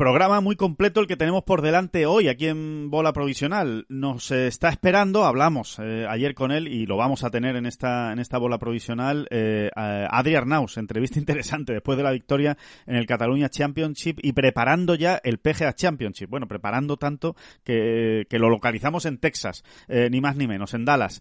[0.00, 3.84] Programa muy completo el que tenemos por delante hoy aquí en Bola Provisional.
[3.90, 7.66] Nos eh, está esperando, hablamos eh, ayer con él y lo vamos a tener en
[7.66, 12.96] esta, en esta Bola Provisional, eh, Adri Arnaus, entrevista interesante después de la victoria en
[12.96, 16.30] el Cataluña Championship y preparando ya el PGA Championship.
[16.30, 20.86] Bueno, preparando tanto que, que lo localizamos en Texas, eh, ni más ni menos, en
[20.86, 21.20] Dallas.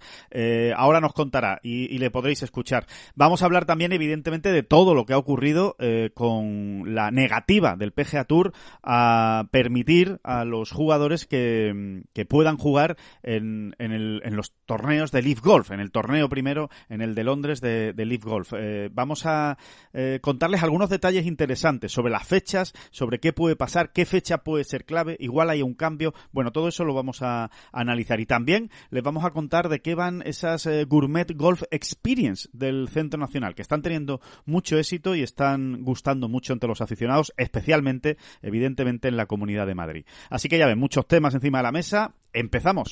[0.78, 2.86] ahora nos contará y, y, le podréis escuchar.
[3.14, 5.76] Vamos a hablar también, evidentemente, de todo lo que ha ocurrido
[6.14, 8.54] con la negativa del PGA Tour
[8.84, 15.12] a permitir a los jugadores que, que puedan jugar en, en, el, en, los torneos
[15.12, 18.54] de Leaf Golf, en el torneo primero, en el de Londres de, Leaf Golf.
[18.58, 19.58] Eh, vamos a
[19.94, 24.64] eh, contarles algunos detalles interesantes sobre las fechas, sobre qué puede pasar, qué fecha puede
[24.64, 26.14] ser clave, igual hay un cambio.
[26.32, 28.20] Bueno, todo eso lo vamos a, a analizar.
[28.20, 32.90] Y también les vamos a contar de qué van esas eh, Gourmet Golf Experience del
[32.90, 38.18] Centro Nacional, que están teniendo mucho éxito y están gustando mucho entre los aficionados, especialmente,
[38.50, 40.06] evidentemente, en la Comunidad de Madrid.
[40.30, 42.14] Así que ya ven, muchos temas encima de la mesa.
[42.34, 42.92] ¡Empezamos!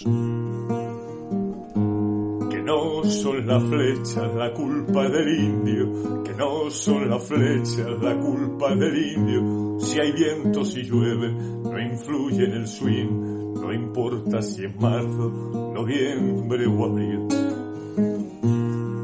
[2.49, 8.17] Que no son las flechas la culpa del indio, que no son las flechas la
[8.17, 9.79] culpa del indio.
[9.79, 15.71] Si hay viento, si llueve, no influye en el swing, no importa si es marzo,
[15.75, 17.27] noviembre o abril.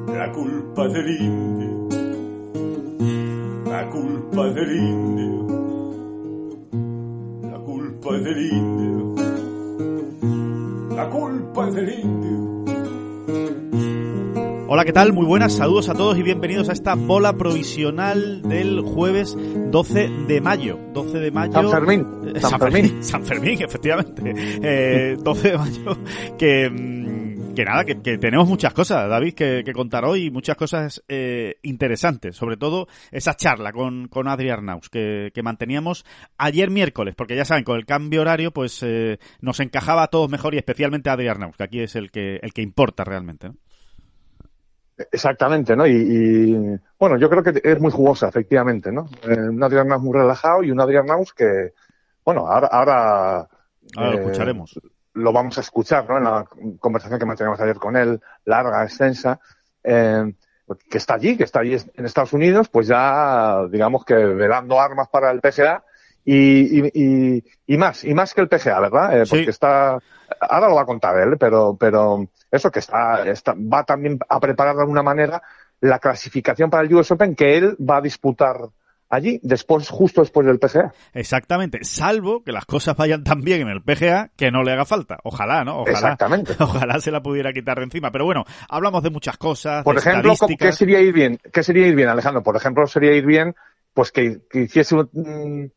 [0.08, 1.90] La culpa del indio,
[3.66, 5.43] la culpa del indio
[8.04, 9.16] culpa es del indio.
[10.96, 12.64] La culpa es del indio.
[14.68, 15.14] Hola, ¿qué tal?
[15.14, 20.42] Muy buenas, saludos a todos y bienvenidos a esta bola provisional del jueves 12 de
[20.42, 20.80] mayo.
[20.94, 21.54] 12 de mayo.
[21.54, 22.08] San Fermín.
[22.26, 23.04] Eh, San, Fermín.
[23.04, 24.34] San Fermín, efectivamente.
[24.36, 25.98] Eh, 12 de mayo
[26.38, 26.70] que
[27.54, 31.56] que nada, que, que, tenemos muchas cosas, David, que, que contar hoy, muchas cosas eh,
[31.62, 36.06] interesantes, sobre todo esa charla con, con Adri Arnaus que, que, manteníamos
[36.38, 40.30] ayer miércoles, porque ya saben, con el cambio horario, pues eh, nos encajaba a todos
[40.30, 43.50] mejor y especialmente a Adri Arnaus, que aquí es el que, el que importa realmente.
[43.50, 43.56] ¿no?
[45.12, 45.86] Exactamente, ¿no?
[45.88, 49.08] Y, y, bueno, yo creo que es muy jugosa, efectivamente, ¿no?
[49.24, 51.74] Eh, un Adri Arnaus muy relajado y un Adri Arnaus que,
[52.24, 52.68] bueno, ahora...
[52.68, 53.48] Ahora,
[53.96, 54.80] ahora lo escucharemos
[55.14, 56.18] lo vamos a escuchar ¿no?
[56.18, 56.46] en la
[56.80, 59.40] conversación que mantenemos ayer con él, larga, extensa,
[59.84, 60.34] eh,
[60.90, 65.10] que está allí, que está allí en Estados Unidos, pues ya, digamos que velando armas
[65.10, 65.84] para el PGA
[66.26, 69.22] y, y, y, y más, y más que el PGA, ¿verdad?
[69.22, 69.50] Eh, porque sí.
[69.50, 70.00] está,
[70.40, 74.40] ahora lo va a contar él, pero, pero eso que está, está, va también a
[74.40, 75.44] preparar de alguna manera
[75.82, 78.58] la clasificación para el US Open que él va a disputar
[79.14, 80.94] allí, después, justo después del PGA.
[81.14, 84.86] Exactamente, salvo que las cosas vayan tan bien en el PGA que no le haga
[84.86, 85.20] falta.
[85.24, 85.82] Ojalá, ¿no?
[85.82, 86.54] Ojalá, Exactamente.
[86.60, 88.12] Ojalá se la pudiera quitar de encima.
[88.12, 89.84] Pero bueno, hablamos de muchas cosas.
[89.84, 91.40] Por de ejemplo, ¿qué sería ir bien?
[91.52, 92.44] ¿Qué sería ir bien, Alejandro?
[92.44, 93.56] Por ejemplo, sería ir bien,
[93.94, 95.72] pues que, que hiciese un,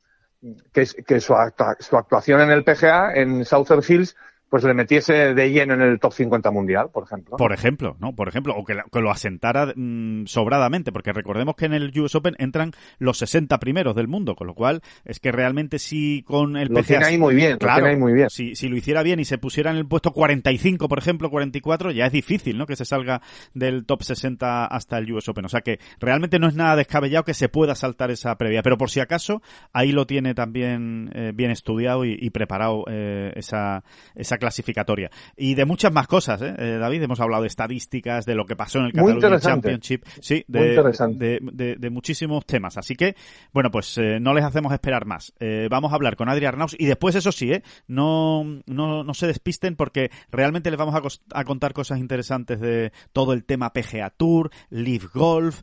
[0.73, 4.17] que, que su, actua, su actuación en el PGA, en Southern Hills,
[4.49, 7.37] pues le metiese de lleno en el top 50 mundial, por ejemplo.
[7.37, 8.15] Por ejemplo, ¿no?
[8.15, 12.15] Por ejemplo, o que, que lo asentara mmm, sobradamente, porque recordemos que en el US
[12.15, 16.57] Open entran los 60 primeros del mundo, con lo cual es que realmente si con
[16.57, 16.87] el lo PGA...
[16.87, 18.31] Tiene ahí muy bien, claro, lo tiene ahí muy bien.
[18.31, 21.91] Si, si lo hiciera bien y se pusiera en el puesto 45, por ejemplo, 44,
[21.91, 22.67] ya es difícil, ¿no?
[22.67, 25.45] Que se salga del top 60 hasta el US Open.
[25.45, 28.78] O sea que realmente no es nada descabellado que se pueda saltar esa previa, pero
[28.78, 29.43] por si acaso,
[29.73, 33.83] ahí lo tiene también eh, bien estudiado y, y preparado eh, esa,
[34.15, 35.11] esa clasificatoria.
[35.37, 36.55] Y de muchas más cosas, ¿eh?
[36.59, 36.78] ¿eh?
[36.78, 40.83] David, hemos hablado de estadísticas, de lo que pasó en el Catalunya Championship, sí, de,
[41.16, 42.77] de, de, de, muchísimos temas.
[42.77, 43.16] Así que,
[43.53, 45.33] bueno, pues eh, no les hacemos esperar más.
[45.41, 47.63] Eh, vamos a hablar con Adri Arnaus y después, eso sí, ¿eh?
[47.87, 52.93] no, no, no se despisten porque realmente les vamos a, a, contar cosas interesantes de
[53.13, 55.60] todo el tema PGA Tour, Leaf Golf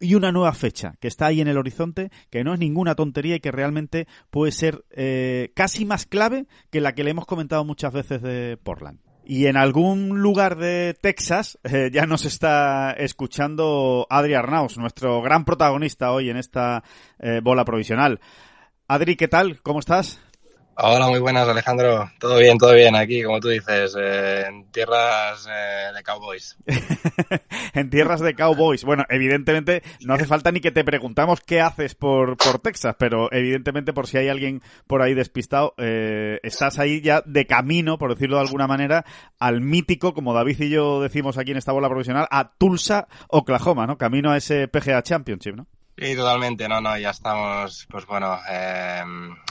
[0.00, 3.36] y una nueva fecha que está ahí en el horizonte, que no es ninguna tontería
[3.36, 4.84] y que realmente puede ser
[5.54, 8.98] casi más clave que la que le hemos comentado muchas veces de Portland.
[9.26, 15.44] Y en algún lugar de Texas eh, ya nos está escuchando Adri Arnaus, nuestro gran
[15.44, 16.84] protagonista hoy en esta
[17.18, 18.20] eh, bola provisional.
[18.86, 19.62] Adri, ¿qué tal?
[19.62, 20.20] ¿Cómo estás?
[20.76, 22.10] Hola, muy buenas Alejandro.
[22.18, 26.56] Todo bien, todo bien aquí, como tú dices, eh, en tierras eh, de cowboys.
[27.74, 28.82] en tierras de cowboys.
[28.82, 33.32] Bueno, evidentemente no hace falta ni que te preguntamos qué haces por, por Texas, pero
[33.32, 38.12] evidentemente por si hay alguien por ahí despistado, eh, estás ahí ya de camino, por
[38.12, 39.04] decirlo de alguna manera,
[39.38, 43.86] al mítico, como David y yo decimos aquí en esta bola profesional, a Tulsa, Oklahoma,
[43.86, 43.96] ¿no?
[43.96, 45.68] Camino a ese PGA Championship, ¿no?
[45.96, 49.02] Sí, totalmente, no, no, ya estamos, pues bueno, eh,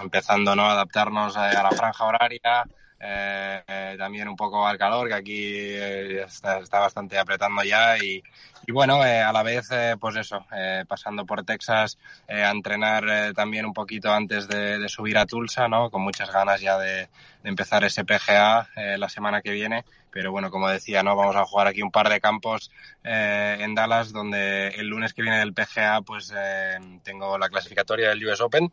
[0.02, 0.66] empezando, ¿no?
[0.66, 2.66] Adaptarnos a, la franja horaria,
[3.00, 7.98] eh, eh, también un poco al calor, que aquí eh, está, está, bastante apretando ya
[7.98, 8.22] y,
[8.68, 9.70] y bueno, eh, a la vez,
[10.02, 10.46] pues eso,
[10.86, 11.98] pasando por Texas
[12.28, 15.90] a entrenar también un poquito antes de, de, subir a Tulsa, ¿no?
[15.90, 17.08] Con muchas ganas ya de,
[17.42, 18.68] de empezar ese PGA
[18.98, 22.08] la semana que viene pero bueno, como decía, no vamos a jugar aquí un par
[22.08, 22.72] de campos
[23.04, 28.10] eh, en Dallas donde el lunes que viene del PGA pues eh, tengo la clasificatoria
[28.10, 28.72] del US Open,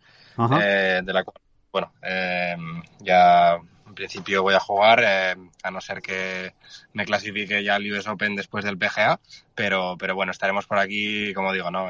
[0.61, 1.41] eh, de la cual,
[1.73, 2.57] bueno, eh,
[3.01, 6.53] ya en principio voy a jugar, a no ser que
[6.93, 9.19] me clasifique ya al US Open después del PGA,
[9.55, 11.89] pero, pero bueno, estaremos por aquí, como digo, ¿no?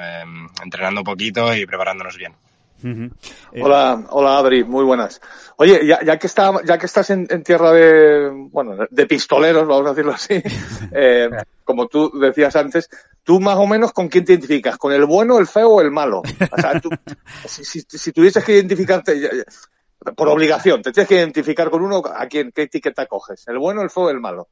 [0.63, 2.35] entrenando un poquito y preparándonos bien.
[2.83, 3.13] Uh -huh.
[3.53, 3.63] eh...
[3.63, 5.21] Hola, hola Adri, muy buenas.
[5.57, 9.67] Oye, ya, ya que está, ya que estás en, en, tierra de, bueno, de pistoleros,
[9.67, 10.43] vamos a decirlo así,
[10.93, 11.29] eh,
[11.65, 12.89] como tú decías antes,
[13.23, 15.91] tú más o menos con quién te identificas, con el bueno, el feo o el
[15.91, 16.23] malo.
[16.51, 16.89] O sea, tú,
[17.47, 19.45] si, si, si, tuvieses que identificarte
[20.17, 23.47] por obligación, te tienes que identificar con uno, ¿a quién, qué etiqueta coges?
[23.49, 24.49] ¿El bueno, el feo o el malo?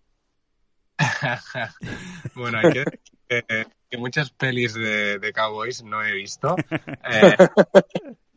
[2.34, 2.84] bueno, hay que,
[3.28, 6.56] que, que, muchas pelis de, de, cowboys no he visto.
[7.10, 7.36] Eh,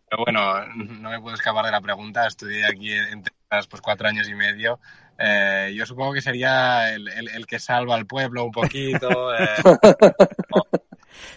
[0.10, 2.28] pero bueno, no me puedo escapar de la pregunta.
[2.28, 4.80] Estudié aquí en Texas pues cuatro años y medio.
[5.18, 9.34] Eh, yo supongo que sería el, el, el, que salva al pueblo un poquito.
[9.34, 9.48] Eh,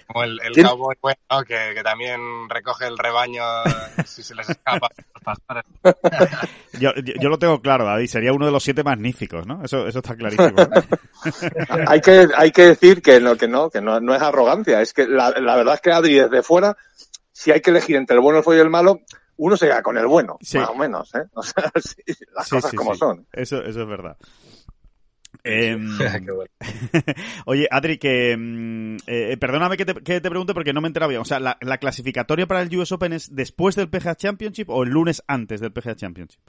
[0.06, 3.43] como el, el cowboy bueno, que, que, también recoge el rebaño
[4.05, 5.65] si se les escapa los pastores.
[6.81, 9.65] yo, yo, lo tengo claro, David, sería uno de los siete magníficos, ¿no?
[9.65, 10.50] Eso, eso está clarísimo.
[10.50, 10.67] ¿no?
[11.88, 14.93] hay, que, hay que decir que no, que no, que no, no es arrogancia, es
[14.93, 16.77] que la, la, verdad es que Adri desde fuera,
[17.32, 19.00] si hay que elegir entre el bueno, el feo y el malo,
[19.37, 20.59] uno se queda con el bueno, sí.
[20.59, 21.25] más o menos, ¿eh?
[21.35, 22.03] O sea, sí,
[22.35, 23.27] las sí, cosas como son.
[23.32, 24.17] Eso, eso es verdad.
[25.46, 26.50] Eh, bueno.
[27.44, 28.32] Oye, Adri, que
[29.06, 31.20] eh, perdóname que te, que te, pregunte porque no me enteraba bien.
[31.20, 34.85] O sea, la, la, clasificatoria para el US Open es después del PGA Championship o
[34.85, 36.41] el lunes antes del PGA Championship?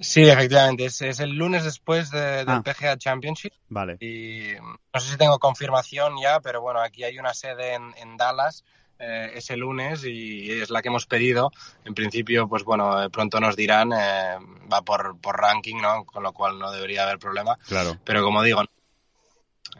[0.00, 0.86] Sí, efectivamente.
[0.86, 2.62] Es, es el lunes después de, del ah.
[2.64, 3.52] PGA Championship.
[3.68, 3.96] Vale.
[4.00, 4.54] Y
[4.92, 8.64] no sé si tengo confirmación ya, pero bueno, aquí hay una sede en, en Dallas
[8.98, 11.50] eh, ese lunes y es la que hemos pedido.
[11.84, 14.36] En principio, pues bueno, pronto nos dirán, eh,
[14.72, 16.04] va por, por ranking, ¿no?
[16.04, 17.58] Con lo cual no debería haber problema.
[17.66, 17.98] Claro.
[18.04, 18.62] Pero como digo,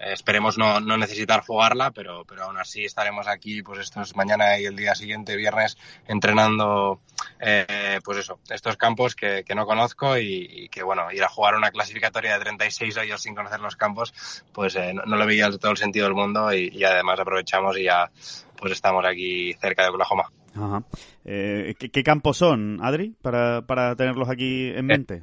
[0.01, 4.59] esperemos no, no necesitar jugarla, pero, pero aún así estaremos aquí, pues esto es mañana
[4.59, 7.01] y el día siguiente, viernes, entrenando,
[7.41, 11.29] eh, pues eso, estos campos que, que no conozco y, y, que, bueno, ir a
[11.29, 14.13] jugar una clasificatoria de 36 hoyos sin conocer los campos,
[14.53, 17.79] pues eh, no, no, le veía todo el sentido del mundo y, y, además aprovechamos
[17.79, 18.11] y ya,
[18.57, 20.31] pues estamos aquí cerca de Oklahoma.
[20.55, 20.83] Ajá.
[21.25, 25.23] Eh, ¿qué, ¿qué, campos son, Adri, para, para tenerlos aquí en mente?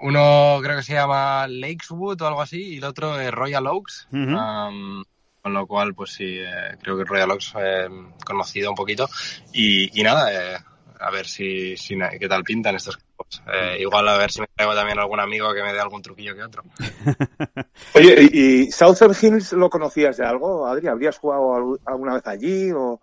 [0.00, 3.66] Eh, uno creo que se llama Lakeswood o algo así y el otro es Royal
[3.66, 4.08] Oaks.
[4.12, 4.68] Uh -huh.
[4.68, 5.04] um,
[5.42, 7.88] con lo cual, pues sí, eh, creo que Royal Oaks eh,
[8.24, 9.08] conocido un poquito.
[9.52, 10.58] Y, y nada, eh,
[10.98, 13.42] a ver si, si, qué tal pintan estos campos.
[13.78, 16.42] igual a ver si me traigo también algún amigo que me dé algún truquillo que
[16.42, 16.62] otro.
[17.94, 20.88] Oye, ¿y, y Southern Hills lo conocías de algo, Adri?
[20.88, 23.00] ¿Habrías jugado alguna vez allí o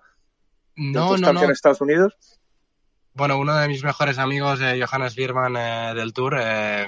[0.76, 1.44] no, no, no.
[1.44, 2.37] en Estados Unidos?
[3.18, 6.86] Bueno, uno de mis mejores amigos, eh, Johannes Biermann eh, del Tour, eh,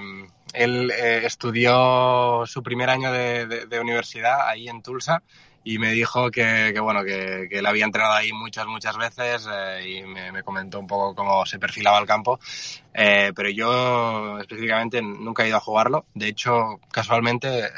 [0.53, 5.23] él estudió su primer año de, de, de, universidad ahí en Tulsa
[5.63, 9.47] y me dijo que, que bueno, que, que, él había entrenado ahí muchas, muchas veces
[9.83, 12.39] y me, me, comentó un poco cómo se perfilaba el campo.
[12.93, 16.05] pero yo específicamente nunca he ido a jugarlo.
[16.13, 17.71] De hecho, casualmente,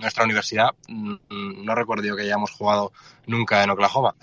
[0.00, 2.92] nuestra universidad no recuerdo que hayamos jugado
[3.26, 4.14] nunca en Oklahoma.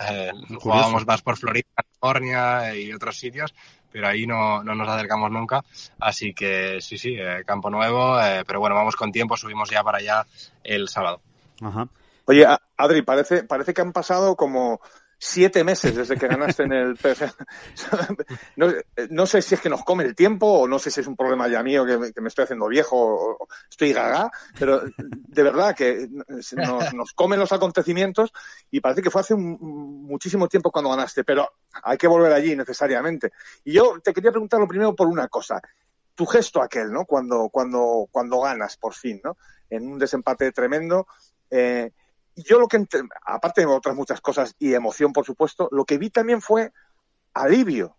[0.58, 1.68] jugábamos más por Florida,
[2.00, 3.54] California y otros sitios,
[3.90, 5.64] pero ahí no, no nos acercamos nunca.
[5.98, 9.82] Así que sí, sí, eh, campo nuevo, eh, pero bueno, vamos con tiempo, subimos ya
[9.82, 10.26] para allá
[10.62, 11.20] el sábado.
[11.60, 11.88] Ajá.
[12.26, 14.80] Oye, Adri, parece, parece que han pasado como
[15.18, 16.98] siete meses desde que ganaste en el
[18.56, 18.72] no,
[19.10, 21.16] no, sé si es que nos come el tiempo o no sé si es un
[21.16, 25.74] problema ya mío que que me estoy haciendo viejo o estoy gaga, pero de verdad
[25.74, 28.32] que nos, nos comen los acontecimientos
[28.70, 29.58] y parece que fue hace un,
[30.06, 31.48] muchísimo tiempo cuando ganaste, pero
[31.82, 33.32] hay que volver allí necesariamente.
[33.64, 35.60] Y yo te quería preguntar lo primero por una cosa.
[36.14, 37.04] Tu gesto aquel, ¿no?
[37.04, 39.36] Cuando, cuando, cuando ganas, por fin, ¿no?
[39.68, 41.06] En un desempate tremendo.
[41.50, 41.92] Eh,
[42.36, 42.84] yo lo que,
[43.24, 46.72] aparte de otras muchas cosas y emoción, por supuesto, lo que vi también fue
[47.34, 47.96] alivio.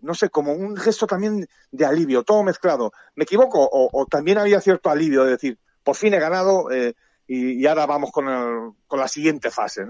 [0.00, 2.92] no sé, como un gesto también de alivio, todo mezclado.
[3.16, 3.68] ¿Me equivoco?
[3.70, 6.94] O, también había cierto alivio de decir, por fin he ganado eh,
[7.26, 9.86] y, ahora vamos con, con la siguiente fase?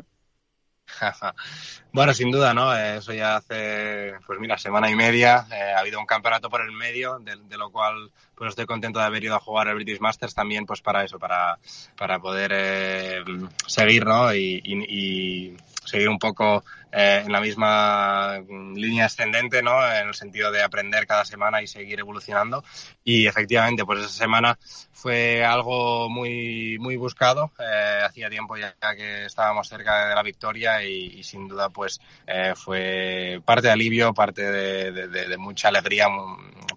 [1.93, 2.75] bueno, sin duda, ¿no?
[2.77, 5.47] Eso ya hace, pues mira, semana y media.
[5.51, 9.07] Eh, ha habido un campeonato por el medio, de, lo cual pues estoy contento de
[9.07, 11.59] haber ido a jugar el British Masters también, pues para eso, para,
[11.97, 13.25] para poder eh,
[13.67, 14.33] seguir, ¿no?
[14.35, 18.39] y seguir un poco eh, en la misma
[18.75, 19.85] línea ascendente, ¿no?
[19.93, 22.65] En el sentido de aprender cada semana y seguir evolucionando.
[23.05, 24.59] Y efectivamente, pues esa semana
[24.93, 27.53] fue algo muy, muy buscado.
[27.59, 32.55] Eh, hacía tiempo ya que estábamos cerca de la victoria y, sin duda, pues eh,
[32.57, 36.09] fue parte de alivio, parte de, mucha alegría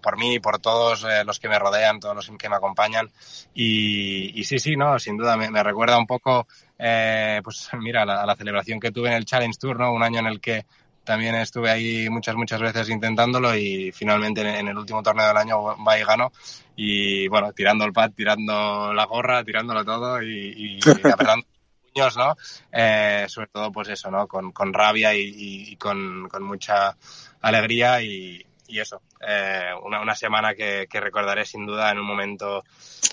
[0.00, 3.10] por mí y por todos los que me rodean, todos los que me acompañan.
[3.52, 6.46] Y, sí, sí, no, sin duda me, me recuerda un poco
[6.78, 9.92] eh, pues mira, la, la celebración que tuve en el Challenge Tour, ¿no?
[9.92, 10.66] Un año en el que
[11.04, 15.62] también estuve ahí muchas, muchas veces intentándolo y finalmente en el último torneo del año
[15.84, 16.32] va y ganó.
[16.76, 20.80] Y bueno, tirando el pad, tirando la gorra, tirándolo todo y, y
[21.12, 21.46] apretando
[21.92, 22.36] puños, ¿no?
[22.72, 24.26] Eh, sobre todo, pues eso, ¿no?
[24.26, 26.96] Con, con rabia y, y con, con, mucha
[27.40, 29.02] alegría y, y eso.
[29.26, 32.64] Eh, una, una semana que, recordaré sin duda en un momento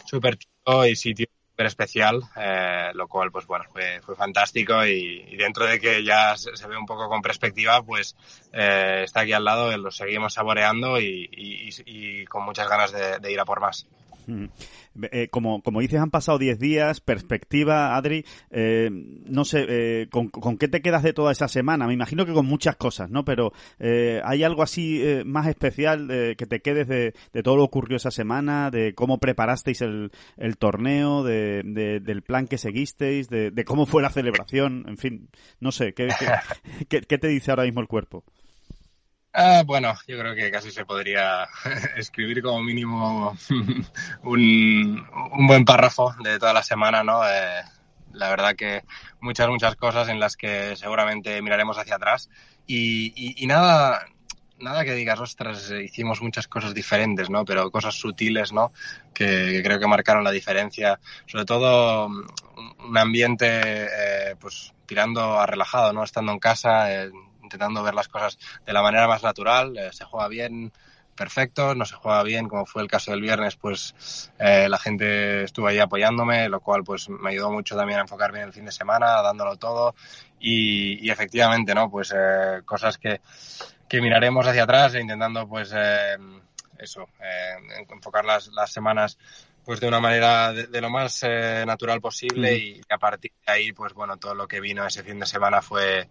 [0.06, 5.66] súper chulo y sitio especial, eh, lo cual, pues bueno, fue, fue fantástico y, dentro
[5.66, 8.16] de que ya se, ve un poco con perspectiva, pues
[8.54, 13.46] eh, está aquí al lado, lo seguimos saboreando y, con muchas ganas de ir a
[13.46, 13.86] por más.
[14.28, 14.46] Mm.
[15.12, 20.30] Eh, como, como dices, han pasado 10 días, perspectiva, Adri, eh, no sé, eh, ¿con,
[20.58, 21.88] qué te quedas de toda esa semana?
[21.88, 23.24] Me imagino que con muchas cosas, ¿no?
[23.24, 26.08] Pero ¿hay algo así más especial
[26.38, 30.58] que te quedes de, todo lo que ocurrió esa semana, de cómo preparasteis el, el
[30.58, 34.86] torneo, de, del plan que seguisteis, de, cómo fue la celebración?
[34.88, 36.10] En fin, no sé, ¿qué,
[36.88, 38.24] qué, qué te dice ahora mismo el cuerpo?
[39.32, 41.48] Ah, bueno, yo creo que casi se podría
[41.98, 43.38] escribir como mínimo
[44.24, 47.22] un, buen párrafo de toda la semana, ¿no?
[47.28, 47.62] Eh,
[48.14, 48.84] la verdad que
[49.22, 52.30] muchas, muchas cosas en las que seguramente miraremos hacia atrás
[52.66, 54.08] y, nada,
[54.60, 57.46] nada que digas, ostras, hicimos muchas cosas diferentes, ¿no?
[57.46, 58.72] Pero cosas sutiles, ¿no?
[59.14, 61.00] Que, creo que marcaron la diferencia.
[61.28, 66.04] Sobre todo un ambiente, eh, pues, tirando a relajado, ¿no?
[66.04, 66.88] Estando en casa,
[67.50, 69.76] intentando ver las cosas de la manera más natural.
[69.76, 70.72] Eh, se juega bien,
[71.16, 75.44] perfecto, no se juega bien, como fue el caso del viernes, pues eh, la gente
[75.44, 78.66] estuvo ahí apoyándome, lo cual pues me ayudó mucho también a enfocar bien el fin
[78.66, 79.96] de semana, dándolo todo
[80.40, 81.90] y, efectivamente, ¿no?
[81.90, 83.20] Pues eh, cosas que,
[83.88, 85.74] que miraremos hacia atrás e intentando pues
[86.78, 87.10] eso,
[87.90, 89.18] enfocar las, las semanas
[89.70, 93.94] pues de una manera de, lo más natural posible y a partir de ahí pues
[93.94, 96.10] bueno todo lo que vino ese fin de semana fue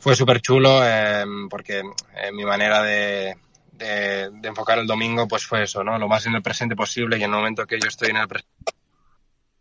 [0.00, 1.82] fue súper chulo em, porque
[2.16, 3.36] eh, mi manera de,
[3.70, 5.96] de, enfocar el domingo pues fue eso, ¿no?
[6.00, 8.26] Lo más en el presente posible y en el momento que yo estoy en el
[8.26, 8.72] presente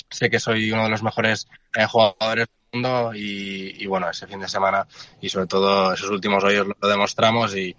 [0.09, 4.25] sé que soy uno de los mejores eh, jugadores del mundo y, y, bueno, ese
[4.25, 4.87] fin de semana
[5.21, 7.75] y sobre todo esos últimos hoyos lo demostramos y,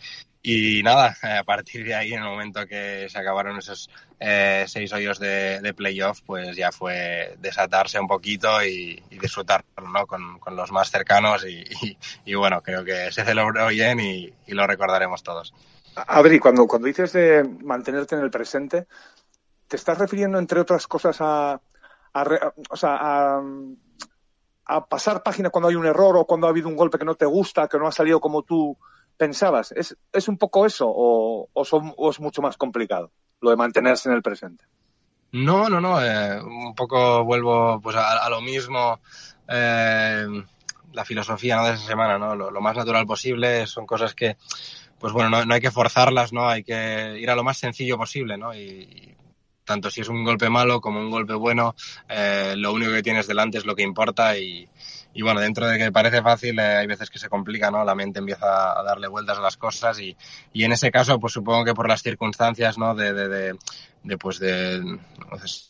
[0.49, 4.93] y nada, a partir de ahí, en el momento que se acabaron esos eh, seis
[4.93, 10.07] hoyos de, de, playoff, pues ya fue desatarse un poquito y, y disfrutar ¿no?
[10.07, 11.65] con, con, los más cercanos y,
[12.25, 15.53] y, bueno, creo que se celebró bien y, lo recordaremos todos.
[15.97, 18.87] Adri, cuando, cuando dices de mantenerte en el presente,
[19.67, 21.61] ¿te estás refiriendo, entre otras cosas, a,
[22.15, 23.43] a, o sea, a,
[24.67, 27.17] a pasar página cuando hay un error o cuando ha habido un golpe que no
[27.17, 28.79] te gusta, que no ha salido como tú
[29.17, 29.73] pensabas?
[29.73, 34.15] ¿Es, es un poco eso o, o, es mucho más complicado lo de mantenerse en
[34.15, 34.65] el presente?
[35.33, 36.03] No, no, no.
[36.03, 39.01] Eh, un poco vuelvo pues a, lo mismo.
[39.49, 40.27] Eh,
[40.93, 41.67] la filosofía ¿no?
[41.67, 42.35] de esa semana, ¿no?
[42.35, 43.67] Lo, lo, más natural posible.
[43.67, 44.37] Son cosas que,
[44.99, 46.49] pues bueno, no, no, hay que forzarlas, ¿no?
[46.49, 48.55] Hay que ir a lo más sencillo posible, ¿no?
[48.55, 49.17] Y, y
[49.67, 51.75] tanto si es un golpe malo como un golpe bueno,
[52.09, 54.67] eh, lo único que tienes delante es lo que importa y,
[55.17, 57.83] y bueno, dentro de que parece fácil, eh, hay veces que se complica, ¿no?
[57.85, 60.15] La mente empieza a darle vueltas a las cosas y,
[60.53, 62.95] y en ese caso, pues supongo que por las circunstancias, ¿no?
[62.95, 63.59] De, de, de,
[64.03, 64.99] de pues de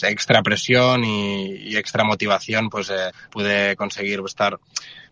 [0.02, 4.58] extra presión y, y, extra motivación, pues eh, pude conseguir estar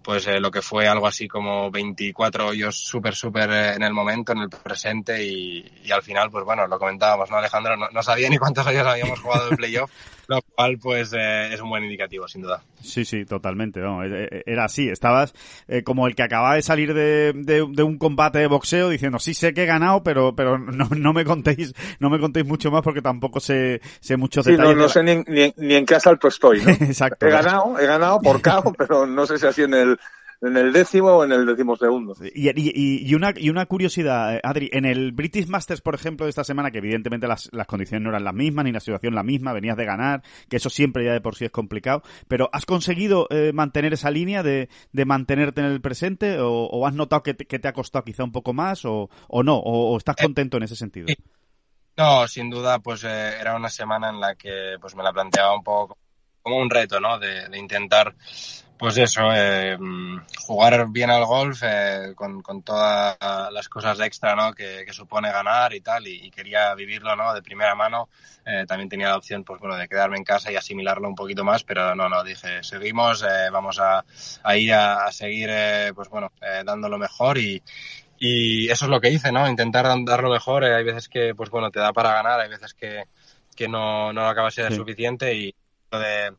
[0.05, 3.93] pues eh, lo que fue algo así como 24 hoyos súper, súper eh, en el
[3.93, 7.77] momento, en el presente y, y, al final, pues bueno, lo comentábamos, ¿no, Alejandro?
[7.77, 9.91] No, no sabía ni cuántos hoyos habíamos jugado de playoff,
[10.29, 12.63] lo cual pues eh, es un buen indicativo, sin duda.
[12.83, 13.81] Sí, sí, totalmente.
[13.81, 15.33] No, e, e, era así, estabas
[15.69, 19.19] eh, como el que acaba de salir de, de, de, un combate de boxeo diciendo,
[19.19, 22.71] sí sé que he ganado, pero pero no, no me contéis no me contéis mucho
[22.71, 24.77] más porque tampoco sé, sé muchos sí, detalles.
[24.77, 26.71] No, no sé ni, ni, ni, en qué asalto estoy, ¿no?
[26.85, 27.27] Exacto.
[27.27, 29.94] He ganado, he ganado por cao, pero no sé si así en el
[30.45, 32.15] en el décimo o en el décimo segundo.
[32.35, 36.27] Y, y, y, una, y una curiosidad, eh, Adri, en el British Masters, por ejemplo,
[36.27, 39.15] de esta semana, que evidentemente las, las condiciones no eran las mismas, ni la situación
[39.15, 42.51] la misma, venías de ganar, que eso siempre ya de por sí es complicado, pero
[42.53, 46.95] ¿has conseguido eh, mantener esa línea de, de, mantenerte en el presente o, o has
[46.95, 49.57] notado que te, que te, ha costado quizá un poco más o, o no?
[49.57, 51.07] O, ¿O, estás contento en ese sentido?
[51.97, 55.55] No, sin duda, pues eh, era una semana en la que pues me la planteaba
[55.55, 55.97] un poco
[56.43, 57.19] como un reto, ¿no?
[57.19, 58.15] De, de intentar,
[58.79, 59.77] pues eso, eh,
[60.41, 63.17] jugar bien al golf eh, con, con, todas
[63.53, 64.53] las cosas extra, ¿no?
[64.53, 67.33] Que, que supone ganar y tal, y, y, quería vivirlo, ¿no?
[67.33, 68.09] De primera mano.
[68.47, 71.45] Eh, también tenía la opción, pues bueno, de quedarme en casa y asimilarlo un poquito
[71.45, 74.05] más, pero no, no, dije, seguimos, eh, vamos a,
[74.43, 76.31] a, ir a, a seguir, eh, pues bueno,
[76.65, 77.63] dando lo mejor y,
[78.19, 79.49] y eso es lo que hice, ¿no?
[79.49, 80.65] Intentar dar lo mejor.
[80.65, 83.05] hay veces que, pues bueno, te da para ganar, hay veces que,
[83.57, 84.77] que no, no acaba de ser sí.
[84.77, 85.55] suficiente y
[85.91, 86.35] de,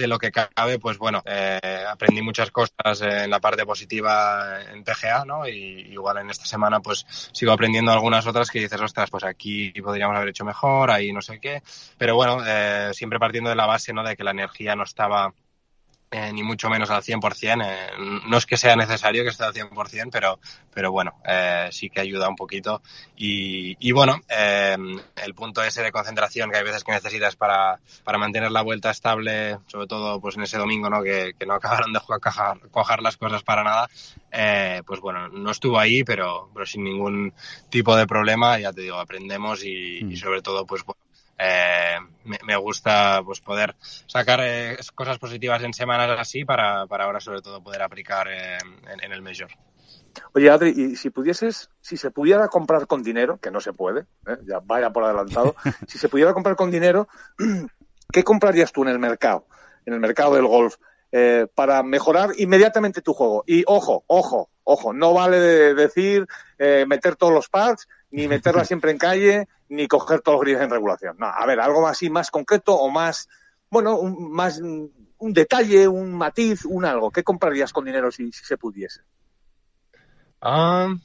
[0.00, 4.82] de lo que cabe, pues bueno, eh, aprendí muchas cosas en la parte positiva en
[4.82, 5.46] PGA, ¿no?
[5.46, 9.70] Y igual en esta semana pues sigo aprendiendo algunas otras que dices, ostras, pues aquí
[9.82, 11.62] podríamos haber hecho mejor, ahí no sé qué.
[11.98, 14.02] Pero bueno, eh, siempre partiendo de la base, ¿no?
[14.02, 15.34] De que la energía no estaba
[16.10, 17.64] eh, ni mucho menos al 100%.
[17.64, 20.40] Eh, no es que sea necesario que esté al 100%, pero,
[20.74, 22.82] pero bueno, eh, sí que ayuda un poquito.
[23.16, 24.76] Y, y bueno, eh,
[25.24, 28.90] el punto ese de concentración que hay veces que necesitas para, para mantener la vuelta
[28.90, 31.02] estable, sobre todo pues en ese domingo, ¿no?
[31.02, 33.88] Que, que no acabaron de cojar, cojar las cosas para nada,
[34.84, 37.32] pues bueno, no estuvo ahí, pero, pero sin ningún
[37.68, 40.12] tipo de problema, ya te digo, aprendemos y, mm.
[40.12, 41.00] y sobre todo, pues bueno,
[41.40, 43.74] eh, me, me, gusta pues poder
[44.06, 48.58] sacar eh, cosas positivas en semanas así para, para ahora sobre todo poder aplicar eh,
[48.92, 49.48] en, en, el Major.
[50.34, 54.02] Oye, Adri, y si pudieses, si se pudiera comprar con dinero, que no se puede,
[54.26, 54.36] ¿eh?
[54.46, 55.54] ya vaya por adelantado,
[55.88, 57.08] si se pudiera comprar con dinero,
[58.12, 59.46] ¿qué comprarías tú en el mercado,
[59.86, 60.76] en el mercado del golf,
[61.12, 63.44] eh, para mejorar inmediatamente tu juego?
[63.46, 66.26] Y ojo, ojo, ojo, no vale de decir
[66.58, 70.62] eh, meter todos los pads, ni meterla siempre en calle, ni coger todos los grises
[70.62, 71.16] en regulación.
[71.18, 73.28] No, a ver, algo así más concreto o más,
[73.70, 74.60] bueno, un, más
[75.20, 77.10] un detalle, un matiz, un algo.
[77.10, 79.02] ¿Qué comprarías con dinero si, se pudiese?
[80.42, 81.00] Um,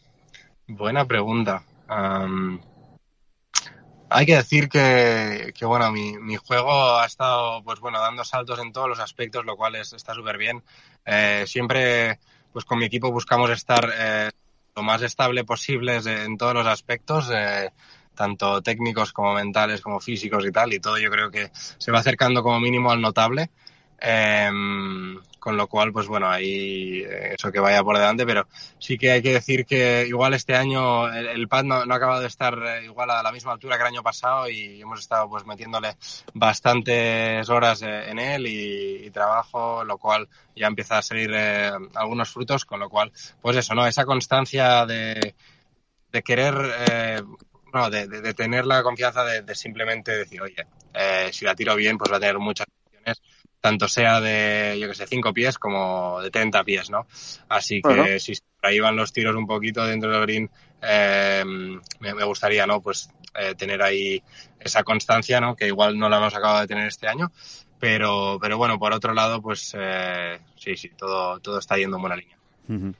[0.67, 1.63] buena pregunta.
[4.09, 8.87] Hay que decir que, bueno, mi, juego ha estado, pues bueno, dando saltos en todos
[8.87, 10.63] los aspectos, lo cual es, está súper bien.
[11.05, 12.19] Eh, siempre,
[12.53, 14.31] pues con mi equipo buscamos estar eh,
[14.75, 17.29] lo más estable posible en todos los aspectos.
[17.33, 17.69] Eh,
[18.15, 21.99] tanto técnicos como mentales, como físicos y tal, y todo yo creo que se va
[21.99, 23.49] acercando como mínimo al notable.
[23.99, 24.49] Eh,
[25.45, 28.47] con lo cual, pues bueno, ahí eso que vaya por delante, pero
[28.79, 32.25] sí que hay que decir que igual este año el, pad no, ha acabado de
[32.25, 35.97] estar igual a la misma altura que el año pasado y hemos estado pues metiéndole
[36.33, 42.65] bastantes horas en él y, trabajo, lo cual ya empieza a salir eh, algunos frutos,
[42.65, 43.85] con lo cual, pues eso, ¿no?
[43.85, 45.35] Esa constancia de,
[46.11, 46.55] de querer
[46.89, 47.21] eh,
[47.75, 51.55] no, de, de, de, tener la confianza de, de simplemente decir, oye, eh, si la
[51.55, 53.21] tiro bien, pues va a tener muchas opciones,
[53.59, 57.05] tanto sea de, yo que sé, 5 pies como de 30 pies, ¿no?
[57.49, 60.49] Así que si ahí van los tiros un poquito dentro del green,
[60.81, 61.43] eh,
[61.99, 62.79] me, me, gustaría, ¿no?
[62.81, 64.23] Pues eh, tener ahí
[64.57, 65.57] esa constancia, ¿no?
[65.57, 67.33] Que igual no la hemos acabado de tener este año,
[67.77, 72.01] pero, pero bueno, por otro lado, pues eh, sí, sí, todo, todo está yendo en
[72.01, 72.37] buena línea.
[72.69, 72.95] Uh -huh.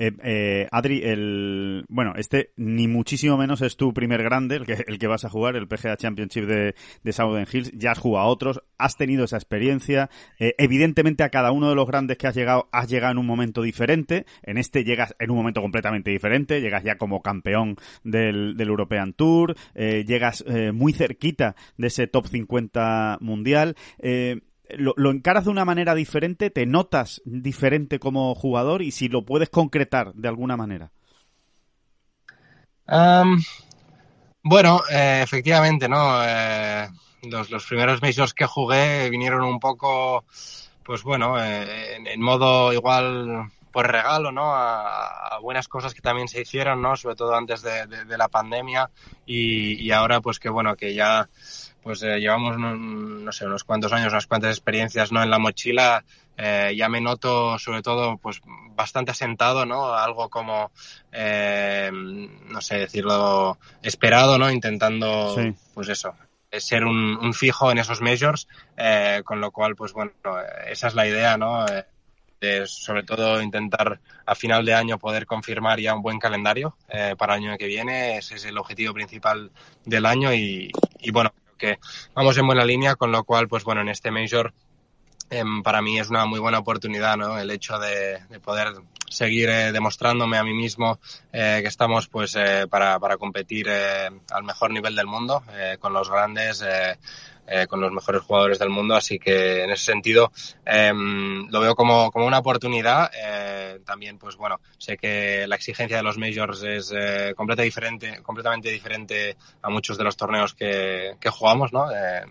[0.00, 4.82] Eh, eh, Adri, el, bueno, este ni muchísimo menos es tu primer grande, el que,
[4.86, 7.70] el que vas a jugar, el PGA Championship de, de Southern Hills.
[7.72, 10.08] Ya has jugado a otros, has tenido esa experiencia.
[10.38, 13.26] Eh, evidentemente a cada uno de los grandes que has llegado, has llegado en un
[13.26, 14.24] momento diferente.
[14.42, 16.62] En este llegas en un momento completamente diferente.
[16.62, 19.54] Llegas ya como campeón del, del European Tour.
[19.74, 23.76] Eh, llegas eh, muy cerquita de ese top 50 mundial.
[23.98, 24.40] Eh,
[24.76, 29.24] lo, lo, encaras de una manera diferente, te notas diferente como jugador y si lo
[29.24, 30.90] puedes concretar de alguna manera.
[34.42, 36.22] Bueno, eh, efectivamente, ¿no?
[36.24, 36.88] Eh,
[37.24, 40.24] los, los, primeros majors que jugué vinieron un poco,
[40.82, 44.54] pues bueno, eh, en, modo igual por regalo, ¿no?
[44.54, 46.96] A, a, buenas cosas que también se hicieron, ¿no?
[46.96, 48.90] Sobre todo antes de, de, de la pandemia
[49.26, 51.28] y, y, ahora, pues que bueno, que ya
[51.82, 55.22] pues eh, llevamos, no, no, sé, unos cuantos años, unas cuantas experiencias, ¿no?
[55.22, 56.04] En la mochila
[56.36, 58.40] eh, ya me noto, sobre todo, pues
[58.74, 59.94] bastante asentado, ¿no?
[59.94, 60.70] Algo como,
[61.12, 64.50] eh, no sé decirlo, esperado, ¿no?
[64.50, 65.54] Intentando, sí.
[65.74, 66.14] pues eso,
[66.58, 70.12] ser un, un, fijo en esos majors, eh, con lo cual, pues bueno,
[70.66, 71.66] esa es la idea, ¿no?
[71.66, 71.84] Eh,
[72.40, 77.14] de sobre todo intentar a final de año poder confirmar ya un buen calendario eh,
[77.18, 78.16] para el año que viene.
[78.16, 79.50] Ese es el objetivo principal
[79.84, 80.70] del año y,
[81.12, 81.78] bueno, que
[82.14, 84.52] vamos en buena línea, con lo cual, pues bueno, en este Major
[85.28, 87.38] em, para mí es una muy buena oportunidad, ¿no?
[87.38, 88.72] El hecho de, de poder
[89.10, 90.98] seguir eh, demostrándome a mí mismo
[91.32, 95.76] eh, que estamos pues eh, para, para competir eh, al mejor nivel del mundo eh,
[95.80, 96.64] con los grandes
[97.50, 100.30] eh, con los mejores jugadores del mundo así que en ese sentido
[100.64, 103.10] eh, lo veo como, como una oportunidad.
[103.14, 108.22] Eh, también pues bueno sé que la exigencia de los majors es eh, completamente diferente
[108.22, 112.22] completamente diferente a muchos de los torneos que, que jugamos no eh,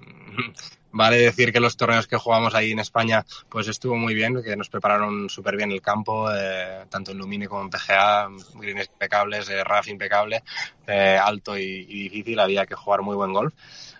[0.92, 4.56] Vale decir que los torneos que jugamos ahí en España pues estuvo muy bien, que
[4.56, 9.50] nos prepararon súper bien el campo, eh, tanto en Lumine como en PGA, greens impecables,
[9.50, 10.44] eh, RAF impecable,
[10.88, 13.54] eh, alto y, y, difícil, había que jugar muy buen golf.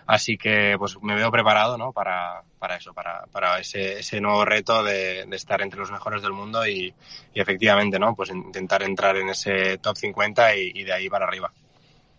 [0.06, 1.92] Así que pues me veo preparado ¿no?
[1.92, 6.20] para, para eso, para, para ese, ese nuevo reto de, de estar entre los mejores
[6.22, 6.92] del mundo y,
[7.32, 8.16] y, efectivamente ¿no?
[8.16, 11.52] pues intentar entrar en ese top 50 y, y de ahí para arriba.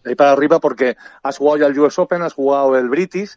[0.06, 3.32] De ahí para arriba porque has jugado ya el US Open, has jugado el British,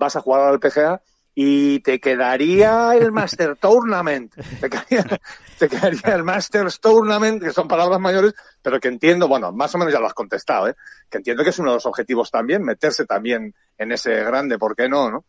[0.00, 1.00] vas a jugar al PGA
[1.34, 4.34] y te quedaría el Master Tournament.
[4.34, 5.20] Te quedaría,
[5.58, 9.78] te quedaría, el Masters Tournament, que son palabras mayores, pero que entiendo, bueno, más o
[9.78, 10.74] menos ya lo has contestado, ¿eh?
[11.08, 14.74] que entiendo que es uno de los objetivos también, meterse también en ese grande, ¿por
[14.74, 15.10] qué no?
[15.10, 15.24] no?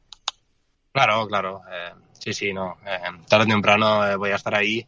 [0.91, 1.61] Claro, claro.
[1.71, 2.77] Eh, sí, sí, no.
[2.85, 4.87] Eh, tarde o temprano eh, voy a estar ahí.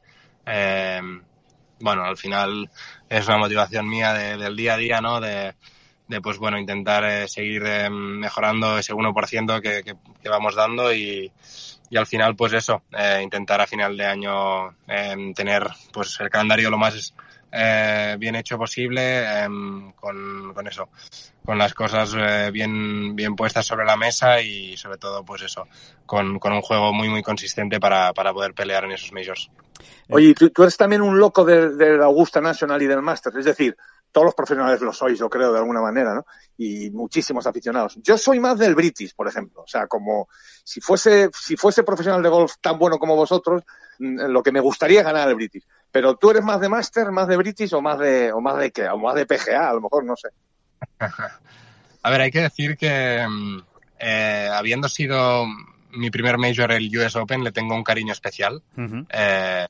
[1.80, 2.69] Bueno, al final
[3.10, 5.19] es una motivación mía de, del día a día, ¿no?
[5.19, 5.54] De,
[6.21, 11.32] pues bueno, intentar eh, seguir eh, mejorando ese 1% que, que, que, vamos dando y,
[11.95, 16.69] al final pues eso, eh, intentar a final de año eh, tener pues el calendario
[16.69, 17.13] lo más
[18.17, 19.28] bien hecho posible
[19.97, 20.89] con, con, eso,
[21.45, 22.15] con las cosas
[22.52, 25.67] bien, bien puestas sobre la mesa y sobre todo pues eso,
[26.08, 29.52] con, un juego muy muy consistente para, poder pelear en esos majors.
[30.10, 33.36] Oye, tú, tú eres también un loco de, de la Augusta National y del Masters,
[33.36, 33.78] es decir,
[34.13, 36.26] todos los profesionales lo sois, yo creo, de alguna manera, ¿no?
[36.58, 37.97] Y muchísimos aficionados.
[38.02, 39.63] Yo soy más del British, por ejemplo.
[39.63, 40.30] O sea, como
[40.63, 43.63] si fuese, si fuese profesional de golf tan bueno como vosotros,
[43.97, 45.65] lo que me gustaría es ganar el British.
[45.91, 48.71] Pero tú eres más de Master, más de British o más de, o más de
[48.71, 50.30] qué, o más de PGA, a lo mejor, no sé.
[52.06, 53.26] A ver, hay que decir que
[53.97, 55.45] eh, habiendo sido
[55.91, 58.62] mi primer major el US Open, le tengo un cariño especial.
[58.78, 59.08] Uh -huh.
[59.10, 59.67] eh,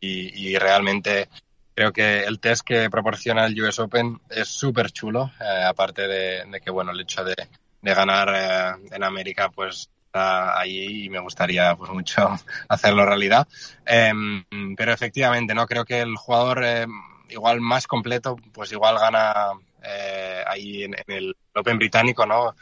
[0.00, 1.28] y, y realmente
[1.76, 6.44] creo que el test que proporciona el US Open es súper chulo, eh, aparte de,
[6.46, 7.36] de, que, bueno, el hecho de,
[7.82, 12.34] de ganar eh, en América, pues está allí y me gustaría pues mucho
[12.68, 13.46] hacerlo realidad.
[13.84, 14.12] Eh,
[14.76, 16.86] pero efectivamente, no creo que el jugador eh,
[17.28, 19.50] igual más completo, pues igual gana
[19.82, 22.54] eh, ahí en, el Open británico, ¿no?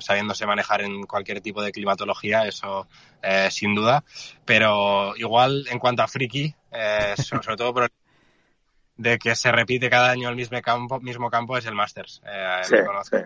[0.00, 2.88] Sabiéndose manejar en cualquier tipo de climatología, eso
[3.50, 4.02] sin duda.
[4.44, 6.54] Pero igual en cuanto a friki,
[7.16, 7.90] sobre, sobre todo por el
[8.96, 12.22] de que se repite cada año el mismo campo, mismo campo es el Masters.
[12.26, 12.76] Eh, sí,
[13.10, 13.16] sí.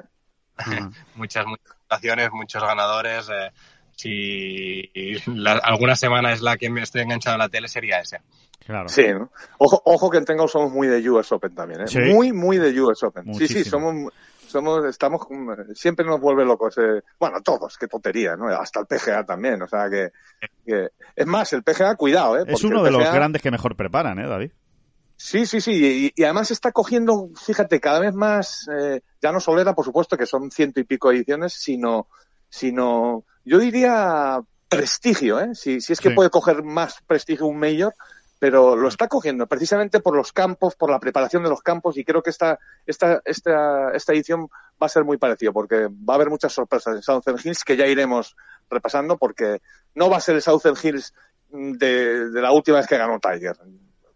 [1.15, 3.29] muchas, muchas situaciones, muchos ganadores.
[3.29, 3.51] Eh,
[3.97, 4.91] si
[5.27, 8.21] la, alguna semana es la que me estoy enganchado a la tele, sería ese.
[8.65, 8.89] Claro.
[8.89, 9.31] Sí, ¿no?
[9.59, 11.87] Ojo, ojo que en Tengo somos muy de US Open también, ¿eh?
[11.87, 11.99] ¿Sí?
[11.99, 13.25] Muy, muy de US Open.
[13.25, 13.59] Muchísimo.
[13.59, 14.13] Sí, sí, somos,
[14.47, 15.23] somos, estamos,
[15.75, 16.77] siempre nos vuelve locos.
[16.79, 18.47] Eh, bueno, todos, qué tontería, ¿no?
[18.49, 20.11] Hasta el PGA también, o sea que,
[20.67, 22.45] que es más, el PGA, cuidado, ¿eh?
[22.47, 22.99] Es uno de PGA...
[22.99, 24.51] los grandes que mejor preparan, ¿eh, David?
[25.21, 29.41] Sí, sí, sí, y, y, además está cogiendo, fíjate, cada vez más, eh, ya no
[29.41, 32.07] Solera, por supuesto, que son ciento y pico ediciones, sino,
[32.49, 35.57] sino, yo diría prestigio, ¿eh?
[35.57, 36.15] Si, si es que sí.
[36.15, 37.95] puede coger más prestigio un mayor,
[38.39, 42.05] pero lo está cogiendo precisamente por los campos, por la preparación de los campos, y
[42.05, 44.49] creo que esta, esta, esta, esta edición
[44.81, 47.77] va a ser muy parecido, porque va a haber muchas sorpresas en Southern Hills que
[47.77, 48.37] ya iremos
[48.71, 49.63] repasando, porque
[49.97, 51.13] no va a ser el Southern Hills
[51.51, 53.57] de, de la última vez que ganó Tiger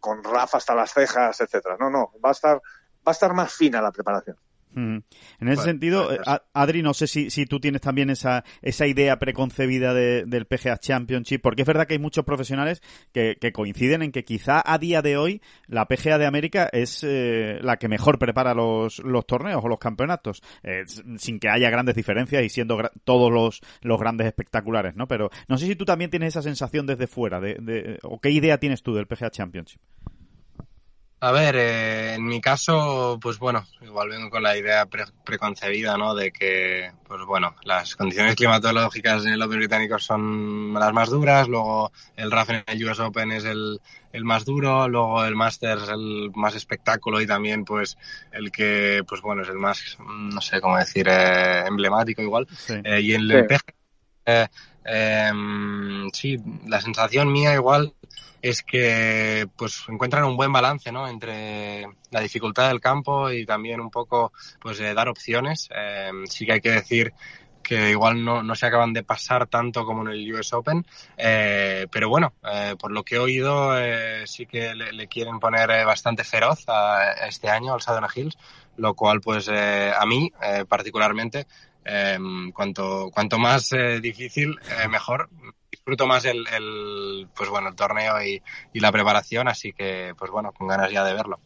[0.03, 1.77] con Rafa hasta las cejas, etcétera.
[1.79, 2.61] No, no, va a estar, va
[3.07, 4.37] a estar más fina la preparación.
[4.75, 4.97] Mm.
[4.97, 8.87] En ese bueno, sentido, pues, Adri, no sé si, si tú tienes también esa, esa
[8.87, 12.83] idea preconcebida de, del PGA Championship, porque es verdad que hay muchos profesionales
[13.13, 17.05] que, que coinciden en que quizá a día de hoy la PGA de América es
[17.05, 20.85] eh, la que mejor prepara los, los torneos o los campeonatos, eh,
[21.17, 25.07] sin que haya grandes diferencias y siendo todos los, los grandes espectaculares, ¿no?
[25.07, 28.31] Pero no sé si tú también tienes esa sensación desde fuera, de, de, o qué
[28.31, 29.81] idea tienes tú del PGA Championship.
[31.25, 35.97] A ver, eh, en mi caso, pues bueno, igual vengo con la idea pre preconcebida,
[35.97, 36.17] ¿no?
[36.17, 41.47] De que, pues bueno, las condiciones climatológicas en el Open británico son las más duras,
[41.47, 43.81] luego el RAF en el US Open es el,
[44.13, 47.97] el más duro, luego el Masters el más espectáculo y también, pues,
[48.33, 52.49] el que, pues bueno, es el más, no sé cómo decir, eh, emblemático igual.
[52.51, 52.75] Sí.
[52.83, 53.57] Eh, y en el sí.
[54.27, 54.49] Eh,
[54.85, 57.95] em, sí, la sensación mía igual
[58.43, 61.09] es que pues encuentran un buen balance ¿no?
[61.09, 65.69] entre la dificultad del campo y también un poco pues eh, dar opciones.
[65.75, 67.15] Eh, sí que hay que decir
[67.63, 70.85] que igual no, no se acaban de pasar tanto como en el US Open,
[71.17, 75.39] eh, pero bueno, eh, por lo que he oído, eh, sí que le, le quieren
[75.39, 78.37] poner bastante feroz a, este año al Sadona Hills,
[78.77, 80.33] lo cual pues a mí
[80.69, 81.47] particularmente,
[81.85, 82.19] eh,
[82.55, 85.29] cuanto, cuanto más difícil, mejor.
[85.83, 88.41] Disfruto más el, pues bueno, el torneo y,
[88.73, 91.41] y la preparación, así que pues bueno, con ganas ya de verlo.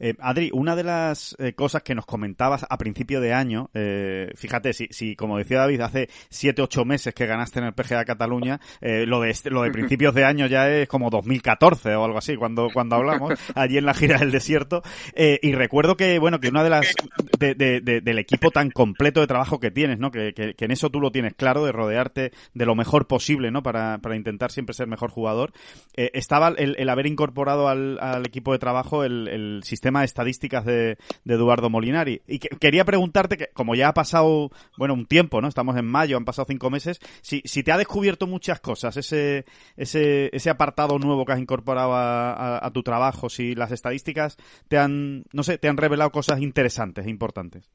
[0.00, 4.30] Eh, Adri, una de las eh, cosas que nos comentabas a principio de año, eh,
[4.36, 8.04] fíjate, si, si como decía David, hace 7, 8 meses que ganaste en el PGA
[8.04, 12.04] Cataluña, eh, lo de este- lo de principios de año ya es como 2014 o
[12.04, 14.82] algo así, cuando, cuando hablamos, allí en la gira del desierto.
[15.14, 16.92] Eh, y recuerdo que, bueno, que una de las,
[17.38, 20.10] de- de- de- del equipo tan completo de trabajo que tienes, ¿no?
[20.10, 23.50] Que, que- que en eso tú lo tienes claro, de rodearte de lo mejor posible,
[23.50, 23.62] ¿no?
[23.62, 25.52] Para, para intentar siempre ser mejor jugador.
[25.94, 30.64] Estaba el, el haber incorporado al, al equipo de trabajo el, el sistema de estadísticas
[30.64, 32.22] de, de Eduardo Molinari.
[32.28, 35.48] Y que- quería preguntarte, que como ya ha pasado, bueno, un tiempo, ¿no?
[35.48, 39.46] Estamos en mayo, han pasado cinco meses, si, si te ha descubierto muchas cosas, ese,
[39.76, 44.36] ese, ese apartado nuevo que has incorporado a, tu trabajo, si las estadísticas
[44.68, 47.70] te han, no sé, te han revelado cosas interesantes e importantes.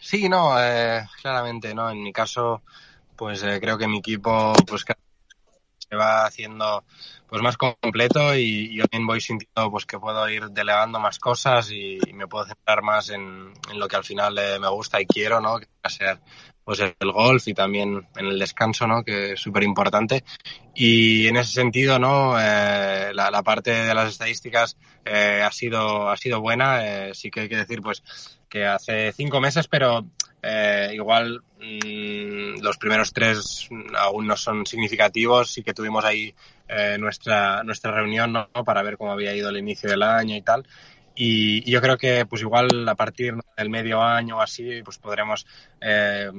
[0.00, 1.90] Sí, no, eh, claramente, ¿no?
[1.90, 2.62] En mi caso,
[3.16, 4.84] pues eh, creo que mi equipo, pues
[5.88, 6.84] se va haciendo
[7.28, 11.18] pues más completo y, y yo también voy sintiendo pues que puedo ir delegando más
[11.18, 14.68] cosas y, y me puedo centrar más en, en lo que al final eh, me
[14.68, 15.58] gusta y quiero, ¿no?
[15.58, 16.20] Que va a ser
[16.66, 19.04] pues el golf y también en el descanso, ¿no?
[19.04, 20.24] Que es súper importante.
[20.74, 22.36] Y en ese sentido, ¿no?
[22.40, 26.84] Eh, la, la parte de las estadísticas eh, ha sido ha sido buena.
[26.84, 28.02] Eh, sí que hay que decir, pues,
[28.48, 30.06] que hace cinco meses, pero
[30.48, 35.50] eh, igual mmm, los primeros tres aún no son significativos.
[35.50, 36.34] Sí que tuvimos ahí
[36.68, 38.48] eh, nuestra nuestra reunión, ¿no?
[38.64, 40.66] Para ver cómo había ido el inicio del año y tal.
[41.16, 45.46] Y, yo creo que pues igual a partir del medio año o así, pues podremos
[45.80, 46.30] eh,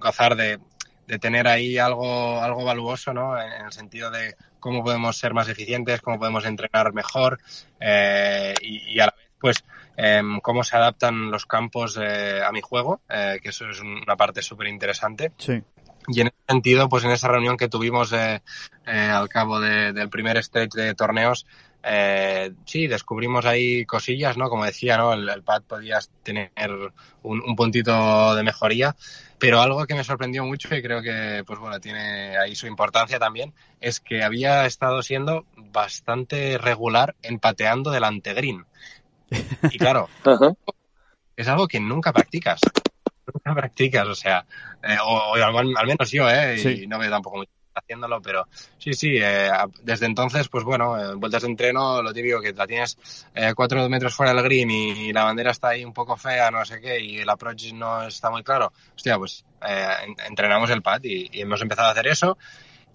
[0.00, 0.58] gozar de,
[1.06, 3.40] de tener ahí algo, algo valuoso, ¿no?
[3.40, 7.38] En, en el sentido de cómo podemos ser más eficientes, cómo podemos entrenar mejor
[8.60, 9.64] y, a la vez, pues,
[9.96, 14.16] eh, cómo se adaptan los campos eh, a mi juego, eh, que eso es una
[14.16, 15.32] parte súper interesante.
[15.38, 15.62] Sí.
[16.08, 18.42] Y en ese sentido, pues en esa reunión que tuvimos eh,
[18.86, 21.46] eh, al cabo de, del primer stage de torneos,
[21.82, 24.48] eh, sí, descubrimos ahí cosillas, ¿no?
[24.48, 25.12] Como decía, ¿no?
[25.12, 26.50] El, el pad podías tener
[27.22, 28.96] un, un, puntito de mejoría,
[29.38, 33.18] pero algo que me sorprendió mucho y creo que, pues bueno, tiene ahí su importancia
[33.18, 38.64] también, es que había estado siendo bastante regular en pateando delante green.
[39.70, 40.56] Y claro, uh -huh.
[41.36, 42.60] es algo que nunca practicas.
[43.32, 44.46] Nunca practicas, o sea,
[44.82, 46.58] eh, o, o al, al, menos yo, ¿eh?
[46.58, 46.82] Sí.
[46.84, 48.46] Y no veo tampoco mucho haciéndolo, pero
[48.78, 49.50] sí, sí, eh,
[49.82, 52.96] desde entonces, pues bueno, en vueltas de entreno, lo típico que la tienes
[53.34, 56.50] eh, cuatro metros fuera del green y, y, la bandera está ahí un poco fea,
[56.50, 60.82] no sé qué, y el approach no está muy claro, hostia, pues eh, entrenamos el
[60.82, 62.38] pad y, y, hemos empezado a hacer eso.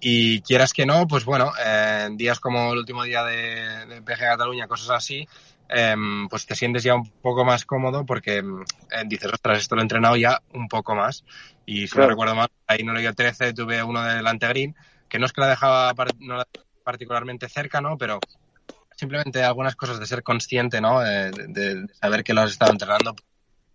[0.04, 4.18] Y quieras que no, pues bueno, eh, días como el último día de, de PG
[4.18, 5.28] Cataluña, cosas así,
[5.72, 5.96] eh,
[6.30, 9.84] pues te sientes ya un poco más cómodo porque eh, dices, ostras, esto lo he
[9.84, 11.24] entrenado ya un poco más.
[11.66, 12.08] Y si claro.
[12.08, 14.76] no recuerdo mal, ahí no le dio 13, tuve uno delante green,
[15.08, 16.48] que no es que la dejaba no la
[16.84, 17.98] particularmente cerca, ¿no?
[17.98, 18.20] Pero
[18.96, 21.00] simplemente algunas cosas de ser consciente, ¿no?
[21.00, 23.16] De, de, de saber que lo has estado entrenando,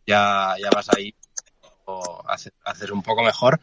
[0.06, 1.14] ya, ya vas ahí
[1.86, 3.60] o haces, haces un poco mejor.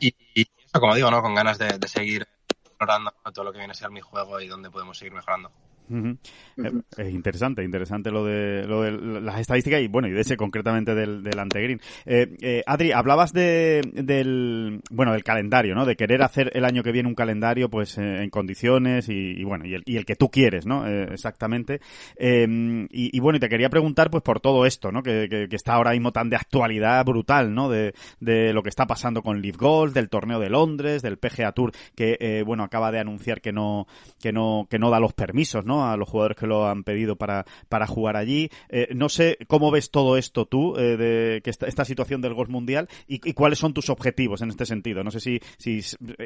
[0.00, 1.20] Y, y, eso, como digo, ¿no?
[1.20, 4.48] Con ganas de, de seguir explorando todo lo que viene a ser mi juego y
[4.48, 5.50] dónde podemos seguir mejorando.
[5.90, 6.18] Uh -huh.
[6.56, 6.84] uh -huh.
[6.96, 10.94] Es interesante, interesante lo de, lo de las estadísticas y bueno, y de ese concretamente
[10.94, 11.80] del, del Antegreen.
[12.06, 15.84] Eh, eh, Adri, hablabas de, del, bueno, del calendario, ¿no?
[15.84, 19.44] De querer hacer el año que viene un calendario, pues, eh, en condiciones y, y,
[19.44, 20.86] bueno, y el, y el que tú quieres, ¿no?
[20.86, 21.80] Eh, exactamente.
[22.18, 25.02] Y, y, bueno, y te quería preguntar, pues, por todo esto, ¿no?
[25.02, 27.68] Que, que, que, está ahora mismo tan de actualidad brutal, ¿no?
[27.68, 31.52] De, de lo que está pasando con Leaf Golf, del torneo de Londres, del PGA
[31.52, 33.86] Tour, que, eh, bueno, acaba de anunciar que no,
[34.20, 35.77] que no, que no da los permisos, ¿no?
[35.84, 38.50] A los jugadores que lo han pedido para, para jugar allí.
[38.68, 42.34] Eh, no sé cómo ves todo esto tú, eh, de que esta, esta, situación del
[42.34, 45.02] golf mundial y, cuáles son tus objetivos en este sentido.
[45.04, 45.40] No sé si,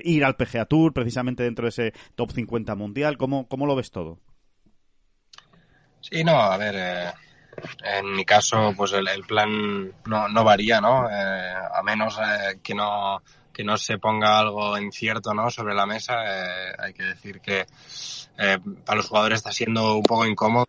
[0.05, 3.17] ir al PGA Tour precisamente dentro de ese top 50 mundial.
[3.17, 4.19] ¿Cómo, cómo lo ves todo?
[6.01, 7.13] Sí, no, a ver, eh,
[7.85, 11.09] en mi caso, pues el, el plan no, no, varía, ¿no?
[11.09, 12.19] Eh, a menos
[12.63, 15.51] que no que no se ponga algo incierto ¿no?
[15.51, 16.15] sobre la mesa.
[16.27, 17.67] Eh, hay que decir que
[18.39, 20.67] eh, para los jugadores está siendo un poco incómodo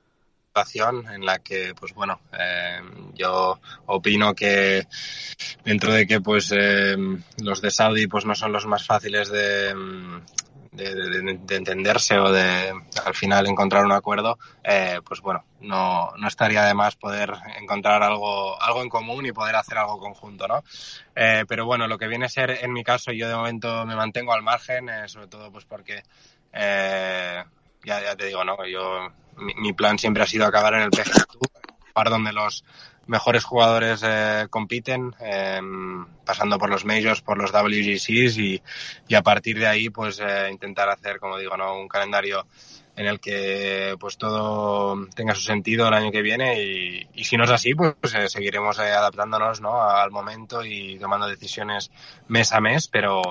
[0.48, 2.80] situación en la que, pues bueno, eh,
[3.16, 4.86] yo opino que
[5.66, 6.54] dentro de que pues
[7.42, 9.74] los de Saudi pues no son los más fáciles de,
[10.74, 12.74] de, entenderse o de
[13.06, 18.04] al final encontrar un acuerdo, eh, pues bueno, no, no estaría de más poder encontrar
[18.04, 20.64] algo, algo en común y poder hacer algo conjunto, ¿no?
[21.16, 23.96] Eh, pero bueno, lo que viene a ser en mi caso, yo de momento me
[23.96, 26.04] mantengo al margen, eh, sobre todo pues porque
[26.52, 27.46] ya,
[27.84, 28.56] ya te digo, ¿no?
[28.66, 32.64] Yo, mi, plan siempre ha sido acabar en el PGA Tour, donde los
[33.08, 35.60] mejores jugadores eh, compiten, eh,
[36.26, 38.62] pasando por los majors, por los WGCs y,
[39.08, 41.78] y a partir de ahí pues eh, intentar hacer, como digo, ¿no?
[41.80, 42.48] un calendario
[42.96, 47.46] en el que pues todo tenga su sentido el año que viene y, si no
[47.46, 49.82] es así pues, pues seguiremos adaptándonos ¿no?
[49.82, 51.92] al momento y tomando decisiones
[52.28, 53.22] mes a mes, pero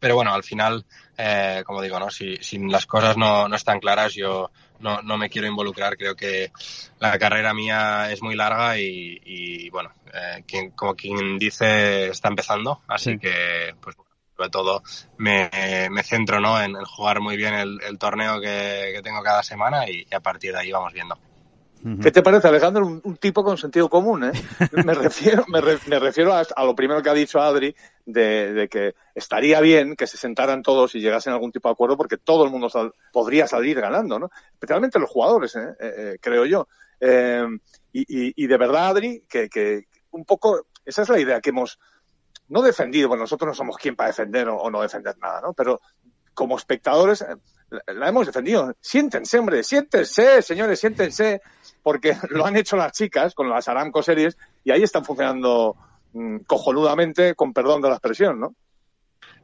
[0.00, 0.86] pero bueno, al final,
[1.18, 2.10] eh, como digo, ¿no?
[2.10, 5.96] Si, si las cosas no, no están claras, yo no, no me quiero involucrar.
[5.96, 6.52] Creo que
[6.98, 12.28] la carrera mía es muy larga y, y bueno, eh, quien, como quien dice, está
[12.28, 12.82] empezando.
[12.88, 13.96] Así que, pues,
[14.36, 14.82] sobre todo,
[15.18, 15.50] me,
[15.90, 16.60] me centro ¿no?
[16.60, 20.20] en, jugar muy bien el, el torneo que, que, tengo cada semana y, y a
[20.20, 21.18] partir de ahí vamos viendo.
[22.02, 23.00] ¿Qué te parece, Alejandro?
[23.02, 24.32] Un, tipo con sentido común, ¿eh?
[24.84, 28.68] Me refiero, me, me refiero a, a, lo primero que ha dicho Adri, de, de,
[28.68, 32.18] que estaría bien que se sentaran todos y llegasen a algún tipo de acuerdo porque
[32.18, 34.30] todo el mundo sal, podría salir ganando, ¿no?
[34.52, 35.74] Especialmente los jugadores, ¿eh?
[35.80, 36.68] Eh, eh, creo yo.
[37.00, 37.46] Eh,
[37.92, 41.50] y, y, y, de verdad, Adri, que, que un poco, esa es la idea que
[41.50, 41.78] hemos,
[42.48, 45.54] no defendido, bueno, nosotros no somos quien para defender o, o no defender nada, ¿no?
[45.54, 45.80] Pero
[46.34, 47.24] como espectadores
[47.86, 48.74] la hemos defendido.
[48.80, 51.40] Siéntense, hombre, siéntense, señores, siéntense,
[51.90, 55.74] porque lo han hecho las chicas con las Aramco series y ahí están funcionando
[56.12, 58.54] mmm, cojonudamente, con perdón de la expresión, ¿no?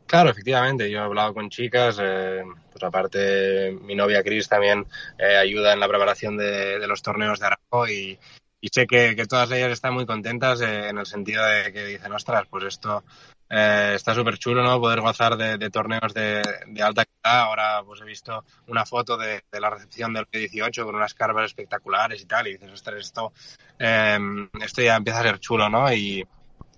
[0.06, 0.88] Claro, efectivamente.
[0.88, 4.86] Yo he hablado con chicas, eh, pues aparte mi novia Cris también
[5.18, 8.16] eh, ayuda en la preparación de, de, los torneos de Aramco y,
[8.60, 11.84] y sé que, que, todas ellas están muy contentas eh, en el sentido de que
[11.84, 13.04] dicen, ostras, pues esto
[13.50, 14.80] eh, está súper chulo, ¿no?
[14.80, 17.42] Poder gozar de, torneos de, de, alta calidad.
[17.46, 22.22] Ahora, pues he visto una foto de, la recepción del P18 con unas carvas espectaculares
[22.22, 23.32] y tal, y dices, ostras, esto,
[23.78, 24.18] eh,
[24.60, 25.92] esto ya empieza a ser chulo, ¿no?
[25.92, 26.26] Y,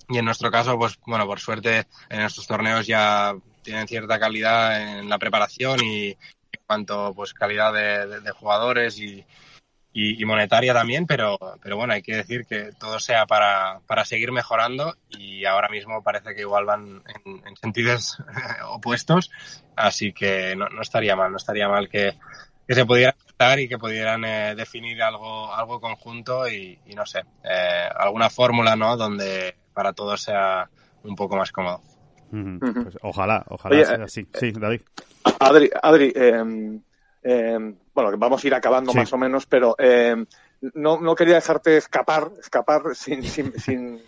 [0.09, 4.99] y en nuestro caso, pues bueno, por suerte, en estos torneos ya tienen cierta calidad
[4.99, 9.25] en la preparación y en cuanto pues calidad de jugadores y,
[9.93, 14.05] y, y, monetaria también, pero, pero bueno, hay que decir que todo sea para, para
[14.05, 18.19] seguir mejorando y ahora mismo parece que igual van en, en sentidos
[18.71, 19.31] opuestos,
[19.77, 22.15] así que no, no, estaría mal, no estaría mal que,
[22.67, 27.07] que se pudiera estar y que pudieran eh, definir algo, algo conjunto y, y no
[27.07, 28.97] sé, eh, alguna fórmula, ¿no?
[28.97, 30.69] Donde para todos sea
[31.03, 31.81] un poco más cómodo.
[32.31, 32.83] Mm -hmm.
[32.83, 34.29] pues ojalá, ojalá Oye, sea así.
[34.35, 34.83] Sí, David.
[35.41, 36.81] Adri, Adri eh,
[37.23, 38.99] eh, bueno, vamos a ir acabando sí.
[38.99, 40.15] más o menos, pero eh,
[40.75, 44.01] no, no, quería dejarte escapar, escapar sin, sin, sin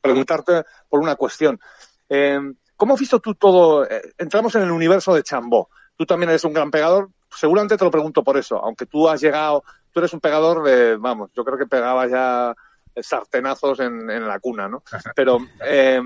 [0.00, 1.60] preguntarte por una cuestión.
[2.08, 2.40] Eh,
[2.76, 3.88] ¿Cómo has visto tú todo?
[3.88, 5.68] Eh, entramos en el universo de Chambó.
[5.96, 7.10] Tú también eres un gran pegador.
[7.30, 10.96] Seguramente te lo pregunto por eso, aunque tú has llegado, tú eres un pegador de,
[10.96, 12.56] vamos, yo creo que pegabas ya
[13.00, 14.82] sartenazos en, en la cuna, ¿no?
[15.14, 16.02] Pero, eh,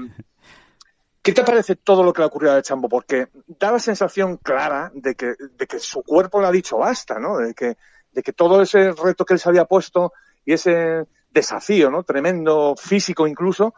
[1.23, 2.89] ¿Qué te parece todo lo que le ha ocurrido a Chambo?
[2.89, 7.19] Porque da la sensación clara de que, de que su cuerpo le ha dicho basta,
[7.19, 7.37] ¿no?
[7.37, 7.77] De que,
[8.13, 10.13] de que todo ese reto que él se había puesto
[10.47, 12.05] y ese desafío, ¿no?
[12.05, 13.75] Tremendo, físico incluso,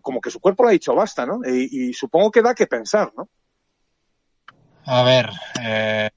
[0.00, 1.40] como que su cuerpo le ha dicho basta, ¿no?
[1.44, 3.28] Y, y supongo que da que pensar, ¿no?
[4.86, 5.28] A ver,
[5.60, 6.08] eh,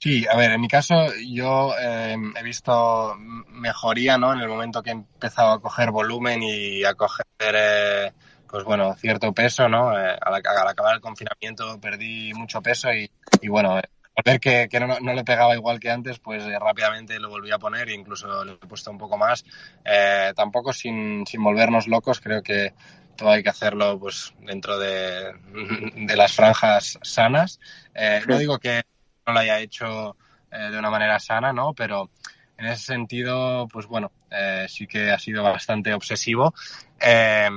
[0.00, 4.32] sí, a ver, en mi caso yo eh, he visto mejoría, ¿no?
[4.32, 7.26] En el momento que he empezado a coger volumen y a coger...
[7.38, 8.12] Eh,
[8.54, 9.98] pues bueno, cierto peso, ¿no?
[9.98, 13.10] Eh, al, al, acabar el confinamiento perdí mucho peso y,
[13.42, 13.82] y bueno, eh,
[14.24, 17.50] ver que, que no, no, le pegaba igual que antes, pues eh, rápidamente lo volví
[17.50, 19.44] a poner e incluso le he puesto un poco más.
[19.84, 22.74] Eh, tampoco sin, sin volvernos locos, creo que
[23.16, 25.34] todo hay que hacerlo pues dentro de,
[25.96, 27.58] de las franjas sanas.
[27.92, 28.84] Eh, no digo que
[29.26, 30.16] no lo haya hecho
[30.48, 31.74] de una manera sana, ¿no?
[31.74, 32.08] Pero
[32.56, 36.54] en ese sentido, pues bueno, eh, sí que ha sido bastante obsesivo.
[37.00, 37.48] Eh,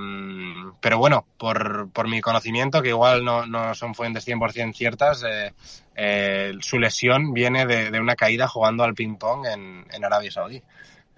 [0.81, 5.53] pero bueno, por, por, mi conocimiento, que igual no, no son fuentes 100% ciertas, eh,
[5.95, 10.61] eh, su lesión viene de, de, una caída jugando al ping-pong en, en, Arabia Saudí.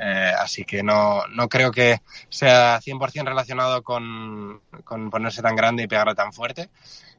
[0.01, 5.83] Eh, así que no, no creo que sea 100% relacionado con, con ponerse tan grande
[5.83, 6.69] y pegarle tan fuerte.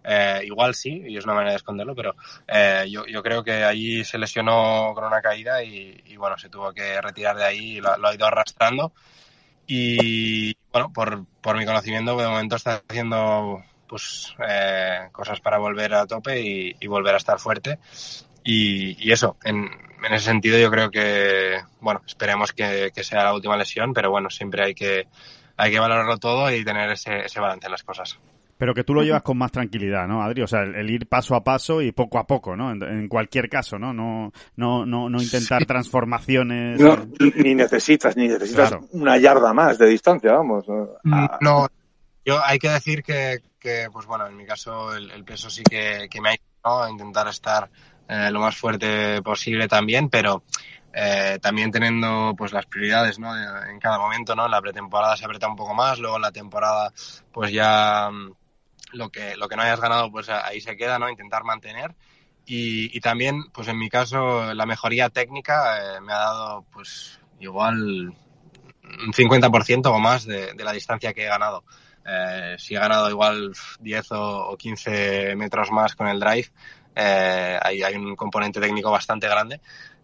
[0.03, 2.15] Eh, igual sí, y es una manera de esconderlo, pero
[2.47, 6.49] eh, yo, yo, creo que allí se lesionó con una caída y, y bueno, se
[6.49, 8.93] tuvo que retirar de ahí y lo, lo, ha ido arrastrando.
[9.67, 15.95] Y bueno, por, por mi conocimiento, de momento está haciendo pues eh, cosas para volver
[15.95, 17.79] a tope y, y volver a estar fuerte.
[18.43, 19.69] Y, y eso, en,
[20.05, 24.11] en, ese sentido yo creo que, bueno, esperemos que, que, sea la última lesión, pero
[24.11, 25.09] bueno, siempre hay que,
[25.57, 28.19] hay que valorarlo todo y tener ese, ese balance en las cosas.
[28.61, 30.43] Pero que tú lo llevas con más tranquilidad, ¿no, Adri?
[30.43, 32.71] O sea, el, ir paso a paso y poco a poco, ¿no?
[32.71, 33.95] En, cualquier caso, ¿no?
[33.95, 36.79] No, no, no, no intentar transformaciones.
[37.37, 40.67] ni necesitas, ni necesitas una yarda más de distancia, vamos.
[41.41, 41.69] No,
[42.23, 46.09] yo hay que decir que, que pues bueno, en mi caso el, peso sí que,
[46.11, 47.71] que, me ha ayudado a intentar estar
[48.11, 50.43] eh, lo más fuerte posible también, pero
[50.93, 53.35] eh, también teniendo pues las prioridades ¿no?
[53.35, 54.45] en cada momento, ¿no?
[54.45, 56.93] En la pretemporada se aprieta un poco más, luego en la temporada
[57.33, 58.33] pues ya mm,
[58.93, 61.09] lo que, lo que no hayas ganado, pues ahí se queda, ¿no?
[61.09, 61.95] Intentar mantener.
[62.47, 67.21] Y, y también, pues en mi caso, la mejoría técnica eh, me ha dado, pues,
[67.39, 68.15] igual
[68.83, 71.65] un 50% o más de, de, la distancia que he ganado.
[72.05, 76.49] Eh, si he ganado igual 10 o, o 15 metros más con el drive,
[76.97, 79.61] eh, hay, hay un componente técnico bastante grande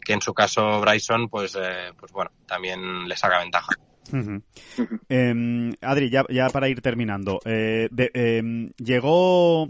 [0.07, 3.75] que en su caso Bryson, pues, eh, pues bueno, también le saca ventaja.
[5.09, 9.69] Eh, Adri, ya, ya, para ir terminando, eh, de, eh, llegó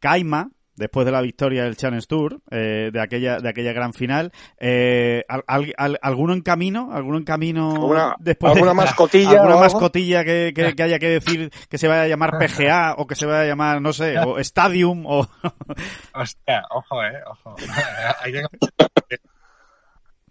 [0.00, 4.32] Kaima después de la victoria del Challenge Tour, eh, de aquella de aquella gran final.
[4.58, 5.44] Eh, al,
[5.76, 6.90] al, ¿Alguno en camino?
[6.92, 9.30] ¿Alguno en camino ¿Alguna, después ¿alguna de, mascotilla?
[9.30, 13.06] ¿Alguna mascotilla que, que, que, haya que decir que se vaya a llamar PGA o
[13.06, 15.28] que se vaya a llamar, no sé, o Stadium o...
[16.14, 17.56] Hostia, ojo, eh, ojo.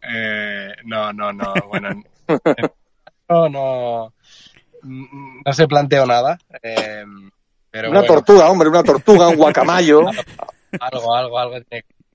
[0.02, 1.90] Eh, no, no, no, bueno,
[3.30, 4.14] no, no,
[5.46, 6.38] no se planteó nada.
[6.62, 7.04] Eh,
[7.70, 8.14] pero una bueno.
[8.16, 10.02] tortuga, hombre, una tortuga, un guacamayo.
[10.80, 11.58] algo, algo, algo.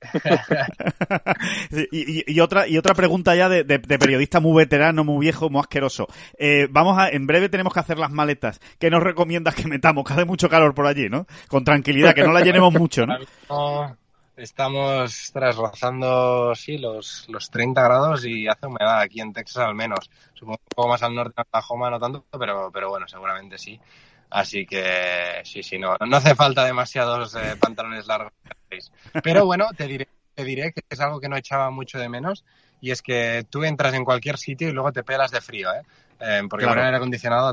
[1.93, 5.49] y, y, otra y otra pregunta ya de, de, de, periodista muy veterano, muy viejo,
[5.49, 6.09] muy asqueroso.
[6.39, 8.61] Eh, vamos a, en breve tenemos que hacer las maletas.
[8.79, 10.05] ¿Qué nos recomiendas que metamos?
[10.05, 11.27] Que hace mucho calor por allí, ¿no?
[11.49, 13.17] Con tranquilidad, que no la llenemos mucho, ¿no?
[14.37, 19.75] Estamos tras rozando, sí, los, los 30 grados y hace humedad aquí en Texas al
[19.75, 20.11] menos.
[20.33, 23.79] Supongo un poco más al norte de Oklahoma, no tanto, pero, pero bueno, seguramente sí.
[24.31, 28.33] Así que sí, sí, no, no hace falta demasiados eh, pantalones largos.
[29.23, 32.45] Pero bueno, te diré, te diré que es algo que no echaba mucho de menos
[32.81, 35.83] y es que tú entras en cualquier sitio y luego te pelas de frío, ¿eh?
[36.21, 36.81] eh porque claro.
[36.81, 37.53] el aire acondicionado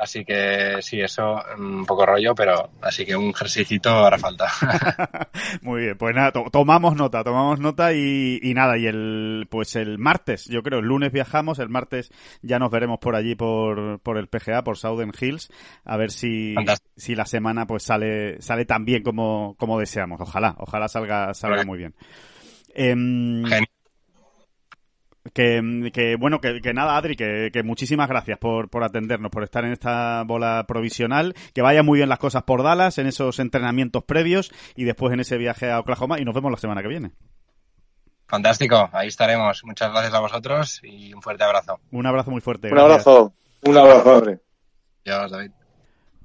[0.00, 4.46] Así que sí, eso un poco rollo, pero así que un ejercicito hará falta.
[5.62, 9.76] Muy bien, pues nada, to tomamos nota, tomamos nota y, y, nada, y el pues
[9.76, 14.00] el martes, yo creo, el lunes viajamos, el martes ya nos veremos por allí por,
[14.00, 15.50] por el PGA, por Southern Hills,
[15.84, 16.54] a ver si,
[16.96, 20.18] si la semana pues sale, sale tan bien como, como deseamos.
[20.18, 21.94] Ojalá, ojalá salga, salga muy bien.
[22.74, 23.69] Eh, Genial.
[25.32, 29.42] Que, que, bueno, que, que nada, Adri, que, que, muchísimas gracias por, por atendernos, por
[29.44, 33.38] estar en esta bola provisional, que vaya muy bien las cosas por Dallas, en esos
[33.38, 36.88] entrenamientos previos y después en ese viaje a Oklahoma y nos vemos la semana que
[36.88, 37.12] viene.
[38.26, 39.64] Fantástico, ahí estaremos.
[39.64, 41.80] Muchas gracias a vosotros y un fuerte abrazo.
[41.90, 42.68] Un abrazo muy fuerte.
[42.68, 43.06] Un gracias.
[43.06, 44.38] abrazo, un abrazo, Adri.
[45.04, 45.50] Adiós, David.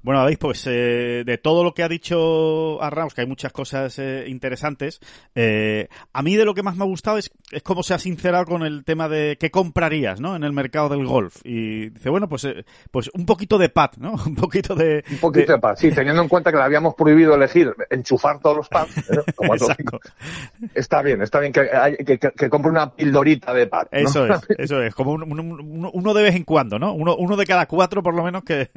[0.06, 3.98] Bueno, David, pues eh, de todo lo que ha dicho Arraus, que hay muchas cosas
[3.98, 5.00] eh, interesantes,
[5.34, 7.98] eh, a mí de lo que más me ha gustado es, es cómo se ha
[7.98, 10.36] sincerado con el tema de qué comprarías, ¿no?
[10.36, 11.40] En el mercado del golf.
[11.42, 14.12] Y dice, bueno, pues, eh, pues un poquito de pad, ¿no?
[14.26, 15.02] Un poquito de...
[15.10, 18.38] Un poquito de, de pad, sí, teniendo en cuenta que le habíamos prohibido elegir enchufar
[18.38, 18.96] todos los pads.
[19.10, 19.24] ¿eh?
[20.74, 21.68] Está bien, está bien que,
[22.06, 23.88] que, que, que, compre una pildorita de pad.
[23.90, 23.98] ¿no?
[23.98, 26.92] Eso es, eso es, como un, un, uno de vez en cuando, ¿no?
[26.92, 28.70] Uno, uno de cada cuatro por lo menos que,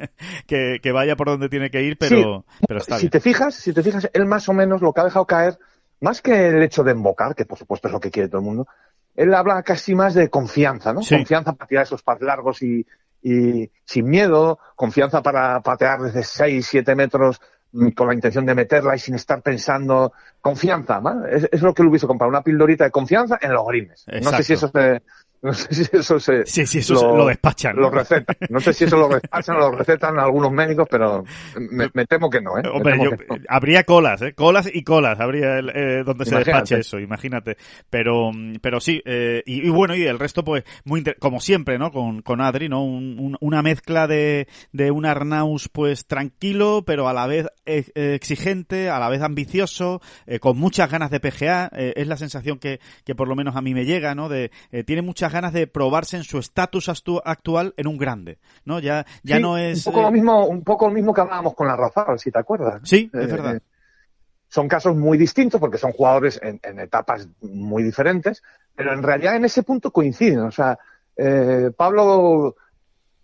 [0.48, 3.10] que, que vaya por donde tiene que ir, pero, sí, pero está si bien.
[3.10, 5.58] te fijas, si te fijas, él más o menos lo que ha dejado caer,
[6.00, 8.46] más que el hecho de embocar, que por supuesto es lo que quiere todo el
[8.46, 8.66] mundo,
[9.14, 11.02] él habla casi más de confianza, ¿no?
[11.02, 11.16] Sí.
[11.16, 12.86] Confianza para tirar esos pads largos y,
[13.22, 17.38] y sin miedo, confianza para patear desde 6, 7 metros
[17.72, 21.26] mm, con la intención de meterla y sin estar pensando confianza, ¿no?
[21.26, 24.04] Es, es lo que le hubiese comprado, una pildorita de confianza en los grines.
[24.06, 24.30] Exacto.
[24.30, 25.02] No sé si eso te,
[25.42, 26.44] no sé si eso se.
[26.46, 27.76] Sí, sí, eso lo, lo despachan.
[27.76, 28.36] Lo recetan.
[28.48, 31.24] No sé si eso lo despachan o lo recetan algunos médicos, pero
[31.56, 32.62] me, me temo que no, ¿eh?
[32.72, 33.36] Hombre, yo, no.
[33.48, 34.34] habría colas, ¿eh?
[34.34, 36.44] Colas y colas habría el, eh, donde imagínate.
[36.44, 37.56] se despache eso, imagínate.
[37.88, 38.30] Pero,
[38.60, 41.90] pero sí, eh, y, y, bueno, y el resto, pues, muy como siempre, ¿no?
[41.90, 42.84] Con, con Adri, ¿no?
[42.84, 48.90] Un, un, una mezcla de, de un Arnaus, pues, tranquilo, pero a la vez exigente,
[48.90, 51.70] a la vez ambicioso, eh, con muchas ganas de PGA.
[51.76, 54.28] Eh, es la sensación que, que por lo menos a mí me llega, ¿no?
[54.28, 58.80] De, eh, tiene muchas ganas de probarse en su estatus actual en un grande, ¿no?
[58.80, 59.86] Ya, ya sí, no es...
[59.86, 62.38] Un poco, lo mismo, un poco lo mismo que hablábamos con la Razal, si te
[62.38, 62.80] acuerdas.
[62.84, 63.56] Sí, es verdad.
[63.56, 63.60] Eh,
[64.48, 68.42] son casos muy distintos porque son jugadores en, en, etapas muy diferentes,
[68.74, 70.40] pero en realidad en ese punto coinciden.
[70.40, 70.76] O sea,
[71.16, 72.56] eh, Pablo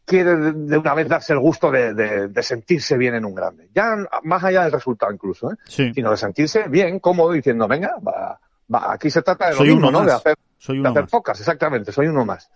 [0.04, 3.68] quiere de una vez darse el gusto de, de, de, sentirse bien en un grande.
[3.74, 5.56] Ya más allá del resultado incluso, ¿eh?
[5.64, 5.92] sí.
[5.92, 8.38] sino de sentirse bien, cómodo, diciendo, venga, va,
[8.72, 9.98] va, aquí se trata de lo Soy mismo, uno ¿no?
[10.00, 10.06] Más.
[10.06, 11.10] De hacer, soy de uno hacer más.
[11.10, 12.50] pocas, exactamente, soy uno más.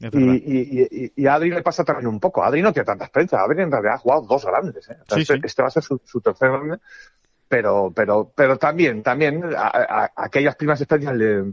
[0.00, 2.42] Y, y, a Adri le pasa también un poco.
[2.42, 3.40] Adri no tiene tanta experiencia.
[3.40, 4.90] Adri en realidad ha jugado dos grandes.
[4.90, 4.96] ¿eh?
[5.16, 6.78] este, este, va a ser su, su tercer grande.
[7.46, 11.52] Pero, pero, pero también, también a, aquellas primas experiencias le,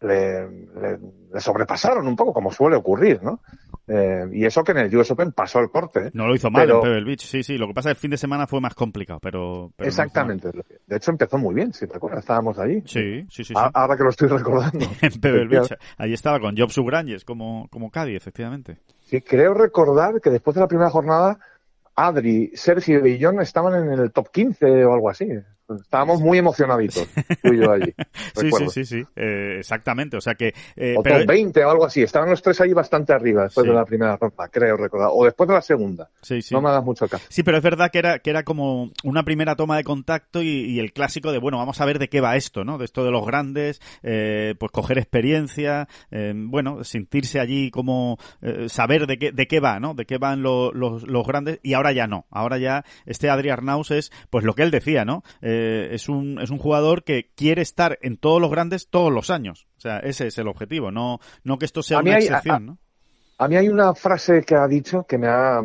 [0.00, 3.40] le, sobrepasaron un poco, como suele ocurrir, ¿no?
[3.88, 6.10] Eh, y eso que en el US Open pasó el corte.
[6.12, 7.56] No lo hizo mal en Pebble Beach, sí, sí.
[7.56, 9.72] Lo que pasa es que el fin de semana fue más complicado, pero...
[9.78, 10.50] exactamente.
[10.86, 12.82] de hecho, empezó muy bien, si te acuerdas, estábamos allí.
[12.84, 13.54] Sí, sí, sí.
[13.56, 14.86] Ahora que lo estoy recordando.
[15.00, 15.74] en Pebble Beach.
[15.96, 18.78] Ahí estaba con Job Subranges como, como Caddy, efectivamente.
[19.06, 21.38] Sí, creo recordar que después de la primera jornada,
[21.94, 25.28] Adri, Sergio y John estaban en el top 15 o algo así.
[25.68, 27.06] Estábamos muy emocionaditos,
[27.42, 27.94] tú y yo allí.
[28.34, 30.16] sí, sí, sí, sí, eh, exactamente.
[30.16, 30.54] O sea que.
[30.76, 31.26] Eh, o pero...
[31.26, 32.02] 20 o algo así.
[32.02, 35.10] Estaban los tres ahí bastante arriba después de la primera ronda, creo recordar.
[35.12, 36.08] O después de la segunda.
[36.22, 36.54] Sí, sí.
[36.54, 37.24] No me hagas mucho caso.
[37.28, 40.78] Sí, pero es verdad que era, que era como una primera toma de contacto y,
[40.78, 42.78] el clásico de, bueno, vamos a ver de qué va esto, ¿no?
[42.78, 48.68] De esto de los grandes, eh, pues coger experiencia, eh, bueno, sentirse allí como eh,
[48.68, 49.94] saber de qué, de qué va, ¿no?
[49.94, 52.26] De qué van los, los, los grandes y ahora ya no.
[52.30, 55.22] Ahora ya este Adrián Naus es, pues lo que él decía, ¿no?
[55.42, 59.12] Eh, eh, es, un, es un jugador que quiere estar en todos los grandes todos
[59.12, 59.66] los años.
[59.76, 62.78] O sea, ese es el objetivo, no, no que esto sea una excepción, ¿no?
[63.38, 65.60] A mí hay una frase que ha dicho que me ha,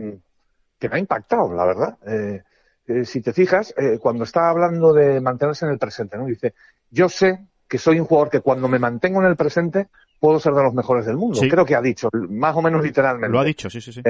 [0.79, 1.97] que me ha impactado, la verdad.
[2.05, 2.43] Eh,
[2.85, 6.25] eh, si te fijas, cuando está hablando de mantenerse en el presente, ¿no?
[6.25, 6.53] Dice,
[6.91, 9.87] yo sé que soy un jugador que cuando me mantengo en el presente
[10.19, 11.39] puedo ser de los mejores del mundo.
[11.49, 13.31] Creo que ha dicho, más o menos literalmente.
[13.31, 14.01] Lo ha dicho, sí, sí, sí.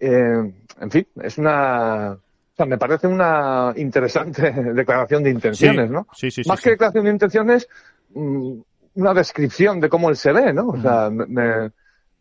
[0.00, 2.18] en fin, es una,
[2.54, 6.06] o sea, me parece una interesante declaración de intenciones, ¿no?
[6.14, 7.68] Sí, sí, Más que declaración de intenciones,
[8.14, 8.52] mm,
[8.94, 10.68] una descripción de cómo él se ve, ¿no?
[10.68, 11.72] O sea, me,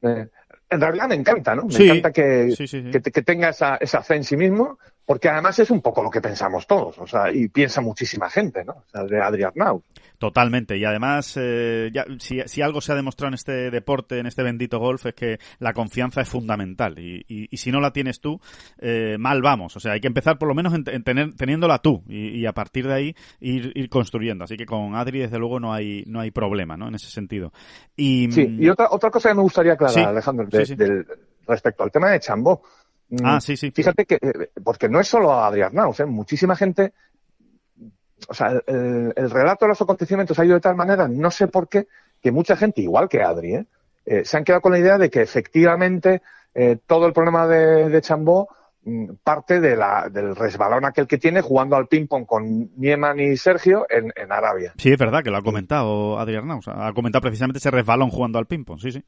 [0.01, 1.65] en realidad me encanta, ¿no?
[1.65, 2.51] Me encanta que,
[2.91, 6.22] que, tenga esa, esa fe en sí mismo, porque además es un poco lo que
[6.22, 8.74] pensamos todos, o sea, y piensa muchísima gente, ¿no?
[8.74, 9.84] O sea, de Adrián Nau.
[10.24, 10.78] Totalmente.
[10.78, 14.41] Y además, eh, ya, si, si, algo se ha demostrado en este deporte, en este
[14.41, 16.97] bendito golf, es que la confianza es fundamental.
[16.97, 18.39] Y, y, si no la tienes tú,
[18.80, 19.76] eh, mal vamos.
[19.76, 22.88] O sea, hay que empezar por lo menos en, tener, teniéndola tú y, a partir
[22.88, 24.45] de ahí ir, ir, construyendo.
[24.45, 26.88] Así que con Adri, desde luego, no hay, no hay problema, ¿no?
[26.88, 27.51] En ese sentido.
[27.97, 31.06] Y, sí, y otra, otra cosa que me gustaría aclarar, Alejandro, del,
[31.45, 32.62] respecto al tema de Chambó.
[33.14, 33.72] Mm, ah, sí, sí.
[33.72, 36.05] Fíjate que, eh, porque no es solo Adrián Naus, ¿eh?
[36.05, 36.93] muchísima gente
[38.28, 41.68] o sea, el, relato de los acontecimientos ha ido de tal manera, no sé por
[41.68, 41.88] qué,
[42.22, 43.66] que mucha gente, igual que Adri, ¿eh?
[44.05, 46.22] eh se han quedado con la idea de que efectivamente
[46.53, 48.47] eh, todo el problema de, de Chambó
[48.84, 53.38] mm, parte de la, del resbalón aquel que tiene jugando al ping-pong con Nieman y
[53.38, 54.74] Sergio en, en, Arabia.
[54.78, 56.68] Sí, es verdad que lo ha comentado Adrián Naus.
[56.68, 59.03] Ha comentado precisamente ese resbalón jugando al ping-pong, sí, sí.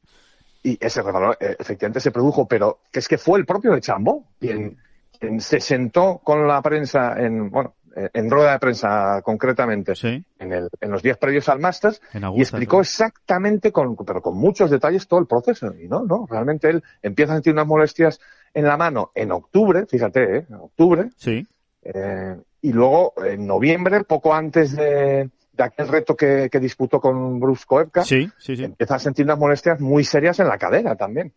[0.66, 3.80] Y ese resbalón eh, efectivamente se produjo, pero que es que fue el propio de
[3.80, 4.76] Chambó quien,
[5.16, 10.68] quien se sentó con la prensa en, bueno, en rueda de prensa concretamente, en, el,
[10.80, 12.02] en los días previos al Masters,
[12.34, 15.72] y explicó exactamente, con, pero con muchos detalles, todo el proceso.
[15.72, 18.20] Y no, no, realmente él empieza a sentir unas molestias
[18.52, 20.46] en la mano en octubre, fíjate, ¿eh?
[20.48, 21.46] en octubre, sí.
[21.82, 27.40] Eh, y luego en noviembre, poco antes de, de aquel reto que, que, disputó con
[27.40, 28.64] Bruce Koepka, sí, sí, sí.
[28.64, 31.32] empieza a sentir unas molestias muy serias en la cadera también.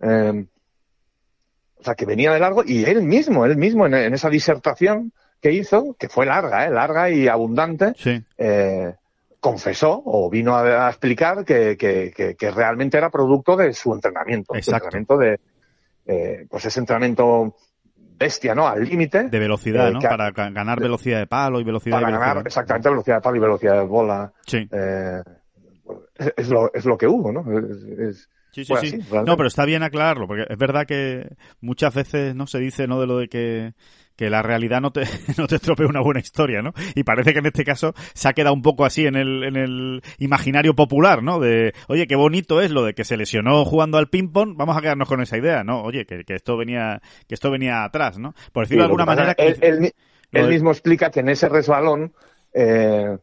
[0.00, 0.44] Eh,
[1.78, 5.12] o sea, que venía de largo y él mismo, él mismo en, en esa disertación
[5.40, 6.70] que hizo, que fue larga, ¿eh?
[6.70, 7.92] larga y abundante,
[8.38, 8.94] eh,
[9.40, 14.54] confesó o vino a, explicar que, que, que, realmente era producto de su entrenamiento.
[14.54, 15.38] entrenamiento de,
[16.06, 17.54] eh, pues ese entrenamiento
[18.18, 18.66] bestia, ¿no?
[18.66, 19.28] Al límite.
[19.28, 20.00] De velocidad, eh, ¿no?
[20.00, 23.40] Para ganar velocidad de palo y velocidad para de ganar, exactamente, velocidad de palo y
[23.40, 24.32] velocidad de bola.
[24.46, 24.68] Sí.
[24.70, 25.22] Eh,
[26.36, 27.44] es, lo, es lo que hubo, ¿no?
[28.08, 28.98] Es, Sí, sí, sí.
[29.12, 31.28] no, pero está bien aclararlo, porque es verdad que
[31.60, 33.74] muchas veces no se dice no de lo de que
[34.16, 35.02] que la realidad no te,
[35.38, 36.72] no te estropee una buena historia, ¿no?
[36.94, 39.56] Y parece que en este caso se ha quedado un poco así en el, en
[39.56, 41.38] el imaginario popular, ¿no?
[41.38, 44.80] De, oye, qué bonito es lo de que se lesionó jugando al ping-pong, vamos a
[44.80, 45.82] quedarnos con esa idea, ¿no?
[45.82, 48.34] Oye, que, que esto venía, que esto venía atrás, ¿no?
[48.52, 49.34] Por decirlo de alguna manera.
[49.36, 49.92] Él,
[50.32, 52.12] él, mismo explica que en ese resbalón,
[52.52, 53.16] eh,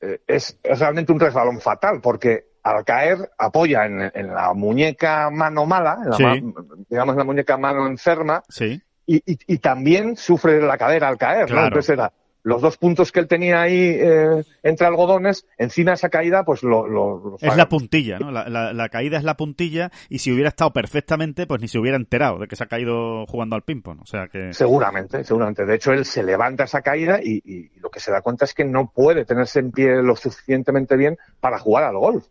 [0.00, 5.30] eh, es, es, realmente un resbalón fatal, porque al caer apoya en, en la muñeca
[5.30, 6.52] mano mala, en la
[6.88, 11.50] digamos la muñeca mano enferma, sí y, y, y, también sufre la cadera al caer,
[11.50, 11.64] ¿no?
[11.64, 12.12] Entonces era
[12.46, 16.86] los dos puntos que él tenía ahí eh, entre algodones, encima esa caída, pues lo...
[16.86, 18.30] lo, es la puntilla, ¿no?
[18.30, 21.80] La, la, la, caída es la puntilla y si hubiera estado perfectamente, pues ni se
[21.80, 24.52] hubiera enterado de que se ha caído jugando al ping-pong, o sea que...
[24.52, 25.66] Seguramente, seguramente.
[25.66, 28.54] De hecho, él se levanta esa caída y, y, lo que se da cuenta es
[28.54, 32.26] que no puede tenerse en pie lo suficientemente bien para jugar al golf.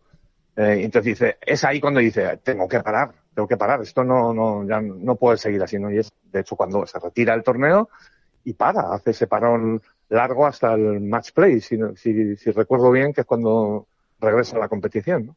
[0.56, 4.32] Eh, entonces dice, es ahí cuando dice, tengo que parar, tengo que parar, esto no,
[4.32, 5.92] no, ya no puede seguir así, ¿no?
[5.92, 7.90] Y es, de hecho, cuando se retira el torneo
[8.44, 13.12] y para, hace ese parón largo hasta el match play, si, si, si recuerdo bien,
[13.12, 13.86] que es cuando
[14.20, 15.36] regresa a la competición, ¿no?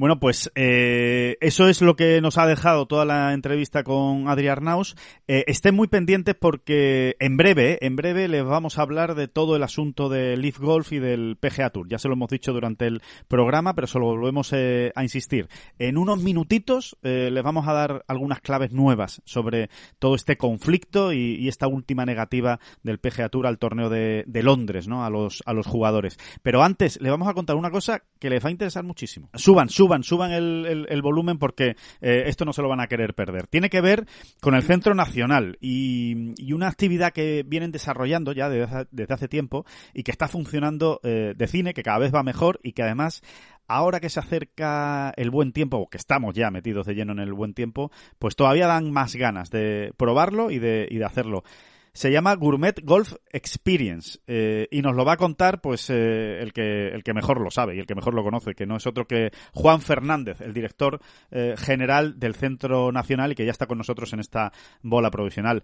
[0.00, 4.48] Bueno, pues eh, eso es lo que nos ha dejado toda la entrevista con Adri
[4.48, 4.96] Arnaus.
[5.28, 9.56] Eh, estén muy pendientes porque en breve, en breve les vamos a hablar de todo
[9.56, 11.86] el asunto del Leaf Golf y del PGA Tour.
[11.86, 15.50] Ya se lo hemos dicho durante el programa, pero solo volvemos eh, a insistir.
[15.78, 21.46] En unos minutitos les vamos a dar algunas claves nuevas sobre todo este conflicto y,
[21.46, 25.04] esta última negativa del PGA Tour al torneo de, Londres, ¿no?
[25.04, 26.16] A los, a los jugadores.
[26.42, 29.28] Pero antes, le vamos a contar una cosa que les va a interesar muchísimo.
[29.34, 33.14] Suban, suban suban, suban el, volumen porque eh, esto no se lo van a querer
[33.14, 33.46] perder.
[33.46, 34.06] Tiene que ver
[34.40, 39.64] con el Centro Nacional y, una actividad que vienen desarrollando ya desde, hace tiempo
[39.94, 43.22] y que está funcionando eh, de cine, que cada vez va mejor y que además
[43.66, 47.20] ahora que se acerca el buen tiempo, o que estamos ya metidos de lleno en
[47.20, 51.44] el buen tiempo, pues todavía dan más ganas de probarlo y de, y de hacerlo.
[51.92, 56.52] Se llama Gourmet Golf Experience eh, y nos lo va a contar pues eh, el
[56.52, 58.86] que el que mejor lo sabe y el que mejor lo conoce, que no es
[58.86, 63.66] otro que Juan Fernández, el director eh, general del Centro Nacional y que ya está
[63.66, 65.62] con nosotros en esta bola provisional.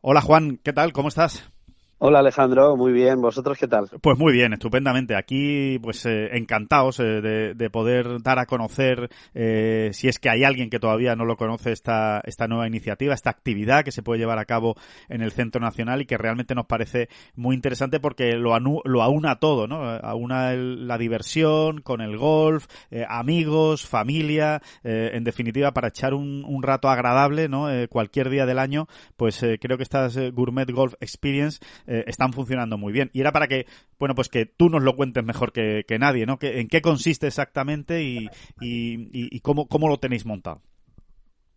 [0.00, 0.92] Hola Juan, ¿qué tal?
[0.92, 1.53] ¿Cómo estás?
[1.98, 3.20] Hola Alejandro, muy bien.
[3.20, 3.88] ¿Vosotros qué tal?
[4.00, 5.14] Pues muy bien, estupendamente.
[5.14, 10.42] Aquí, pues eh, encantados eh, de, poder dar a conocer, eh, si es que hay
[10.42, 14.18] alguien que todavía no lo conoce, esta, esta nueva iniciativa, esta actividad que se puede
[14.18, 14.74] llevar a cabo
[15.08, 19.36] en el Centro Nacional y que realmente nos parece muy interesante porque lo, lo aúna
[19.36, 19.88] todo, ¿no?
[19.88, 22.66] Aúna la diversión con el golf,
[23.08, 27.68] amigos, familia, en definitiva, para echar un, un rato agradable, ¿no?
[27.88, 32.92] cualquier día del año, pues creo que estas Gourmet Golf Experience eh, están funcionando muy
[32.92, 33.10] bien.
[33.12, 33.66] Y era para que,
[33.98, 36.38] bueno, pues que tú nos lo cuentes mejor que, nadie, ¿no?
[36.38, 38.28] Que, ¿En qué consiste exactamente y,
[38.60, 40.62] y, cómo, cómo lo tenéis montado?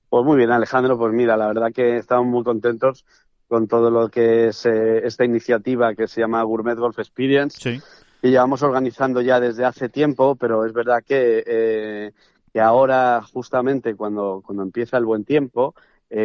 [0.10, 0.98] Pues muy bien, Alejandro.
[0.98, 3.06] Pues mira, la verdad que estamos muy contentos
[3.48, 7.58] con todo lo que es eh, esta iniciativa que se llama Gourmet Golf Experience.
[7.60, 7.82] Sí.
[8.22, 12.12] Que llevamos organizando ya desde hace tiempo, pero es verdad que, eh,
[12.52, 15.76] que ahora, justamente cuando, cuando empieza el buen tiempo,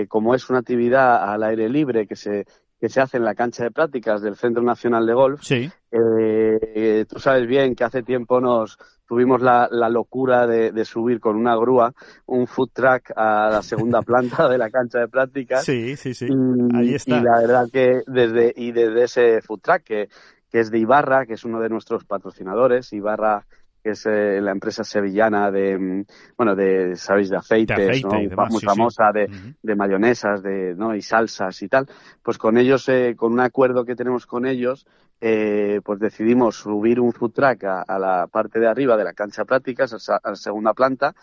[0.09, 2.47] como es una actividad al aire libre que se,
[2.83, 5.41] que se hace en la cancha de prácticas del Centro Nacional de Golf.
[5.45, 5.71] Sí.
[5.93, 8.77] Eh, tú sabes bien que hace tiempo nos
[9.07, 11.95] tuvimos la, locura de, subir con una grúa
[12.27, 15.65] un food truck a la segunda planta de la cancha de prácticas.
[15.65, 16.27] Sí, sí, sí.
[16.29, 17.19] Y, Ahí está.
[17.19, 20.09] Y la verdad que desde, y desde ese food truck que,
[20.51, 23.47] que es de Ibarra, que es uno de nuestros patrocinadores, Ibarra
[23.83, 26.05] que es eh, la empresa sevillana de, mm,
[26.37, 29.29] bueno, de, sabéis, de aceites, muy famosa de,
[29.63, 30.95] de, mayonesas, de, ¿no?
[30.95, 31.89] Y salsas y tal.
[32.23, 34.87] Pues con ellos, eh, con un acuerdo que tenemos con ellos,
[35.25, 39.45] eh, pues decidimos subir un food truck a, la parte de arriba de la cancha
[39.45, 41.15] prácticas, a, la segunda planta,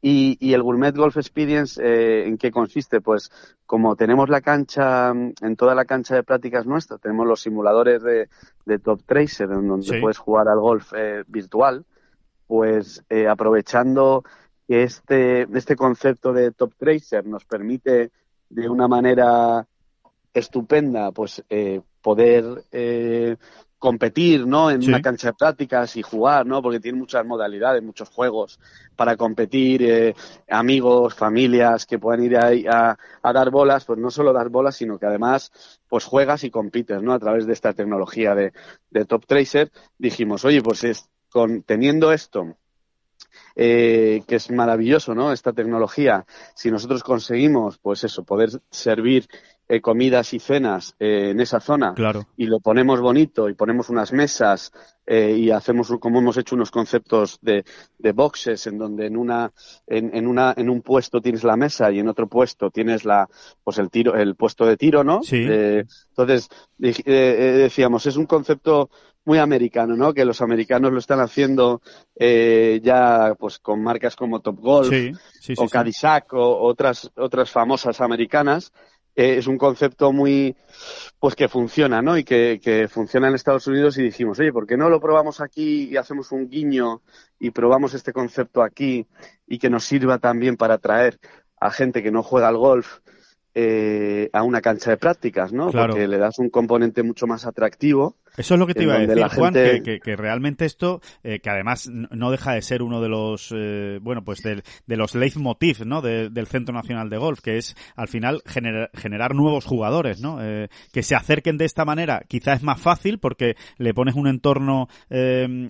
[0.00, 3.02] y, y, el Gourmet Golf Experience, eh, ¿en qué consiste?
[3.02, 3.30] Pues
[3.66, 8.02] como tenemos la cancha, mm, en toda la cancha de prácticas nuestra, tenemos los simuladores
[8.02, 8.30] de,
[8.64, 11.84] de Top Tracer, en donde puedes jugar al golf eh, virtual,
[12.46, 14.24] pues eh, aprovechando
[14.66, 18.10] que este, este concepto de Top Tracer nos permite
[18.48, 19.66] de una manera
[20.34, 23.36] estupenda pues eh, poder eh,
[23.78, 24.70] competir ¿no?
[24.70, 26.62] en una cancha de prácticas y jugar, ¿no?
[26.62, 28.60] porque tiene muchas modalidades, muchos juegos
[28.94, 30.14] para competir,
[30.48, 34.76] amigos, familias que puedan ir ahí a, a, dar bolas, pues no solo dar bolas,
[34.76, 35.50] sino que además
[35.88, 37.12] pues juegas y compites ¿no?
[37.12, 38.52] a través de esta tecnología de,
[38.90, 39.72] de Top Tracer.
[39.98, 42.56] Dijimos, oye, pues es, con, teniendo esto,
[43.54, 45.32] eh, que es maravilloso, ¿no?
[45.32, 46.24] Esta tecnología,
[46.54, 49.28] si nosotros conseguimos, pues eso, poder servir
[49.68, 52.26] eh, comidas y cenas eh, en esa zona claro.
[52.36, 54.72] y lo ponemos bonito y ponemos unas mesas
[55.04, 57.64] y hacemos como hemos hecho unos conceptos de,
[57.98, 59.50] de boxes en donde en una
[59.86, 63.28] en, en, una en un puesto tienes la mesa y en otro puesto tienes la
[63.64, 65.44] pues el tiro el puesto de tiro no sí.
[65.44, 68.90] entonces decíamos es un concepto
[69.24, 70.12] muy americano, ¿no?
[70.12, 71.80] Que los americanos lo están haciendo
[72.16, 74.92] eh, ya pues con marcas como Top Golf
[75.56, 78.72] o Cadillac o otras otras famosas americanas.
[79.14, 80.56] Eh, es un concepto muy
[81.18, 82.16] pues que funciona, ¿no?
[82.16, 85.40] Y que, que funciona en Estados Unidos y dijimos, oye, ¿por qué no lo probamos
[85.40, 87.02] aquí y hacemos un guiño
[87.38, 89.06] y probamos este concepto aquí
[89.46, 91.18] y que nos sirva también para atraer
[91.60, 93.00] a gente que no juega al golf
[93.54, 95.70] eh, a una cancha de prácticas, ¿no?
[95.70, 98.98] Porque le das un componente mucho más atractivo eso es lo que te iba a
[98.98, 103.08] decir, Juan, que, que, realmente esto, eh, que además no deja de ser uno de
[103.10, 106.00] los, eh, bueno, pues de, de los leitmotiv, ¿no?
[106.00, 110.38] del Centro Nacional de Golf, que es al final generar nuevos jugadores, ¿no?
[110.42, 114.26] Eh, que se acerquen de esta manera, quizás es más fácil porque le pones un
[114.26, 114.88] entorno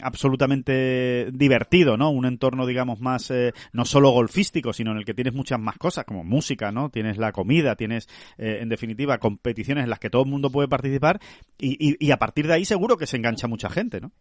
[0.02, 2.10] absolutamente divertido, ¿no?
[2.10, 3.32] Un entorno, digamos, más,
[3.72, 6.90] no solo golfístico, sino en el que tienes muchas más cosas, como música, ¿no?
[6.90, 8.08] Tienes la comida, tienes,
[8.38, 11.20] en definitiva, competiciones en las que todo el mundo puede participar
[11.58, 14.12] y, y, y a partir de ahí seguro que se engancha mucha gente, ¿no?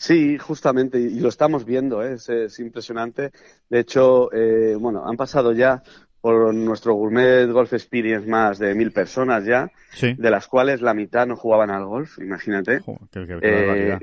[0.00, 2.14] Sí, justamente, y lo estamos viendo, ¿eh?
[2.14, 3.32] es, impresionante.
[3.68, 5.82] De hecho, eh, bueno, han pasado ya
[6.22, 9.70] por nuestro Gourmet Golf Experience más de mil personas ya,
[10.00, 12.80] de las cuales la mitad no jugaban al golf, imagínate.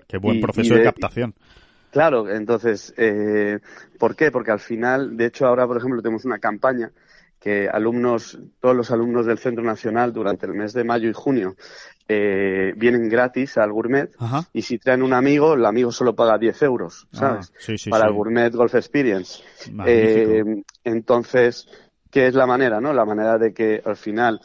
[0.08, 1.34] qué, buen proceso de, captación.
[1.90, 2.94] Claro, entonces,
[3.98, 4.30] ¿por qué?
[4.30, 6.92] Porque al final, de hecho, ahora, por ejemplo, tenemos una campaña
[7.40, 11.56] que alumnos, todos los alumnos del Centro Nacional durante el mes de mayo y junio
[12.08, 14.10] eh, vienen gratis al Gourmet
[14.54, 17.86] y si traen un amigo, el amigo solo paga 10 euros, ah, ¿sabes?
[17.90, 19.44] Para el Gourmet Golf Experience.
[19.86, 21.68] Eh, entonces,
[22.10, 22.94] ¿qué es la manera, no?
[22.94, 24.40] La manera de que al final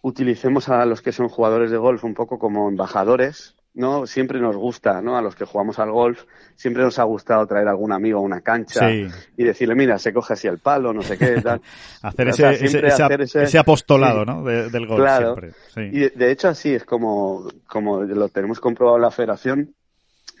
[0.00, 4.06] utilicemos a los que son jugadores de golf un poco como embajadores ¿no?
[4.06, 5.16] Siempre nos gusta, ¿no?
[5.16, 8.40] A los que jugamos al golf, siempre nos ha gustado traer algún amigo a una
[8.40, 11.60] cancha y decirle, mira, se coge así el palo, no sé qué, tal.
[12.02, 14.44] hacer, ese, ese, apostolado, ¿no?
[14.44, 15.36] del golf claro.
[15.76, 19.74] Y de, hecho así es como, como lo tenemos comprobado en la federación,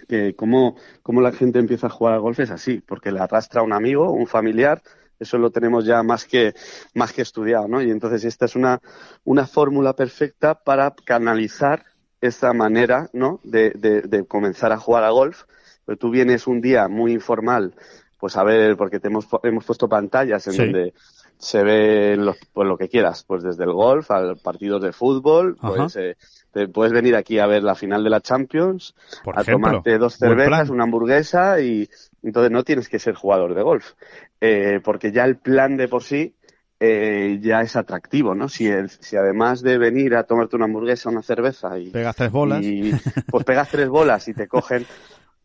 [0.08, 3.62] que como, como la gente empieza a jugar al golf es así, porque le arrastra
[3.62, 4.80] un amigo, un familiar,
[5.18, 6.54] eso lo tenemos ya más que,
[6.94, 7.82] más que estudiado, ¿no?
[7.82, 8.80] Y entonces esta es una,
[9.24, 11.84] una fórmula perfecta para canalizar
[12.26, 13.40] esa manera, ¿no?
[13.42, 15.44] De, de, comenzar a jugar a golf.
[15.84, 17.74] Pero tú vienes un día muy informal,
[18.18, 20.94] pues a ver, porque te hemos, hemos puesto pantallas en donde
[21.36, 22.18] se ve
[22.54, 26.16] pues lo que quieras, pues desde el golf al partido de fútbol, pues eh,
[26.50, 28.94] te puedes venir aquí a ver la final de la Champions,
[29.34, 31.88] a tomarte dos cervezas, una hamburguesa y
[32.22, 33.92] entonces no tienes que ser jugador de golf,
[34.40, 36.34] eh, porque ya el plan de por sí
[36.80, 38.48] eh, ya es atractivo, ¿no?
[38.48, 38.68] Si,
[39.00, 41.90] si además de venir a tomarte una hamburguesa, una cerveza y...
[41.90, 42.62] Pegas tres bolas.
[42.62, 42.92] Y,
[43.30, 44.86] pues pegas tres bolas y te cogen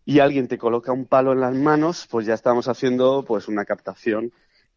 [0.05, 3.65] y alguien te coloca un palo en las manos, pues ya estamos haciendo pues una
[3.65, 4.31] captación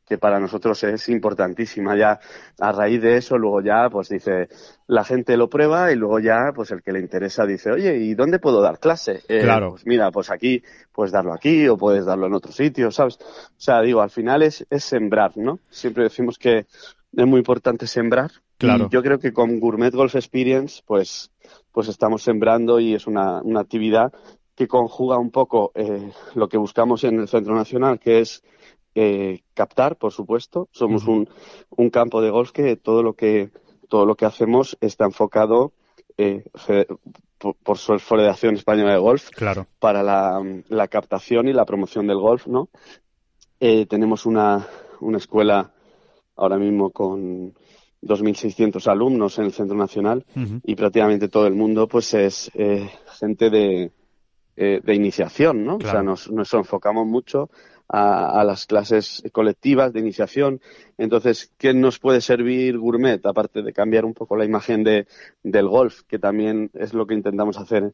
[0.07, 1.97] que para nosotros es importantísima.
[1.97, 2.21] Ya
[2.59, 4.49] a raíz de eso, luego ya, pues dice,
[4.87, 8.15] la gente lo prueba y luego ya, pues el que le interesa dice, oye, ¿y
[8.15, 9.21] dónde puedo dar clase?
[9.29, 9.71] Eh, claro.
[9.71, 13.19] Pues mira, pues aquí, puedes darlo aquí o puedes darlo en otro sitio, ¿sabes?
[13.21, 15.61] O sea, digo, al final es, es sembrar, ¿no?
[15.71, 18.31] Siempre decimos que es muy importante sembrar.
[18.59, 18.87] Claro.
[18.87, 21.31] Y yo creo que con Gourmet Golf Experience, pues,
[21.73, 24.13] pues estamos sembrando y es una, una actividad
[24.55, 28.43] que conjuga un poco eh, lo que buscamos en el Centro Nacional, que es
[28.95, 30.69] eh, captar, por supuesto.
[30.73, 31.29] Somos un,
[31.71, 33.51] un, campo de golf que todo lo que
[33.89, 35.73] todo lo que hacemos está enfocado
[36.17, 36.45] eh,
[37.39, 39.67] por, por, su Federación Española de Golf claro.
[39.79, 42.69] para la, la, captación y la promoción del golf, ¿no?
[43.61, 44.67] Eh, tenemos una,
[45.01, 45.73] una escuela
[46.37, 47.53] ahora mismo con
[48.03, 50.25] 2.600 alumnos en el Centro Nacional
[50.65, 53.93] y prácticamente todo el mundo pues es eh, gente de,
[54.57, 55.77] de iniciación, ¿no?
[55.77, 57.51] O sea, nos, nos enfocamos mucho
[57.93, 60.61] a, las clases colectivas de iniciación.
[60.97, 63.25] Entonces, ¿qué nos puede servir Gourmet?
[63.27, 65.07] Aparte de cambiar un poco la imagen de,
[65.43, 67.93] del golf, que también es lo que intentamos hacer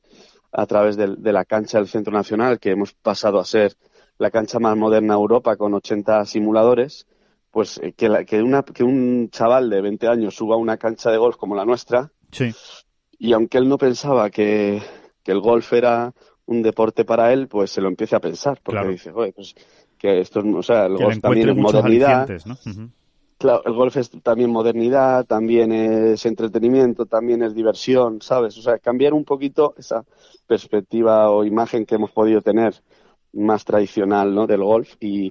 [0.52, 3.74] a través de, la cancha del Centro Nacional, que hemos pasado a ser
[4.18, 7.08] la cancha más moderna de Europa con 80 simuladores,
[7.50, 11.10] pues eh, que, que, una, que un chaval de 20 años suba a una cancha
[11.10, 12.52] de golf como la nuestra, sí.
[13.18, 14.80] y aunque él no pensaba que,
[15.24, 16.14] que el golf era
[16.48, 19.54] un deporte para él, pues se lo empiece a pensar, porque dice, oye, pues
[19.98, 22.28] que esto, o sea, el golf también es modernidad.
[23.38, 28.58] Claro, el golf es también modernidad, también es entretenimiento, también es diversión, ¿sabes?
[28.58, 30.04] O sea, cambiar un poquito esa
[30.46, 32.74] perspectiva o imagen que hemos podido tener
[33.32, 34.48] más tradicional, ¿no?
[34.48, 35.30] Del golf y,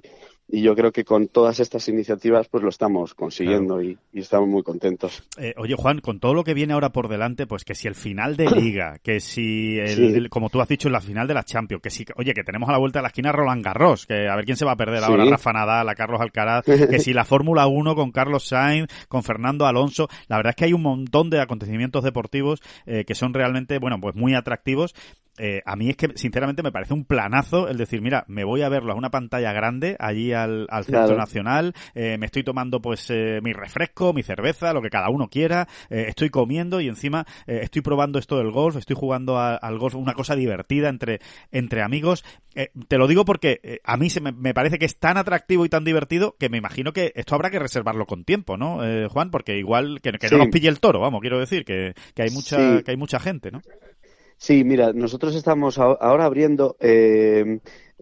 [0.50, 4.62] y yo creo que con todas estas iniciativas pues lo estamos consiguiendo y, estamos muy
[4.62, 5.22] contentos.
[5.38, 7.94] Eh, oye Juan, con todo lo que viene ahora por delante, pues que si el
[7.94, 11.82] final de liga, que si el, como tú has dicho, la final de la Champions,
[11.82, 14.36] que si, oye, que tenemos a la vuelta de la esquina Roland Garros, que a
[14.36, 17.24] ver quién se va a perder ahora, Rafa Nadal, a Carlos Alcaraz, que si la
[17.24, 21.30] Fórmula 1 con Carlos Sainz, con Fernando Alonso, la verdad es que hay un montón
[21.30, 24.94] de acontecimientos deportivos eh, que son realmente, bueno, pues muy atractivos.
[25.38, 28.62] Eh, a mí es que sinceramente me parece un planazo el decir, mira, me voy
[28.62, 33.10] a verlo a una pantalla grande allí al, Centro Nacional, eh, me estoy tomando pues
[33.10, 37.82] eh, mi refresco, mi cerveza, lo que cada uno quiera, estoy comiendo y encima estoy
[37.82, 41.20] probando esto del golf, estoy jugando al golf, una cosa divertida entre,
[41.50, 42.24] entre amigos.
[42.54, 45.84] te lo digo porque a mí se me, parece que es tan atractivo y tan
[45.84, 48.80] divertido que me imagino que esto habrá que reservarlo con tiempo, ¿no,
[49.10, 49.30] Juan?
[49.30, 52.82] Porque igual que, no nos pille el toro, vamos, quiero decir que, que hay mucha,
[52.82, 53.60] que hay mucha gente, ¿no?
[54.38, 57.58] Sí, mira, nosotros estamos ahora abriendo, eh,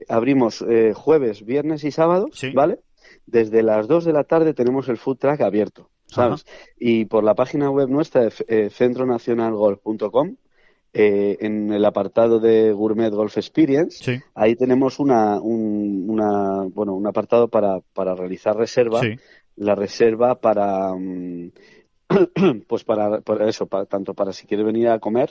[0.09, 2.80] abrimos eh, jueves, viernes y sábado, ¿vale?
[3.26, 6.44] Desde las 2 de la tarde tenemos el food track abierto, ¿sabes?
[6.78, 10.36] Y por la página web nuestra, eh, centronacionalgolf.com,
[10.99, 17.07] eh, en el apartado de Gourmet Golf Experience, ahí tenemos una, un, una, bueno, un
[17.07, 19.03] apartado para, para realizar reserva.
[19.57, 21.51] La reserva para, mm,
[22.66, 25.30] pues para, para eso, para, tanto para si quiere venir a comer,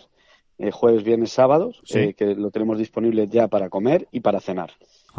[0.57, 4.71] eh, jueves, viernes, sábados, eh, que lo tenemos disponible ya para comer y para cenar.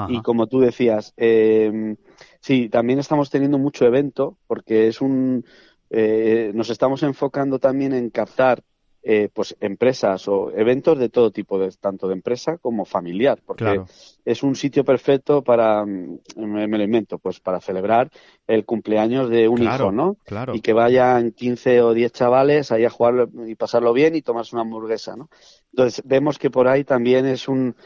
[0.09, 1.97] Y como tú decías, eh,
[2.41, 5.45] sí, también estamos teniendo mucho evento porque es un,
[5.91, 8.63] eh, nos estamos enfocando también en captar
[9.09, 13.83] eh, pues empresas o eventos de todo tipo, de, tanto de empresa como familiar, porque
[14.25, 18.11] es un sitio perfecto para, mm, me, lo invento, pues para celebrar
[18.49, 20.17] el cumpleaños de un hijo, ¿no?
[20.25, 20.57] Claro.
[20.57, 24.57] Y que vayan 15 o 10 chavales ahí a jugar y pasarlo bien y tomarse
[24.57, 25.31] una hamburguesa, ¿no?
[25.71, 27.77] Entonces vemos que por ahí también es un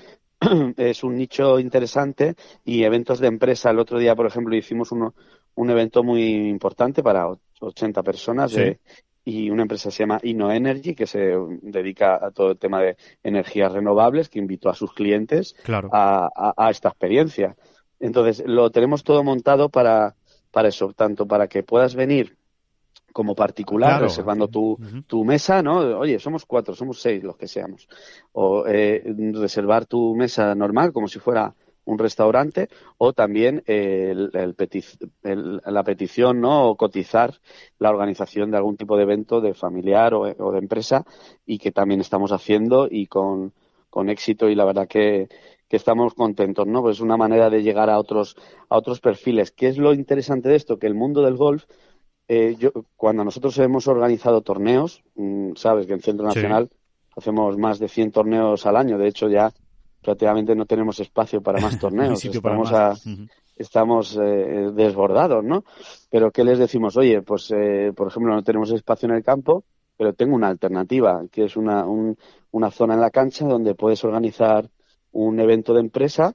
[0.79, 3.69] es un nicho interesante y eventos de empresa.
[3.69, 5.15] El otro día, por ejemplo, hicimos uno,
[5.55, 7.29] un evento muy importante para
[7.61, 8.79] 80 personas de,
[9.25, 13.73] y una empresa se llama InnoEnergy que se dedica a todo el tema de energías
[13.73, 15.55] renovables que invitó a sus clientes
[15.93, 17.57] a, esta experiencia.
[17.99, 20.15] Entonces, lo tenemos todo montado para,
[20.51, 22.37] para eso, tanto para que puedas venir
[23.13, 25.79] como particular, reservando tu, tu mesa, ¿no?
[25.99, 27.89] Oye, somos cuatro, somos seis los que seamos.
[28.33, 29.03] O eh,
[29.35, 31.53] reservar tu mesa normal como si fuera
[31.85, 32.69] un restaurante
[32.99, 36.69] o también el, la petición ¿no?
[36.69, 37.35] o cotizar
[37.79, 41.05] la organización de algún tipo de evento de familiar o, de empresa
[41.47, 43.53] y que también estamos haciendo y con,
[43.89, 45.29] con éxito y la verdad que,
[45.69, 46.83] que estamos contentos, ¿no?
[46.83, 48.37] Pues es una manera de llegar a otros,
[48.69, 49.53] a otros perfiles.
[49.53, 50.79] ¿Qué es lo interesante de esto?
[50.79, 51.65] Que el mundo del golf,
[52.29, 56.71] eh, yo, cuando nosotros hemos organizado torneos, mm, sabes que en Centro Nacional
[57.17, 59.53] hacemos más de 100 torneos al año, de hecho ya
[60.03, 62.25] prácticamente no tenemos espacio para más torneos.
[62.25, 62.73] estamos
[63.61, 65.65] estamos eh, desbordados, ¿no?
[66.09, 66.97] Pero ¿qué les decimos?
[66.97, 69.65] Oye, pues eh, por ejemplo no tenemos espacio en el campo,
[69.97, 74.71] pero tengo una alternativa, que es una, una zona en la cancha donde puedes organizar
[75.13, 76.35] un evento de empresa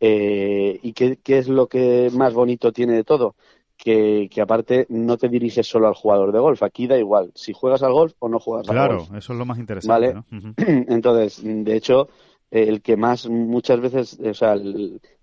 [0.00, 3.36] eh, y qué, qué, es lo que más bonito tiene de todo.
[3.76, 7.52] Que, que, aparte no te diriges solo al jugador de golf, aquí da igual si
[7.52, 9.08] juegas al golf o no juegas al golf.
[9.08, 10.14] Claro, eso es lo más interesante.
[10.14, 10.24] ¿no?
[10.56, 12.08] Entonces, de hecho,
[12.52, 14.54] el que más muchas veces, o sea,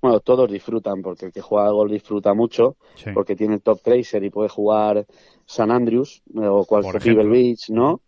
[0.01, 2.75] bueno, todos disfrutan, porque el que juega al golf disfruta mucho,
[3.13, 5.05] porque tiene top tracer y puede jugar
[5.45, 8.01] San Andrews eh, o cualquier Beach, ¿no?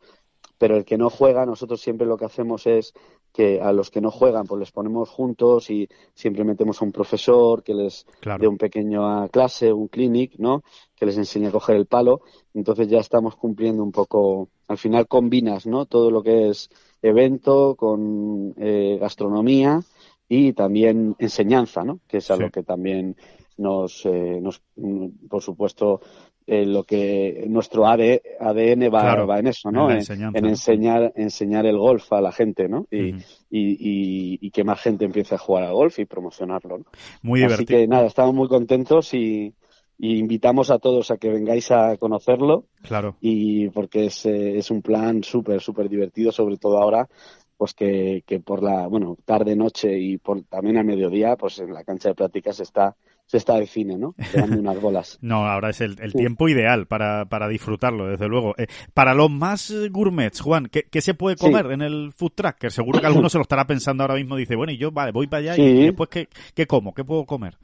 [0.58, 2.94] Pero el que no juega, nosotros siempre lo que hacemos es
[3.32, 6.92] que a los que no juegan, pues les ponemos juntos y siempre metemos a un
[6.92, 8.06] profesor que les
[8.40, 10.64] dé un pequeño clase, un clinic, ¿no?
[10.96, 12.22] Que les enseñe a coger el palo.
[12.54, 15.86] Entonces ya estamos cumpliendo un poco, al final combinas, ¿no?
[15.86, 16.70] Todo lo que es
[17.02, 19.82] evento, con eh, gastronomía
[20.28, 22.00] y también enseñanza, ¿no?
[22.08, 23.16] Que es algo que también
[23.58, 24.62] nos, eh, nos
[25.30, 26.02] por supuesto,
[26.52, 29.90] eh, lo que nuestro ADN va, va en eso, ¿no?
[29.90, 30.02] En,
[30.46, 32.88] enseñar, enseñar el golf a la gente, ¿no?
[32.92, 33.16] Y,
[33.50, 36.86] y, y, que más gente empiece a jugar al golf y promocionarlo, ¿no?
[37.22, 37.56] Muy divertido.
[37.56, 39.54] Así que nada, estamos muy contentos y,
[39.98, 42.66] y invitamos a todos a que vengáis a conocerlo.
[42.82, 43.16] Claro.
[43.22, 47.08] Y porque es, eh, es un plan súper, súper divertido, sobre todo ahora,
[47.56, 51.74] pues que, que por la, bueno, tarde, noche y por también al mediodía, pues en
[51.74, 52.98] la cancha de prácticas está
[53.32, 54.14] se está de cine, ¿no?
[54.36, 55.18] unas bolas.
[55.22, 58.54] no, ahora es el, tiempo ideal para, para disfrutarlo, desde luego.
[58.58, 62.58] Eh, para los más gourmets, Juan, ¿qué, qué se puede comer en el food truck?
[62.58, 64.36] Que seguro que alguno se lo estará pensando ahora mismo.
[64.36, 66.94] Dice, bueno, y yo, vale, voy para allá y después, ¿qué, ¿qué como?
[66.94, 67.58] ¿Qué puedo comer?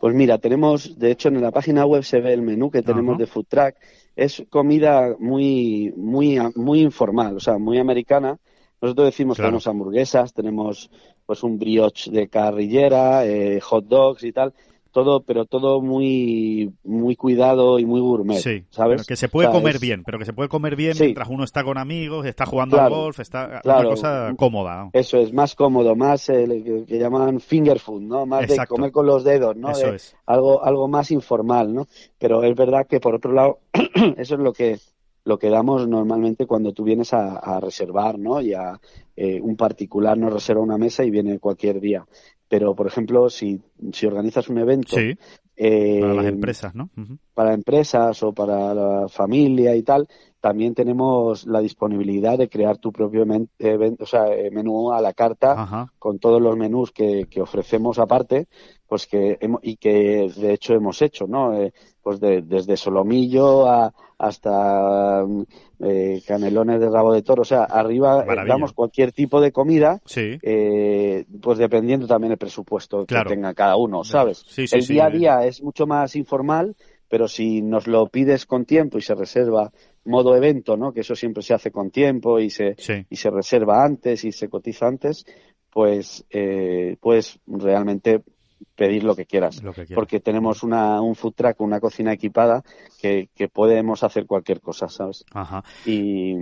[0.00, 3.16] Pues mira, tenemos, de hecho, en la página web se ve el menú que tenemos
[3.16, 3.76] de Food Truck.
[4.16, 8.38] Es comida muy, muy, muy informal, o sea, muy americana.
[8.80, 10.90] Nosotros decimos que tenemos hamburguesas, tenemos
[11.24, 14.52] pues un brioche de carrillera, eh, hot dogs y tal
[14.92, 19.06] todo, pero todo muy, muy cuidado y muy gourmet, sí, ¿sabes?
[19.06, 21.78] que se puede comer bien, pero que se puede comer bien mientras uno está con
[21.78, 24.90] amigos, está jugando al golf, está una cosa cómoda.
[24.92, 28.26] Eso es, más cómodo, más eh, que, llaman finger food, ¿no?
[28.26, 29.70] Más de comer con los dedos, ¿no?
[29.70, 30.14] Eso es.
[30.26, 31.88] Algo, algo más informal, ¿no?
[32.18, 33.60] Pero es verdad que por otro lado,
[34.16, 34.78] eso es lo que
[35.24, 38.40] lo que damos normalmente cuando tú vienes a, reservar, ¿no?
[38.40, 38.80] Y a
[39.14, 42.04] eh, un particular nos reserva una mesa y viene cualquier día.
[42.52, 44.98] Pero, por ejemplo, si, si organizas un evento...
[45.56, 46.90] Eh, para las empresas, ¿no?
[47.32, 50.06] Para empresas o para la familia y tal,
[50.38, 53.24] también tenemos la disponibilidad de crear tu propio
[53.58, 57.98] evento, o sea, eh, menú a la carta con todos los menús que, que ofrecemos
[57.98, 58.48] aparte,
[58.86, 61.54] pues que y que de hecho hemos hecho, ¿no?
[61.54, 61.72] Eh,
[62.02, 65.24] pues desde solomillo a, hasta
[65.80, 70.00] eh, canelones de rabo de toro, o sea, arriba eh, damos cualquier tipo de comida,
[70.14, 74.44] eh, pues dependiendo también el presupuesto que tenga cada uno, ¿sabes?
[74.56, 76.76] el día a día es mucho más informal,
[77.08, 79.72] pero si nos lo pides con tiempo y se reserva
[80.04, 80.92] modo evento, ¿no?
[80.92, 82.76] Que eso siempre se hace con tiempo y se
[83.10, 85.26] y se reserva antes y se cotiza antes,
[85.68, 86.24] pues
[87.00, 88.22] pues realmente
[88.82, 89.62] pedir lo que quieras.
[89.94, 92.64] porque tenemos una, un food truck, una cocina equipada
[93.00, 95.24] que, que podemos hacer cualquier cosa, ¿sabes?
[95.32, 95.62] Ajá.
[95.86, 96.34] Y,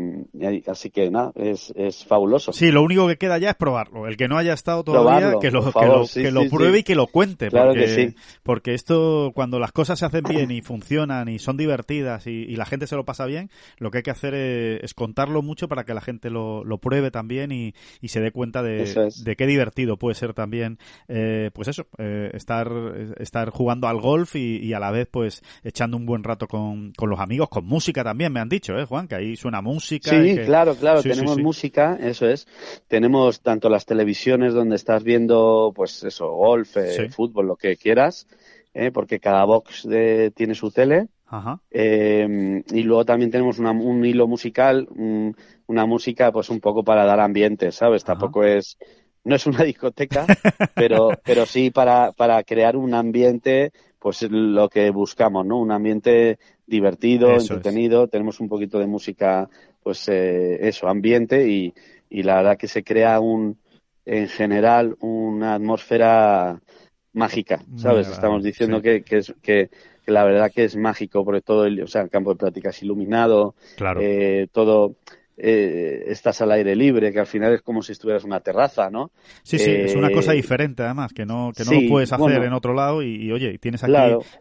[0.67, 2.55] así que nada, es, es fabuloso.
[2.55, 4.07] Sí, lo único que queda ya es probarlo.
[4.07, 5.71] El que no haya estado todavía, que lo,
[6.15, 7.49] que lo, pruebe y que lo cuente.
[7.51, 8.15] Claro porque, que.
[8.43, 12.65] Porque esto, cuando las cosas se hacen bien y funcionan y son divertidas y, la
[12.65, 15.95] gente se lo pasa bien, lo que hay que hacer es, contarlo mucho para que
[15.95, 19.97] la gente lo, lo pruebe también y, y se dé cuenta de, de qué divertido
[19.97, 20.79] puede ser también,
[21.09, 22.71] eh, pues eso, eh, estar,
[23.19, 27.11] estar jugando al golf y, a la vez pues echando un buen rato con, con,
[27.11, 29.09] los amigos, con música también, me han dicho, ¿eh, Juan?
[29.09, 30.11] Que ahí suena música.
[30.11, 32.47] Sí, claro, claro, tenemos música, eso es.
[32.89, 38.27] Tenemos tanto las televisiones donde estás viendo, pues eso, golf, eh, fútbol, lo que quieras,
[38.75, 41.09] eh, porque cada box de, tiene su tele.
[41.27, 41.61] Ajá.
[41.71, 44.89] Eh, y luego también tenemos un hilo musical,
[45.67, 48.03] una música pues un poco para dar ambiente, ¿sabes?
[48.03, 48.77] Tampoco es
[49.25, 50.27] no es una discoteca,
[50.75, 55.59] pero, pero sí para, para crear un ambiente, pues lo que buscamos, ¿no?
[55.59, 59.49] Un ambiente divertido, entretenido, tenemos un poquito de música,
[59.83, 61.75] pues eh, eso, ambiente y,
[62.09, 63.59] y la verdad que se crea un,
[64.05, 66.61] en general, una atmósfera
[67.13, 68.09] mágica, ¿sabes?
[68.09, 69.71] Estamos diciendo que, que, es, que,
[70.07, 73.55] la verdad que es mágico, porque todo el, o sea, el campo de prácticas iluminado,
[73.77, 74.01] claro.
[74.03, 74.95] eh, todo,
[75.43, 78.91] eh, estás al aire libre, que al final es como si estuvieras en una terraza,
[78.91, 79.11] ¿no?
[79.43, 82.43] Sí, sí, es una cosa eh, diferente además, que no, que no lo puedes hacer
[82.43, 83.93] en otro lado y, oye, tienes aquí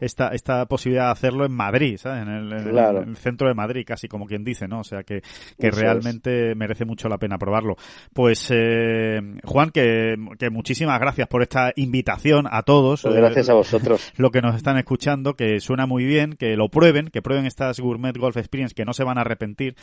[0.02, 2.24] esta, esta posibilidad de hacerlo en Madrid, ¿sabes?
[2.24, 4.80] En el, centro de Madrid, casi como quien dice, ¿no?
[4.82, 5.22] O sea, que,
[5.58, 7.76] que realmente merece mucho la pena probarlo.
[8.14, 13.04] Pues, eh, Juan, que, que muchísimas gracias por esta invitación a todos.
[13.04, 14.12] Pues gracias a vosotros.
[14.18, 17.80] Lo que nos están escuchando, que suena muy bien, que lo prueben, que prueben estas
[17.80, 19.76] Gourmet Golf Experience, que no se van a arrepentir,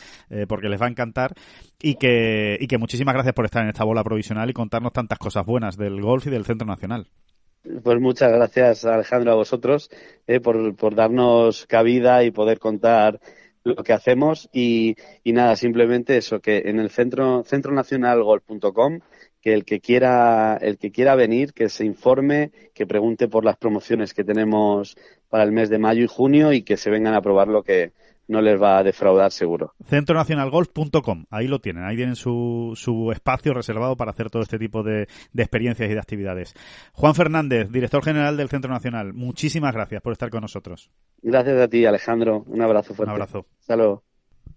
[0.47, 1.06] porque les va a encantar
[1.81, 5.19] y que, y que muchísimas gracias por estar en esta bola provisional y contarnos tantas
[5.19, 7.07] cosas buenas del golf y del Centro Nacional.
[7.83, 9.89] Pues muchas gracias, Alejandro, a vosotros
[10.25, 13.19] eh, por, por darnos cabida y poder contar
[13.63, 18.99] lo que hacemos y, y, nada, simplemente eso, que en el centro, centronacionalgolf.com
[19.41, 23.57] que el que quiera, el que quiera venir, que se informe, que pregunte por las
[23.57, 24.97] promociones que tenemos
[25.29, 27.91] para el mes de mayo y junio y que se vengan a probar lo que,
[28.27, 29.73] no les va a defraudar seguro.
[29.85, 34.83] Centronacionalgolf.com, ahí lo tienen, ahí tienen su, su espacio reservado para hacer todo este tipo
[34.83, 36.53] de, de, experiencias y de actividades.
[36.93, 40.89] Juan Fernández, director general del Centro Nacional, muchísimas gracias por estar con nosotros.
[41.21, 42.43] Gracias a ti, Alejandro.
[42.47, 43.09] Un abrazo fuerte.
[43.09, 43.45] Un abrazo.
[43.59, 44.03] Hasta luego.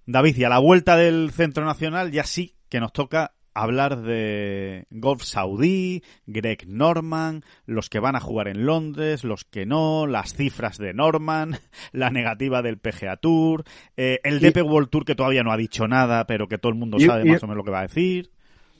[0.06, 4.86] David, y a la vuelta del Centro Nacional ya sí que nos toca hablar de
[4.90, 10.34] golf saudí, Greg Norman, los que van a jugar en Londres, los que no, las
[10.34, 11.58] cifras de Norman,
[11.92, 13.64] la negativa del PGA Tour,
[13.96, 16.78] eh, el DP World Tour que todavía no ha dicho nada, pero que todo el
[16.78, 18.30] mundo sabe más o menos lo que va a decir.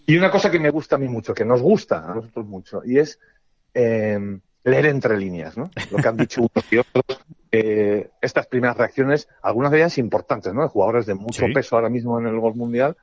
[0.06, 2.82] Y una cosa que me gusta a mí mucho, que nos gusta a nosotros mucho,
[2.84, 3.18] y es
[3.74, 5.70] em, leer entre líneas, ¿no?
[5.90, 7.20] Lo que han dicho unos y otros.
[7.52, 10.62] Eh, estas primeras reacciones, algunas de ellas importantes, ¿no?
[10.62, 12.96] De jugadores de mucho peso ahora mismo en el golf mundial,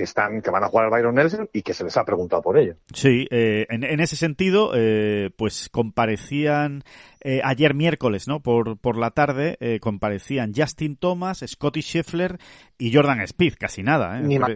[0.00, 2.40] que están que van a jugar al Byron Nelson y que se les ha preguntado
[2.40, 2.74] por ello.
[2.94, 6.84] Sí, eh, en, en, ese sentido, eh, pues comparecían
[7.22, 8.40] eh, ayer miércoles, ¿no?
[8.40, 12.38] Por, por la tarde eh, comparecían Justin Thomas, Scotty Scheffler
[12.78, 14.22] y Jordan Speed, casi nada, ¿eh?
[14.22, 14.50] Ni, más,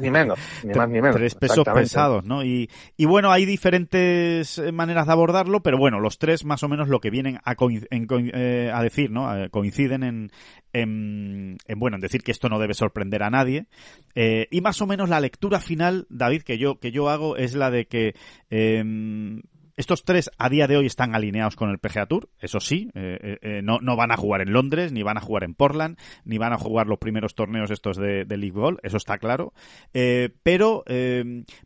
[0.00, 1.16] ni menos, ni más ni menos.
[1.16, 2.44] Tres pesos pesados, ¿no?
[2.44, 6.68] Y, y bueno, hay diferentes eh, maneras de abordarlo, pero bueno, los tres más o
[6.68, 9.28] menos lo que vienen a, a decir, ¿no?
[9.50, 10.30] coinciden en,
[10.72, 13.66] en, en, bueno, en decir que esto no debe sorprender a nadie.
[14.14, 17.70] Y más o menos la lectura final, David, que yo, que yo hago es la
[17.70, 18.14] de que
[18.50, 18.84] eh,
[19.76, 23.18] estos tres a día de hoy están alineados con el PGA Tour, eso sí, eh,
[23.20, 25.98] eh, eh, no, no, van a jugar en Londres, ni van a jugar en Portland,
[26.24, 29.52] ni van a jugar los primeros torneos estos de, de League Ball, eso está claro.
[30.42, 30.84] pero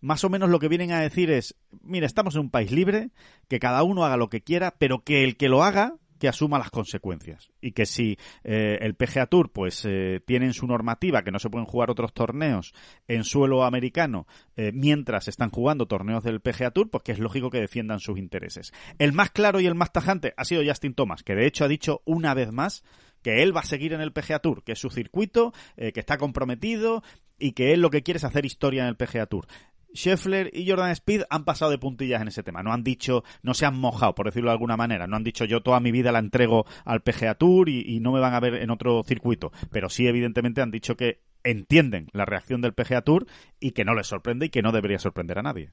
[0.01, 3.11] más o menos lo que vienen a decir es, mira, estamos en un país libre,
[3.49, 6.59] que cada uno haga lo que quiera, pero que el que lo haga que asuma
[6.59, 11.23] las consecuencias y que si eh, el PGA Tour pues eh, tiene en su normativa
[11.23, 12.75] que no se pueden jugar otros torneos
[13.07, 17.51] en suelo americano eh, mientras están jugando torneos del PGA Tour pues que es lógico
[17.51, 21.23] que defiendan sus intereses el más claro y el más tajante ha sido Justin Thomas
[21.23, 22.85] que de hecho ha dicho una vez más
[23.23, 26.19] que él va a seguir en el PGA Tour, que es su circuito, que está
[26.19, 27.03] comprometido
[27.37, 29.49] y que él lo que quiere es hacer historia en el PGA Tour.
[29.95, 32.63] Scheffler y Jordan Speed han pasado de puntillas en ese tema.
[32.63, 35.07] No han dicho, no se han mojado, por decirlo de alguna manera.
[35.07, 38.21] No han dicho yo toda mi vida la entrego al PGA Tour y, no me
[38.21, 39.53] van a ver en otro circuito.
[39.71, 43.27] Pero sí, evidentemente, han dicho que entienden la reacción del PGA Tour
[43.61, 45.73] y que no les sorprende y que no debería sorprender a nadie.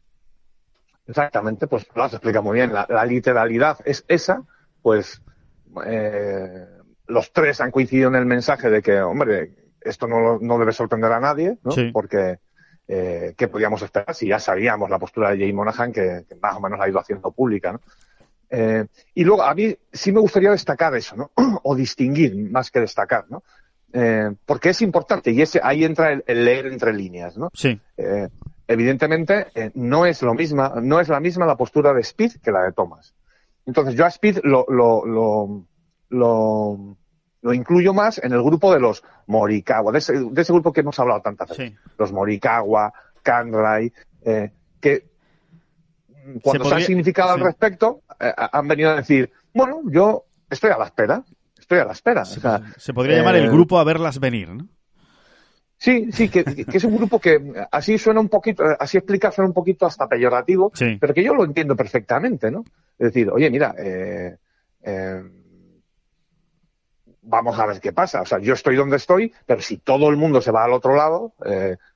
[1.08, 2.74] Exactamente, pues lo has explicado muy bien.
[2.74, 4.44] La, literalidad es esa,
[4.82, 5.22] pues
[5.86, 6.66] eh,
[7.08, 9.52] los tres han coincidido en el mensaje de que, hombre,
[9.82, 11.72] esto no, no debe sorprender a nadie, ¿no?
[11.94, 12.40] Porque
[12.88, 16.62] eh, qué podíamos esperar si ya sabíamos la postura de Jay Monahan que, más o
[16.62, 17.72] menos ha ido haciendo pública.
[17.72, 17.82] ¿no?
[18.50, 21.32] Eh, y luego, a mí sí me gustaría destacar eso, ¿no?
[21.64, 23.44] o distinguir más que destacar, ¿no?
[23.92, 27.50] Eh, porque es importante y ese, ahí entra el, leer entre líneas, ¿no?
[27.54, 27.80] Sí.
[27.98, 28.28] Eh,
[28.68, 32.64] evidentemente, no es lo misma, no es la misma la postura de Speed que la
[32.64, 33.14] de Thomas.
[33.66, 35.66] Entonces, yo a Speed lo, lo, lo,
[36.10, 36.98] lo,
[37.46, 40.82] lo incluyo más en el grupo de los Morikawa, de ese, de ese grupo que
[40.82, 41.74] hemos hablado tantas veces.
[41.96, 42.92] Los Morikawa,
[43.22, 43.94] Kanrai,
[44.26, 45.06] eh, que
[46.42, 50.78] cuando se, han significado al respecto, eh, han venido a decir, bueno, yo estoy a
[50.80, 51.24] la espera,
[51.56, 52.26] estoy a la espera.
[52.26, 54.68] Se, podría llamar el eh, grupo a verlas venir, ¿no?
[55.78, 56.44] Sí, sí, que,
[56.74, 60.72] es un grupo que así suena un poquito, así explica suena un poquito hasta peyorativo,
[61.00, 62.64] pero que yo lo entiendo perfectamente, ¿no?
[62.98, 64.36] Es decir, oye, mira, eh,
[67.26, 68.22] vamos a ver qué pasa.
[68.22, 70.96] O sea, yo estoy donde estoy, pero si todo el mundo se va al otro
[70.96, 71.34] lado,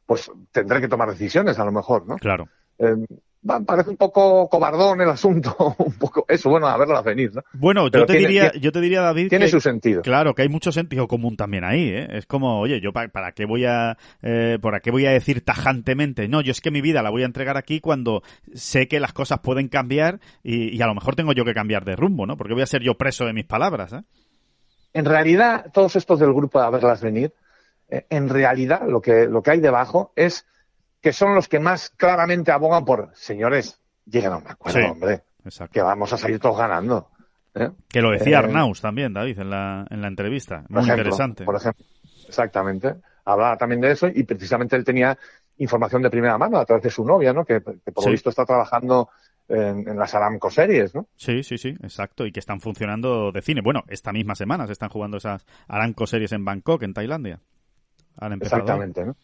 [0.05, 2.17] pues tendré que tomar decisiones a lo mejor, ¿no?
[2.17, 2.49] Claro
[3.65, 7.41] parece un poco cobardón el asunto, un poco eso, bueno, a verlo venir, ¿no?
[7.53, 10.01] Bueno, yo te diría, yo te diría, David, tiene su sentido.
[10.01, 12.07] Claro, que hay mucho sentido común también ahí, ¿eh?
[12.11, 16.27] Es como, oye, yo para, qué voy a, eh, para qué voy a decir tajantemente,
[16.27, 18.23] no, yo es que mi vida la voy a entregar aquí cuando
[18.53, 21.95] sé que las cosas pueden cambiar y, a lo mejor tengo yo que cambiar de
[21.95, 22.37] rumbo, ¿no?
[22.37, 24.01] Porque voy a ser yo preso de mis palabras, ¿eh?
[24.93, 27.33] En realidad, todos estos del grupo a verlas venir,
[27.89, 30.45] eh, en realidad lo que, lo que hay debajo es
[31.01, 35.23] que son los que más claramente abogan por, señores, lleguen a un acuerdo, hombre,
[35.71, 37.09] que vamos a salir todos ganando.
[37.55, 37.69] ¿eh?
[37.87, 40.63] Que lo decía eh, Arnaus también, David, en la, en la entrevista.
[40.69, 41.45] Muy interesante.
[41.45, 41.85] Por ejemplo,
[42.27, 42.95] exactamente.
[43.25, 45.17] Hablaba también de eso y precisamente él tenía
[45.57, 47.45] información de primera mano a través de su novia, ¿no?
[47.45, 49.09] Que, por lo visto está trabajando
[49.49, 51.07] en, las Aramco series, ¿no?
[51.15, 52.25] Sí, sí, sí, exacto.
[52.25, 53.61] Y que están funcionando de cine.
[53.61, 57.39] Bueno, esta misma semana se están jugando esas Aramco series en Bangkok, en Tailandia.
[58.41, 59.15] Exactamente, ¿no?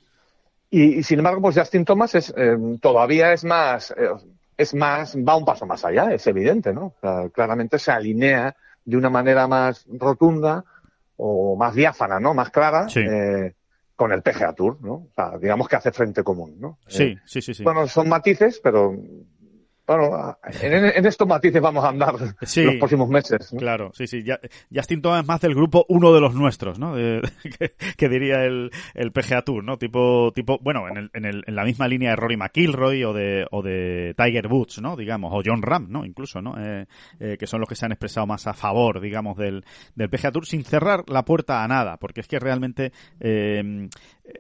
[0.70, 4.10] Y, sin embargo, pues Justin Thomas es, eh, todavía es más, eh,
[4.58, 6.96] es más, va un paso más allá, es evidente, ¿no?
[7.34, 10.64] claramente se alinea de una manera más rotunda
[11.18, 12.34] o más diáfana, ¿no?
[12.34, 12.88] Más clara.
[12.96, 13.54] Eh,
[13.96, 14.94] con el PGA Tour, ¿no?
[14.94, 16.80] O sea, digamos que hace frente común, ¿no?
[16.86, 17.64] Sí, sí, sí, sí.
[17.64, 18.94] Bueno, son matices, pero
[19.88, 23.54] bueno, en, estos matices vamos a andar los próximos meses.
[23.58, 24.24] Claro, sí, sí.
[24.24, 24.40] Ya,
[24.74, 26.96] Justin Thomas es más del grupo uno de los nuestros, ¿no?
[27.98, 29.78] que, diría el, el PGA Tour, ¿no?
[29.78, 33.14] Tipo, tipo bueno, en, el, en, el, en la misma línea de Rory McIlroy o
[33.14, 34.96] de, o de Tiger Woods, ¿no?
[34.96, 36.06] Digamos, o John Ram, ¿no?
[36.06, 36.56] Incluso, ¿no?
[36.58, 36.86] Eh,
[37.20, 39.64] eh, que son los que se han expresado más a favor, digamos, del,
[39.96, 43.90] del PGA Tour sin cerrar la puerta a nada, porque es que realmente eh,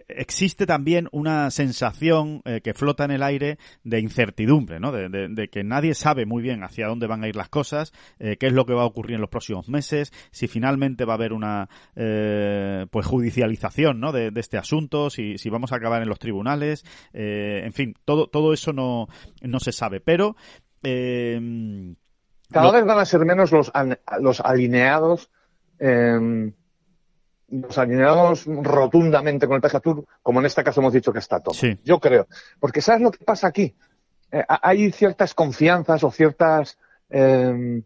[0.07, 4.91] existe también una sensación eh, que flota en el aire de incertidumbre, ¿no?
[4.91, 8.47] De, que nadie sabe muy bien hacia dónde van a ir las cosas, eh, qué
[8.47, 11.33] es lo que va a ocurrir en los próximos meses, si finalmente va a haber
[11.33, 14.11] una eh, pues judicialización, ¿no?
[14.11, 16.83] De, este asunto, si, si vamos a acabar en los tribunales,
[17.13, 19.07] en fin, todo todo eso no
[19.41, 20.35] no se sabe, pero
[20.81, 23.71] cada vez van a ser menos los
[24.19, 25.31] los alineados
[27.47, 31.39] nos alineamos rotundamente con el PGA Tour, como en este caso hemos dicho que está
[31.39, 31.55] todo.
[31.83, 32.27] Yo creo.
[32.59, 33.75] Porque ¿sabes lo que pasa aquí?
[34.31, 36.77] Eh, hay ciertas confianzas o ciertas...
[37.09, 37.81] Eh,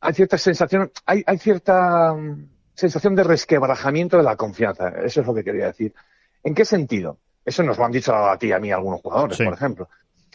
[0.00, 0.90] hay ciertas sensaciones...
[1.06, 4.88] Hay, hay cierta mm, sensación de resquebrajamiento de la confianza.
[4.88, 5.94] Eso es lo que quería decir.
[6.42, 7.18] ¿En qué sentido?
[7.44, 9.88] Eso nos lo han dicho a ti y a mí algunos jugadores, por ejemplo.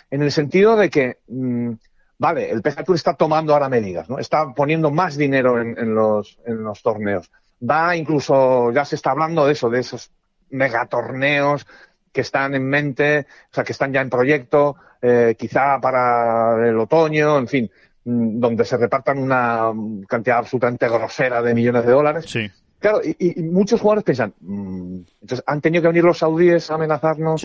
[0.09, 1.17] En el sentido de que...
[1.27, 1.73] Mm,
[2.17, 4.17] vale, el PGA Tour está tomando ahora medidas, ¿no?
[4.17, 7.29] Está poniendo más dinero en, los, en los torneos
[7.67, 10.11] va incluso, ya se está hablando de eso, de esos
[10.49, 11.67] megatorneos
[12.11, 16.77] que están en mente, o sea, que están ya en proyecto, eh, quizá para el
[16.79, 17.71] otoño, en fin,
[18.05, 19.71] mm, donde se repartan una
[20.07, 22.25] cantidad absolutamente grosera de millones de dólares.
[22.27, 22.49] Sí.
[22.79, 27.43] Claro, y, muchos jugadores piensan, mm, entonces, ¿han tenido que venir los saudíes a amenazarnos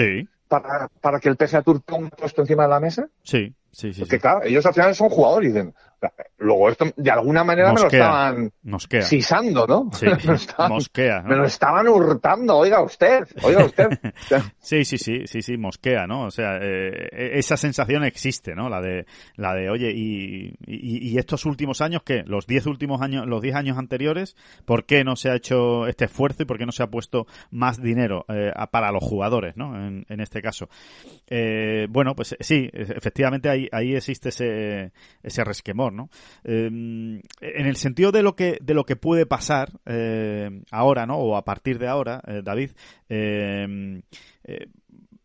[0.49, 3.09] para, para que el PGA Tour ponga esto encima de la mesa?
[3.25, 4.01] Sí, sí, sí.
[4.01, 5.75] Porque claro, ellos al final son jugadores y dicen,
[6.39, 8.53] Luego esto, de alguna manera me lo estaban
[9.03, 9.91] sisando, ¿no?
[9.93, 10.07] Sí,
[10.69, 11.23] mosquea.
[11.23, 13.89] Me lo estaban hurtando, oiga usted, oiga usted.
[14.59, 16.27] sí, sí, sí, sí, sí, mosquea, ¿no?
[16.27, 18.69] O sea, eh, esa sensación existe, ¿no?
[18.69, 19.07] La de,
[19.37, 22.23] la de, oye, y, y, estos últimos años, ¿qué?
[22.27, 26.07] Los diez últimos años, los diez años anteriores, ¿por qué no se ha hecho este
[26.07, 29.75] esfuerzo y por qué no se ha puesto más dinero eh, para los jugadores, ¿no?
[29.77, 30.69] En, en este caso.
[31.27, 36.11] Eh, bueno, pues sí, efectivamente ahí, ahí existe ese, ese resquemor, ¿no?
[36.43, 41.17] Em, en el sentido de lo que, de lo que puede pasar eh, ahora, ¿no?
[41.19, 42.71] O a partir de ahora, eh, David,
[43.09, 44.03] em,
[44.45, 44.67] eh,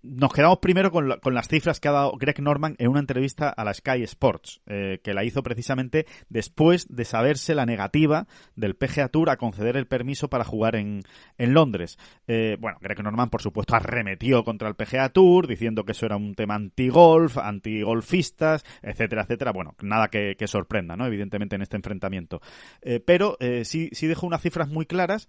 [0.01, 3.63] nos quedamos primero con, las cifras que ha dado Greg Norman en una entrevista a
[3.63, 9.09] la Sky Sports, eh, que la hizo precisamente después de saberse la negativa del PGA
[9.09, 11.03] Tour a conceder el permiso para jugar en,
[11.37, 11.97] Londres.
[12.27, 16.15] Eh, bueno, Greg Norman, por supuesto, arremetió contra el PGA Tour, diciendo que eso era
[16.15, 19.51] un tema anti-golf, anti-golfistas, etcétera, etcétera.
[19.51, 21.05] Bueno, nada que, sorprenda, ¿no?
[21.05, 22.41] Evidentemente en este enfrentamiento.
[22.81, 25.27] Eh, pero sí, sí dejó unas cifras muy claras,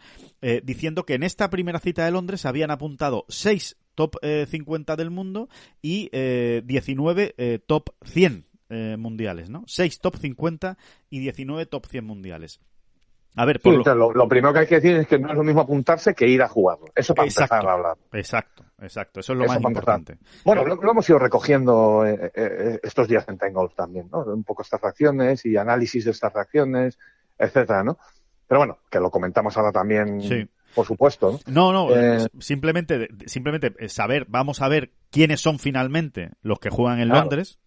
[0.62, 5.50] diciendo que en esta primera cita de Londres habían apuntado seis top 50 del mundo
[5.82, 8.46] y 19 top 100
[8.96, 9.64] mundiales, ¿no?
[9.66, 10.78] 6 top 50
[11.10, 12.60] y 19 top 100 mundiales.
[13.36, 14.12] A ver, por lo...
[14.12, 14.28] lo...
[14.28, 16.48] primero que hay que decir es que no es lo mismo apuntarse que ir a
[16.48, 16.86] jugarlo.
[16.94, 17.96] Eso para exacto, empezar a hablar.
[18.12, 19.20] Exacto, exacto.
[19.20, 20.18] Eso es lo más importante.
[20.44, 24.24] Bueno, lo, lo, hemos ido recogiendo eh, eh, estos días en Tengolf también, ¿no?
[24.24, 26.98] Un poco estas reacciones y análisis de estas reacciones,
[27.38, 27.98] etcétera, ¿no?
[28.48, 30.20] Pero bueno, que lo comentamos ahora también.
[30.22, 30.48] Sí.
[30.74, 31.40] Por supuesto.
[31.46, 32.28] No, no, eh...
[32.38, 37.22] simplemente, simplemente saber, vamos a ver quiénes son finalmente los que juegan en claro.
[37.22, 37.58] Londres,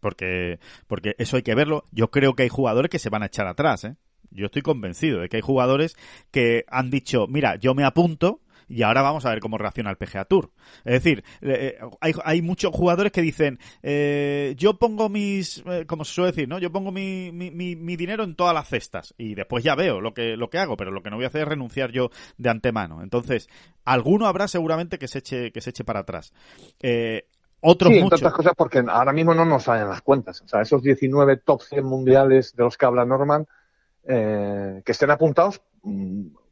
[0.00, 1.84] porque, porque eso hay que verlo.
[1.92, 3.96] Yo creo que hay jugadores que se van a echar atrás, ¿eh?
[4.30, 5.96] Yo estoy convencido de que hay jugadores
[6.30, 8.40] que han dicho, mira, yo me apunto,
[8.70, 10.50] y ahora vamos a ver cómo reacciona el PGA Tour.
[10.84, 16.04] Es decir, eh, hay, hay, muchos jugadores que dicen, eh, yo pongo mis, eh, como
[16.04, 16.58] se suele decir, ¿no?
[16.58, 20.00] Yo pongo mi, mi, mi, mi, dinero en todas las cestas y después ya veo
[20.00, 22.10] lo que, lo que hago, pero lo que no voy a hacer es renunciar yo
[22.38, 23.02] de antemano.
[23.02, 23.48] Entonces,
[23.84, 26.32] alguno habrá seguramente que se eche, que se eche para atrás.
[26.80, 27.26] Eh,
[27.60, 28.22] otros sí, muchos.
[28.32, 30.40] cosas porque ahora mismo no nos salen las cuentas.
[30.42, 33.46] O sea, esos 19 top 100 mundiales de los que habla Norman,
[34.04, 35.60] eh, que estén apuntados,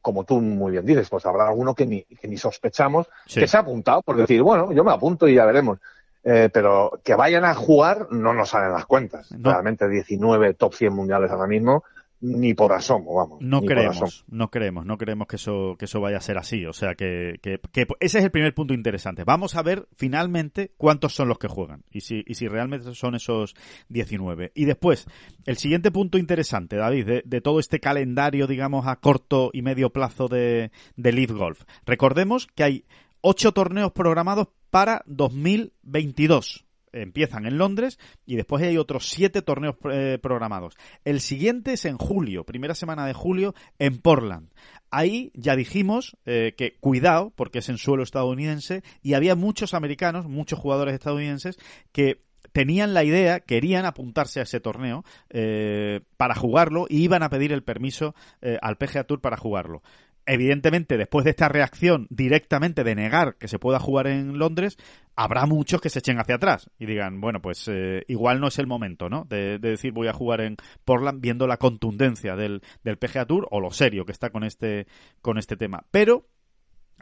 [0.01, 3.41] como tú muy bien dices, pues habrá alguno que ni, que ni sospechamos Sí.
[3.41, 5.79] que se ha apuntado por decir, bueno, yo me apunto y ya veremos.
[6.25, 9.31] Eh, pero que vayan a jugar no nos salen las cuentas.
[9.33, 9.51] No.
[9.51, 11.85] Realmente 19 top 100 mundiales ahora mismo,
[12.21, 13.39] ni por asomo, vamos.
[13.41, 16.67] No creemos, no creemos, no creemos que eso, que eso vaya a ser así.
[16.67, 19.25] O sea que, que, que ese es el primer punto interesante.
[19.25, 23.15] Vamos a ver finalmente cuántos son los que juegan y si, y si realmente son
[23.15, 23.55] esos
[23.89, 24.53] 19.
[24.55, 25.07] Y después,
[25.47, 29.91] el siguiente punto interesante, David, de, de todo este calendario, digamos, a corto y medio
[29.91, 31.63] plazo de, de Leaf Golf.
[31.87, 32.85] Recordemos que hay
[33.21, 40.19] ocho torneos programados para 2022 empiezan en Londres y después hay otros siete torneos eh,
[40.21, 40.75] programados.
[41.05, 44.51] El siguiente es en julio, primera semana de julio, en Portland.
[44.91, 50.27] Ahí ya dijimos eh, que cuidado, porque es en suelo estadounidense, y había muchos americanos,
[50.27, 51.59] muchos jugadores estadounidenses,
[51.93, 57.31] que tenían la idea, querían apuntarse a ese torneo eh, para jugarlo y iban a
[57.31, 59.83] pedir el permiso eh, al PGA Tour para jugarlo
[60.29, 64.77] evidentemente, después de esta reacción directamente de negar que se pueda jugar en Londres,
[65.17, 68.59] habrá muchos que se echen hacia atrás y digan, bueno, pues eh, igual no es
[68.59, 69.25] el momento, ¿no?
[69.29, 73.49] De, de, decir voy a jugar en Portland viendo la contundencia del, del PGA Tour
[73.51, 74.87] o lo serio que está con este,
[75.21, 75.85] con este tema.
[75.91, 76.27] Pero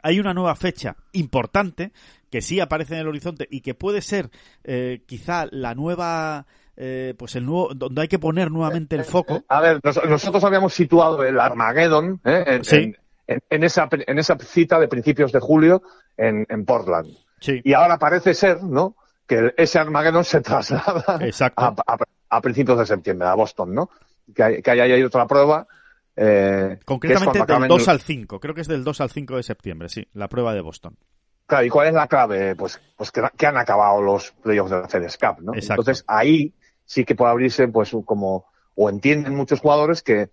[0.01, 1.91] hay una nueva fecha importante
[2.29, 4.29] que sí aparece en el horizonte y que puede ser
[4.63, 6.45] eh, quizá la nueva
[6.75, 9.43] eh, pues el nuevo donde hay que poner nuevamente el foco.
[9.47, 12.43] A ver, nos, nosotros habíamos situado el Armageddon ¿eh?
[12.45, 12.75] en, Sí.
[12.75, 12.97] en,
[13.27, 15.81] en, en esa, en esa cita de principios de julio
[16.15, 17.09] en, en Portland.
[17.39, 17.61] Sí.
[17.63, 18.95] Y ahora parece ser, ¿no?
[19.27, 21.19] Que ese Armageddon se traslada
[21.57, 21.97] a, a,
[22.29, 23.89] a principios de septiembre, a Boston, ¿no?
[24.33, 25.67] Que, hay, que ahí hay otra prueba.
[26.15, 29.43] Eh, Concretamente del acaben- 2 al 5, creo que es del 2 al 5 de
[29.43, 30.97] septiembre, sí, la prueba de Boston.
[31.45, 32.55] Claro, ¿y cuál es la clave?
[32.55, 35.53] Pues, pues que, que han acabado los playoffs de la FedEx Cup, ¿no?
[35.53, 35.81] Exacto.
[35.83, 36.53] Entonces ahí
[36.85, 40.29] sí que puede abrirse, pues, como, o entienden muchos jugadores que,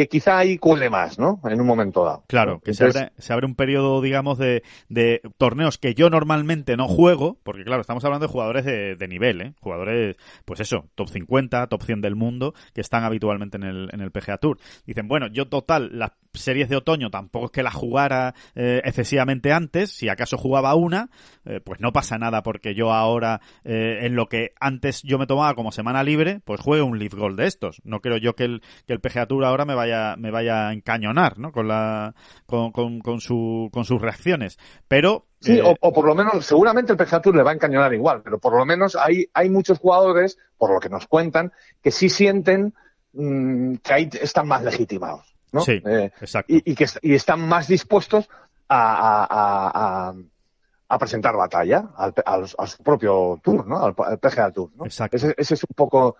[0.00, 1.42] que quizá ahí cuele más, ¿no?
[1.44, 2.24] En un momento dado.
[2.26, 6.74] Claro, que se abre, se abre un periodo, digamos, de, de torneos que yo normalmente
[6.78, 9.54] no juego, porque claro, estamos hablando de jugadores de, de nivel, ¿eh?
[9.60, 10.16] Jugadores,
[10.46, 14.10] pues eso, top 50, top 100 del mundo, que están habitualmente en el, en el
[14.10, 14.56] PGA Tour.
[14.86, 19.52] Dicen, bueno, yo total, las series de otoño tampoco es que las jugara eh, excesivamente
[19.52, 21.10] antes, si acaso jugaba una,
[21.44, 25.26] eh, pues no pasa nada porque yo ahora, eh, en lo que antes yo me
[25.26, 27.80] tomaba como semana libre, pues juegue un Leaf Gold de estos.
[27.84, 30.72] No creo yo que el, que el PGA Tour ahora me vaya, me vaya a
[30.72, 31.52] encañonar, ¿no?
[31.52, 32.14] Con la,
[32.46, 34.58] con, con, con su, con sus reacciones.
[34.88, 37.94] Pero, Sí, o, o por lo menos, seguramente el PGA Tour le va a encañonar
[37.94, 41.52] igual, pero por lo menos hay, hay muchos jugadores, por lo que nos cuentan,
[41.82, 42.74] que sí sienten
[43.14, 45.60] mm, que ahí están más legitimados, ¿no?
[45.60, 46.52] Sí, Eh, exacto.
[46.52, 48.28] y, y que y están más dispuestos
[48.68, 50.14] a, a,
[50.88, 53.82] a, presentar batalla al, al- a su propio tour, ¿no?
[53.84, 54.84] Al, al PGA Tour, ¿no?
[54.84, 55.16] Exacto.
[55.16, 56.16] Ese, ese es un poco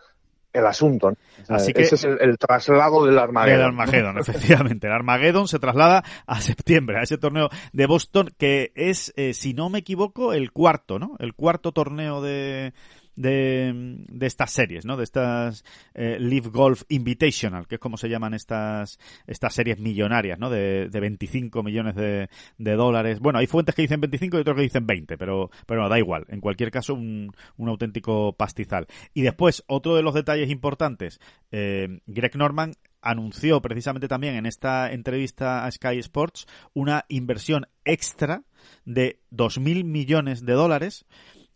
[0.52, 1.12] el asunto,
[1.48, 3.54] Así que- ese es el, el traslado del Armageddon.
[3.54, 3.66] El ¿no?
[3.82, 4.88] Armageddon, efectivamente.
[4.88, 9.54] El Armageddon se traslada a septiembre, a ese torneo de Boston, que es, eh, si
[9.54, 11.14] no me equivoco, el cuarto, ¿no?
[11.20, 12.72] El cuarto torneo de,
[13.20, 14.96] de, estas series, ¿no?
[14.96, 15.64] De estas
[15.94, 20.50] eh, Live Golf Invitational, que es como se llaman estas, estas series millonarias, ¿no?
[20.50, 22.28] De, de 25 millones de,
[22.58, 23.20] de dólares.
[23.20, 25.98] Bueno, hay fuentes que dicen 25 y otros que dicen 20, pero, pero no, da
[25.98, 26.24] igual.
[26.28, 28.86] En cualquier caso, un, un auténtico pastizal.
[29.12, 31.20] Y después, otro de los detalles importantes,
[31.50, 32.72] eh, Greg Norman
[33.02, 38.44] anunció precisamente también en esta entrevista a Sky Sports una inversión extra
[38.84, 41.06] de 2.000 millones de dólares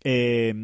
[0.04, 0.54] eh,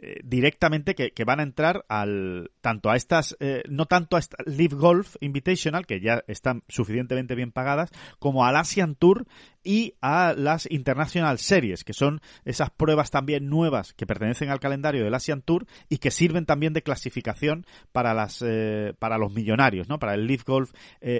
[0.00, 4.36] eh, directamente que, van a entrar al tanto a estas eh, no tanto a esta
[4.46, 9.26] Live Golf Invitational que ya están suficientemente bien pagadas como al Asian Tour
[9.64, 15.02] y a las International Series que son esas pruebas también nuevas que pertenecen al calendario
[15.02, 19.88] del Asian Tour y que sirven también de clasificación para las eh, para los millonarios
[19.88, 20.72] no para el Live Golf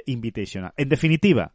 [0.06, 0.72] Invitational.
[0.76, 1.52] En definitiva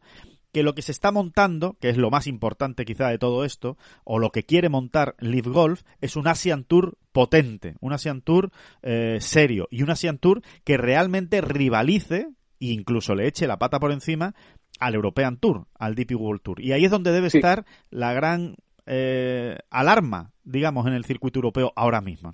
[0.54, 3.76] que lo que se está montando, que es lo más importante quizá de todo esto,
[4.04, 8.52] o lo que quiere montar Live Golf, es un Asian Tour potente, un Asian Tour
[8.82, 12.28] eh, serio y un Asian Tour que realmente rivalice
[12.60, 14.32] e incluso le eche la pata por encima
[14.78, 16.60] al European Tour, al DP World Tour.
[16.60, 18.54] Y ahí es donde debe estar la gran
[18.86, 22.32] eh, alarma, digamos, en el circuito europeo ahora mismo.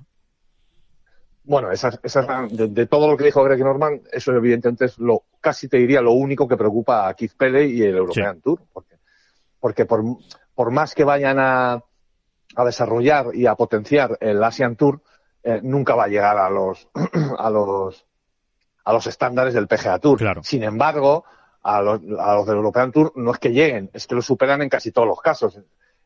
[1.44, 5.68] Bueno, esa, esa, de, todo lo que dijo Greg Norman, eso evidentemente es lo, casi
[5.68, 8.96] te diría lo único que preocupa a Keith Pele y el European Tour, porque,
[9.58, 10.04] porque por,
[10.54, 11.82] por más que vayan a,
[12.56, 15.00] a desarrollar y a potenciar el Asian Tour,
[15.42, 16.88] eh, nunca va a llegar a los,
[17.38, 18.06] a los,
[18.84, 20.18] a los estándares del PGA Tour.
[20.18, 20.42] Claro.
[20.42, 21.24] Sin embargo,
[21.62, 24.62] a los, a los del European Tour no es que lleguen, es que lo superan
[24.62, 25.58] en casi todos los casos.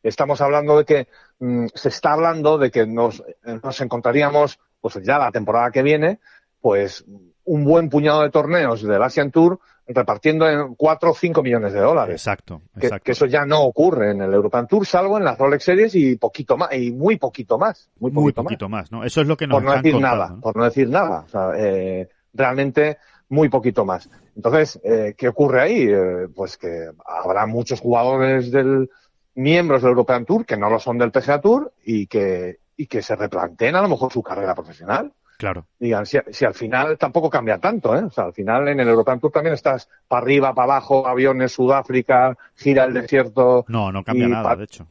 [0.05, 1.09] Estamos hablando de que
[1.41, 3.23] mm, se está hablando de que nos,
[3.63, 6.21] nos encontraríamos pues ya la temporada que viene,
[6.61, 7.05] pues
[7.45, 11.81] un buen puñado de torneos del Asian Tour repartiendo en 4 o 5 millones de
[11.81, 12.15] dólares.
[12.15, 13.05] Exacto, exacto.
[13.05, 16.17] Que, eso ya no ocurre en el European Tour, salvo en las Rolex Series y
[16.17, 17.91] poquito más, y muy poquito más.
[17.99, 18.91] Muy poquito, más.
[18.91, 19.05] ¿no?
[19.05, 21.25] Eso es lo que nos Por no decir nada, por no decir nada.
[21.27, 22.99] O sea, eh, realmente
[23.29, 24.09] muy poquito más.
[24.37, 25.87] Entonces, eh, ¿qué ocurre ahí?
[25.89, 28.89] Eh, pues que habrá muchos jugadores del
[29.35, 33.03] miembros del European Tour que no lo son del PGA Tour y que, y que
[33.03, 35.13] se replanteen a lo mejor su carrera profesional.
[35.37, 35.67] Claro.
[35.79, 38.05] Digan, si, si, al final tampoco cambia tanto, ¿eh?
[38.05, 41.53] O sea, al final en el European Tour también estás para arriba, para abajo, aviones,
[41.53, 43.65] Sudáfrica, gira el desierto.
[43.69, 44.87] No, no cambia nada, de hecho.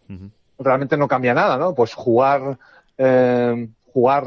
[0.60, 1.74] Realmente no cambia nada, ¿no?
[1.74, 2.57] Pues jugar,
[2.98, 4.26] eh, jugar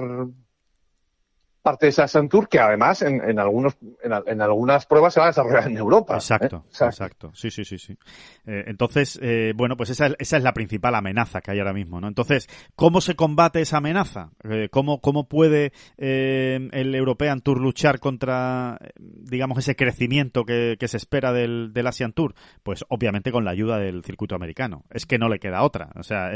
[1.66, 5.30] parte de esa Tour que además en, en algunos en, algunas pruebas se va a
[5.30, 6.14] desarrollar en Europa.
[6.14, 6.18] ¿eh?
[6.18, 7.32] Exacto, exacto.
[7.34, 7.98] Sí, sí, sí, sí.
[8.46, 12.00] Eh, entonces, eh, bueno, pues esa, esa es la principal amenaza que hay ahora mismo,
[12.00, 12.08] ¿no?
[12.08, 14.30] Entonces, ¿cómo se combate esa amenaza?
[14.70, 21.32] ¿cómo, ¿Cómo puede el European Tour luchar contra, digamos, ese crecimiento que, que se espera
[21.32, 22.34] del, del, Asian Tour?
[22.62, 24.84] Pues obviamente con la ayuda del circuito americano.
[24.90, 25.90] Es que no le queda otra.
[25.96, 26.30] O sea,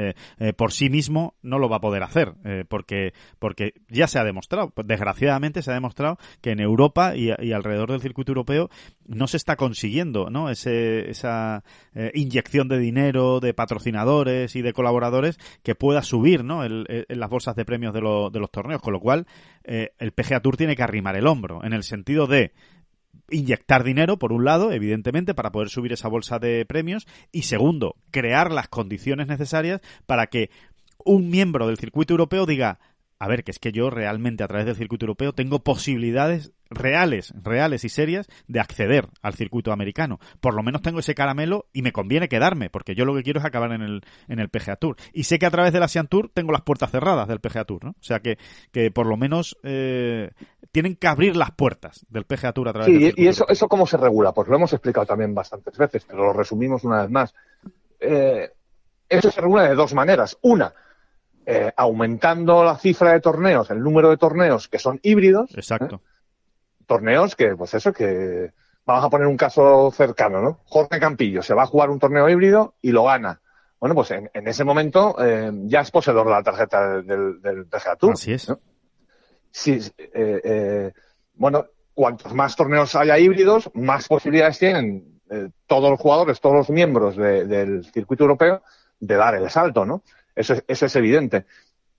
[0.57, 2.35] por sí mismo no lo va a poder hacer,
[2.69, 7.91] porque, porque ya se ha demostrado, desgraciadamente se ha demostrado que en Europa y, alrededor
[7.91, 8.71] del circuito europeo
[9.11, 10.51] no se está consiguiendo ¿no?
[10.51, 11.65] Ese, esa
[11.95, 16.65] eh, inyección de dinero, de patrocinadores y de colaboradores que pueda subir ¿no?
[16.65, 18.81] en las bolsas de premios de, de, los torneos.
[18.81, 19.27] Con lo cual,
[19.65, 22.53] eh, el PGA Tour tiene que arrimar el hombro en el sentido de
[23.31, 27.97] inyectar dinero, por un lado, evidentemente, para poder subir esa bolsa de premios, y segundo,
[28.11, 30.51] crear las condiciones necesarias para que
[31.05, 32.79] un miembro del circuito europeo diga,
[33.21, 37.35] a ver, que es que yo realmente a través del circuito europeo tengo posibilidades reales,
[37.37, 40.19] reales y serias de acceder al circuito americano.
[40.41, 43.39] Por lo menos tengo ese caramelo y me conviene quedarme, porque yo lo que quiero
[43.39, 44.97] es acabar en el, en el PGA Tour.
[45.13, 47.85] Y sé que a través del Asian Tour tengo las puertas cerradas del PGA Tour,
[47.85, 47.91] ¿no?
[47.91, 48.39] O sea que,
[48.73, 50.31] que por lo menos eh,
[50.73, 53.69] tienen que abrir las puertas del PGA Tour a través del circuito y eso, eso
[53.69, 57.11] cómo se regula, pues lo hemos explicado también bastantes veces, pero lo resumimos una vez
[57.11, 57.35] más.
[58.01, 58.51] Eh,
[59.11, 60.39] eso se regula de dos maneras.
[60.41, 60.73] Una,
[61.47, 65.57] eh, aumentando la cifra de torneos, el número de torneos que son híbridos.
[65.57, 65.97] Exacto.
[65.97, 66.01] ¿eh?
[66.87, 68.53] Torneos que, pues eso, que
[68.85, 70.61] vamos a poner un caso cercano, ¿no?
[70.65, 73.41] Jorge Campillo se va a jugar un torneo híbrido y lo gana.
[73.79, 77.67] Bueno, pues en, ese momento eh, ya es poseedor de la tarjeta del, del
[77.99, 78.13] Tour.
[78.13, 78.33] Así
[79.73, 79.95] es.
[81.35, 85.21] bueno, cuantos más torneos haya híbridos, más posibilidades tienen
[85.67, 88.63] todos los jugadores, todos los miembros del circuito europeo
[88.99, 90.03] de dar el salto, ¿no?
[90.35, 91.47] Eso es, es evidente.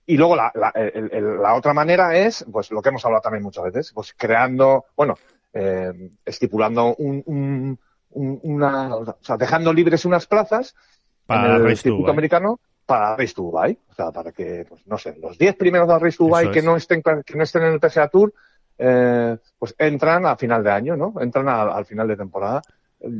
[0.06, 3.92] Y luego la, la, otra manera es, pues lo que hemos hablado también muchas veces,
[3.94, 5.14] pues creando, bueno,
[5.52, 7.78] eh, estipulando un,
[8.10, 10.74] una, o sea, dejando libres unas plazas
[11.24, 13.78] para el Instituto Americano para Race to Dubai.
[13.90, 16.62] O sea, para que, pues no sé, los 10 primeros de Race to Dubai que
[16.62, 18.34] no estén que no estén en el PSA Tour,
[18.78, 21.14] eh, pues entran a final de año, ¿no?
[21.20, 22.62] Entran al final de temporada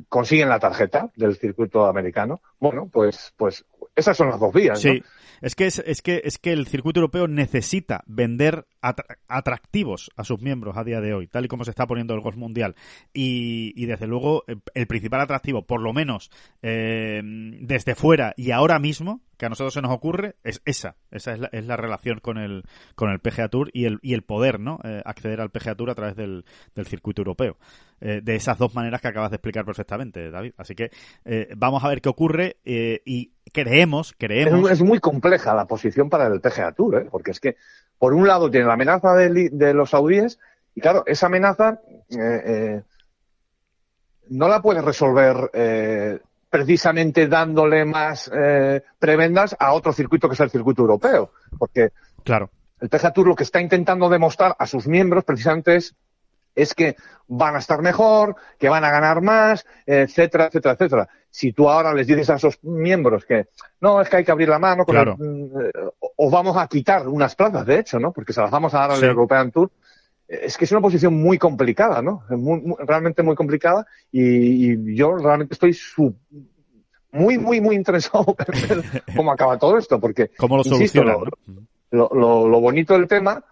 [0.09, 2.40] consiguen la tarjeta del circuito americano.
[2.59, 3.64] Bueno, pues, pues
[3.94, 4.80] esas son las dos vías.
[4.80, 5.02] Sí,
[5.42, 8.64] es que, es, que, es que el circuito europeo necesita vender
[9.26, 12.20] atractivos a sus miembros a día de hoy, tal y como se está poniendo el
[12.20, 12.76] golf mundial.
[13.12, 16.30] Y, y desde luego, eh, el principal atractivo, por lo menos
[16.62, 20.94] eh, desde fuera y ahora mismo, que a nosotros se nos ocurre, es esa.
[21.10, 22.62] Esa es la, es la relación con el,
[22.94, 24.78] con el PGA Tour y el, y el poder, ¿no?
[24.84, 26.44] Eh, acceder al PGA Tour a través del,
[26.76, 27.59] del circuito europeo.
[28.00, 30.54] de esas dos maneras que acabas de explicar perfectamente, David.
[30.56, 30.90] Así que
[31.56, 34.70] vamos a ver qué ocurre y creemos, creemos.
[34.70, 37.09] Es, muy compleja la posición para el PGA Tour, ¿eh?
[37.10, 37.56] porque es que,
[37.98, 40.39] por un lado, tiene la amenaza de, de los saudíes,
[40.74, 42.82] y claro, esa amenaza eh, eh,
[44.28, 48.31] no la puede resolver eh, precisamente dándole más
[48.98, 51.93] prebendas a otro circuito que es el circuito europeo, porque
[52.24, 52.51] claro.
[52.81, 55.94] el PGA Tour lo que está intentando demostrar a sus miembros precisamente es
[56.54, 56.96] es que
[57.28, 61.08] van a estar mejor, que van a ganar más, etcétera, etcétera, etcétera.
[61.30, 63.46] Si tú ahora les dices a esos miembros que
[63.80, 65.16] no, es que hay que abrir la mano, claro.
[66.16, 68.12] o vamos a quitar unas plazas, de hecho, ¿no?
[68.12, 69.06] Porque se las vamos a dar al Sí.
[69.06, 69.70] European Tour.
[70.28, 72.24] Es que es una posición muy complicada, ¿no?
[72.30, 76.14] Es muy- muy- realmente muy complicada y, y yo realmente estoy su-
[77.12, 78.34] muy, muy, muy interesado
[78.68, 81.02] en ver cómo acaba todo esto, porque ¿Cómo lo Insisto,
[81.90, 83.42] lo bonito del tema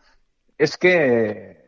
[0.57, 1.60] es que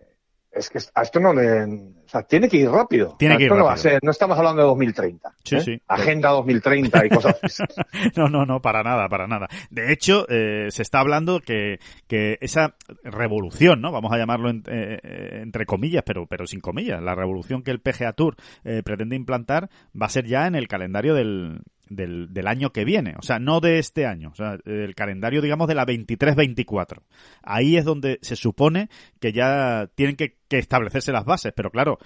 [0.53, 3.17] es que a esto no le o sea, tiene que ir rápido.
[3.19, 3.91] Tiene O sea, que ir esto no va a rápido.
[3.91, 5.35] ser- no estamos hablando de 2030.
[5.45, 5.61] Sí, ¿eh?
[5.61, 5.83] sí.
[5.89, 7.63] Agenda 2030 y cosas así.
[8.17, 9.49] No, no, no, para nada, para nada.
[9.71, 13.93] De hecho, eh, se está hablando que, que esa revolución, ¿no?
[13.93, 17.03] Vamos a llamarlo en- eh, eh, entre comillas, pero, pero sin comillas.
[17.03, 19.71] La revolución que el PGA Tour eh, pretende implantar
[20.01, 21.63] va a ser ya en el calendario del,
[21.95, 23.15] del, del año que viene.
[23.19, 24.31] O sea, no de este año.
[24.31, 27.03] O sea, el calendario, digamos, de la 23-24.
[27.43, 28.89] Ahí es donde se supone
[29.21, 31.53] que ya tienen que, que establecerse las bases.
[31.55, 31.99] Pero claro,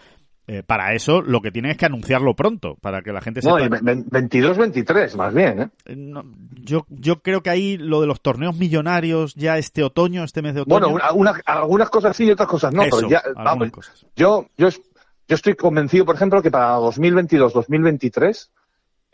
[0.48, 3.58] eh, para eso lo que tienen es que anunciarlo pronto, para que la gente No,
[3.58, 3.78] sepa.
[3.78, 5.60] y 22-23 más bien.
[5.62, 5.68] ¿eh?
[5.86, 6.22] Eh, no,
[6.52, 10.54] yo, yo creo que ahí lo de los torneos millonarios ya este otoño, este mes
[10.54, 10.88] de otoño.
[10.88, 14.06] Bueno, una- una- algunas cosas sí y otras cosas no, Eso, pero ya, vamos, cosas.
[14.14, 18.50] yo, yo, yo estoy convencido, por ejemplo, que para 2022-2023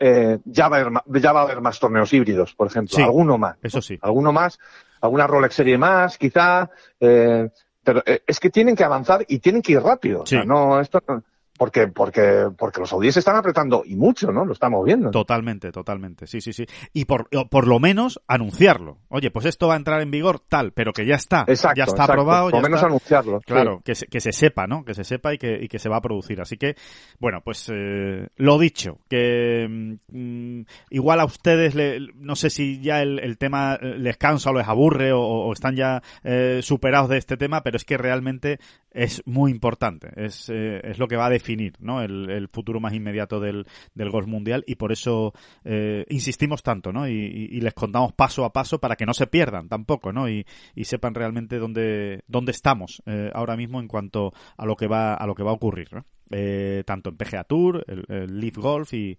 [0.05, 3.01] eh, ya, va a haber, ya va a haber más torneos híbridos, por ejemplo, Sí.
[3.01, 3.55] alguno más.
[3.63, 3.97] Eso sí.
[4.01, 4.59] alguno más,
[4.99, 6.69] alguna Rolex Serie más, quizá,
[6.99, 7.49] eh,
[7.83, 10.23] pero eh, es que tienen que avanzar y tienen que ir rápido.
[10.23, 10.47] O sea, Sí.
[10.47, 11.23] no, esto no-
[11.57, 14.45] porque, porque, porque los saudíes están apretando y mucho, ¿no?
[14.45, 15.11] Lo estamos viendo.
[15.11, 16.27] Totalmente, totalmente.
[16.27, 16.65] Sí, sí, sí.
[16.93, 18.97] Y por, por lo menos anunciarlo.
[19.09, 21.45] Oye, pues esto va a entrar en vigor tal, pero que ya está.
[21.47, 22.11] Exacto, ya está exacto.
[22.13, 22.49] aprobado.
[22.49, 22.87] Por lo menos está.
[22.87, 23.39] anunciarlo.
[23.39, 23.45] sí.
[23.53, 24.83] Claro, que se, que se sepa, ¿no?
[24.83, 26.41] Que se sepa y que, y que se va a producir.
[26.41, 26.75] Así que,
[27.19, 29.67] bueno, pues eh, lo dicho, que
[30.09, 34.49] mm, igual a ustedes, le- no sé si ya el, el tema eh, les cansa
[34.49, 37.97] o les aburre o, o están ya eh, superados de este tema, pero es que
[37.97, 38.59] realmente
[38.91, 40.09] es muy importante.
[40.15, 41.42] Es, eh, es lo que va a definir,
[41.79, 42.01] ¿no?
[42.01, 45.33] El, futuro más inmediato del, del golf mundial y por eso
[45.63, 47.07] eh, insistimos tanto, ¿no?
[47.07, 50.29] Y, les contamos paso a paso para que no se pierdan tampoco, ¿no?
[50.29, 50.45] Y,
[50.83, 55.25] sepan realmente dónde, dónde estamos eh, ahora mismo en cuanto a lo que va, a
[55.25, 55.89] lo que va a ocurrir.
[56.29, 59.17] Eh, tanto en PGA Tour, el, el Leaf Golf y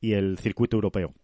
[0.00, 1.14] el circuito europeo.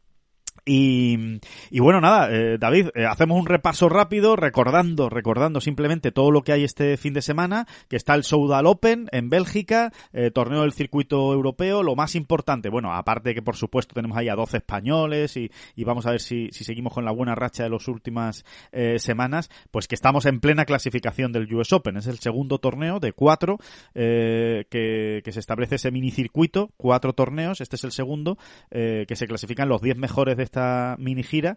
[0.66, 1.40] Y,
[1.78, 6.52] bueno, nada, eh, David, eh, hacemos un repaso rápido, recordando, recordando simplemente todo lo que
[6.52, 10.72] hay este fin de semana, que está el Soudal Open en Bélgica, eh, torneo del
[10.72, 15.36] circuito europeo, lo más importante, bueno, aparte que por supuesto tenemos ahí a 12 españoles
[15.36, 18.46] y, y vamos a ver si, si seguimos con la buena racha de las últimas
[18.72, 23.00] eh, semanas, pues que estamos en plena clasificación del US Open, es el segundo torneo
[23.00, 23.58] de cuatro
[23.94, 28.38] eh, que, que se establece ese minicircuito, cuatro torneos, este es el segundo,
[28.70, 31.56] que se clasifican los 10 mejores de esta mini gira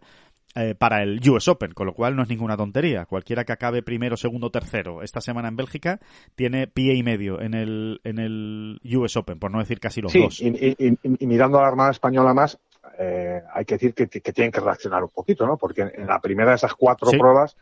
[0.55, 3.05] eh, para el US Open, con lo cual no es ninguna tontería.
[3.05, 5.99] Cualquiera que acabe primero, segundo, tercero esta semana en Bélgica
[6.35, 10.11] tiene pie y medio en el, en el US Open, por no decir casi los
[10.11, 10.41] Sí, dos.
[10.41, 12.57] y, y- y- y mirando a la Armada Española más,
[12.97, 15.57] eh, hay que decir que, que tienen que reaccionar un poquito, ¿no?
[15.57, 17.17] Porque en la primera de esas cuatro Sí.
[17.17, 17.55] pruebas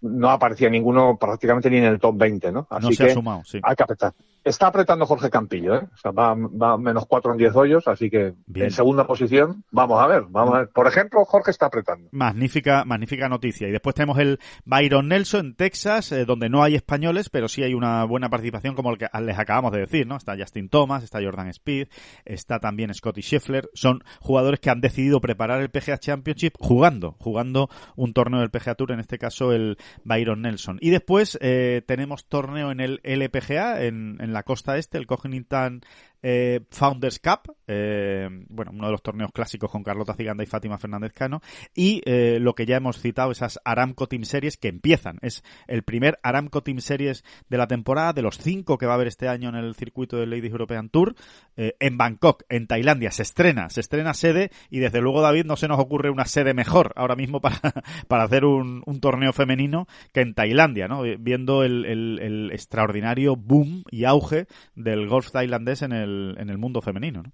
[0.00, 2.66] no aparecía ninguno prácticamente ni en el top 20, ¿no?
[2.70, 3.60] Así no se que ha sumado, sí.
[3.62, 4.12] hay que apretar.
[4.44, 5.88] Está apretando Jorge Campillo, ¿eh?
[5.92, 8.66] O sea, va, va menos cuatro en 10 hoyos, así que Bien.
[8.66, 10.68] en segunda posición, vamos a ver, vamos a ver.
[10.70, 12.08] Por ejemplo, Jorge está apretando.
[12.12, 13.68] Magnífica, magnífica noticia.
[13.68, 17.62] Y después tenemos el Byron Nelson en Texas, eh, donde no hay españoles, pero sí
[17.62, 20.16] hay una buena participación, como el que les acabamos de decir, ¿no?
[20.16, 21.88] Está Justin Thomas, está Jordan Speed,
[22.24, 23.70] está también Scotty Scheffler.
[23.74, 28.74] Son jugadores que han decidido preparar el PGA Championship jugando, jugando un torneo del PGA
[28.74, 30.78] Tour, en este caso el Byron Nelson.
[30.80, 35.82] Y después eh, tenemos torneo en el LPGA, en, en la costa este, el Cognitan
[36.22, 40.78] eh, Founders Cup, eh, bueno, uno de los torneos clásicos con Carlota Ciganda y Fátima
[40.78, 41.40] Fernández Cano,
[41.74, 45.18] y eh, lo que ya hemos citado, esas Aramco Team Series que empiezan.
[45.22, 48.94] Es el primer Aramco Team Series de la temporada, de los cinco que va a
[48.96, 51.14] haber este año en el circuito del Ladies European Tour,
[51.56, 55.68] en Bangkok, en Tailandia, se estrena, se estrena sede, y desde luego, David, no se
[55.68, 57.60] nos ocurre una sede mejor ahora mismo para,
[58.08, 61.02] para hacer un, torneo femenino que en Tailandia, ¿no?
[61.18, 67.22] Viendo el extraordinario boom y auge del golf tailandés en el, en el mundo femenino,
[67.22, 67.32] ¿no?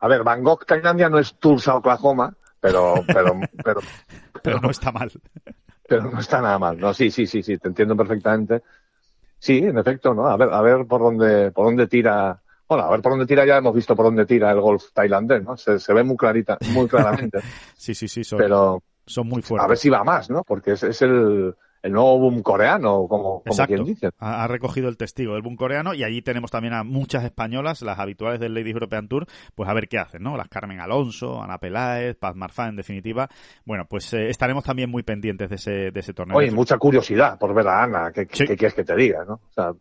[0.00, 3.80] A ver, Bangkok, Tailandia no es Tulsa, Oklahoma, pero, pero, pero,
[4.42, 5.12] pero no está mal.
[5.88, 6.78] Pero no está nada mal.
[6.78, 8.62] No, sí, sí, sí, sí, te entiendo perfectamente.
[9.38, 10.26] Sí, en efecto, ¿no?
[10.26, 12.40] A ver, a ver por dónde, por dónde tira.
[12.68, 15.44] Bueno, a ver por dónde tira, ya hemos visto por dónde tira el golf tailandés,
[15.44, 15.56] ¿no?
[15.56, 17.38] Se, se ve muy clarita, muy claramente.
[17.76, 19.64] sí, sí, sí, son, pero, son muy fuertes.
[19.64, 20.42] A ver si va más, ¿no?
[20.42, 24.10] Porque es, es el, el nuevo boom coreano, como, como quien dice.
[24.18, 27.82] Ha, ha, recogido el testigo del boom coreano y allí tenemos también a muchas españolas,
[27.82, 30.36] las habituales del Ladies European Tour, pues a ver qué hacen, ¿no?
[30.36, 33.28] Las Carmen Alonso, Ana Peláez, Paz Marfá, en definitiva.
[33.64, 36.36] Bueno, pues eh, estaremos también muy pendientes de ese, de ese torneo.
[36.36, 38.46] Oye, mucha curiosidad por ver a Ana, ¿qué, sí.
[38.46, 39.34] ¿qué, quieres que te diga, no?
[39.34, 39.72] O sea,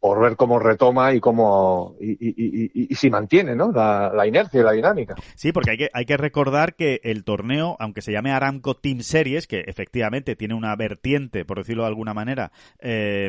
[0.00, 3.72] por ver cómo retoma y cómo y, y, y, y si mantiene ¿no?
[3.72, 5.14] La, inercia y la dinámica.
[5.34, 9.00] Sí, porque hay que, hay que recordar que el torneo, aunque se llame Aramco Team
[9.00, 13.28] Series, que efectivamente tiene una vertiente, por decirlo de alguna manera, eh,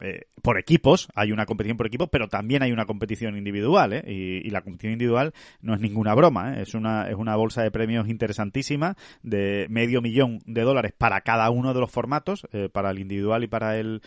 [0.00, 4.02] eh, por equipos, hay una competición por equipos, pero también hay una competición individual, ¿eh?
[4.06, 5.32] y, la competición individual
[5.62, 6.62] no es ninguna broma, ¿eh?
[6.62, 11.48] es, una, es una bolsa de premios interesantísima de medio millón de dólares para cada
[11.50, 14.02] uno de los formatos, eh, para el individual y para el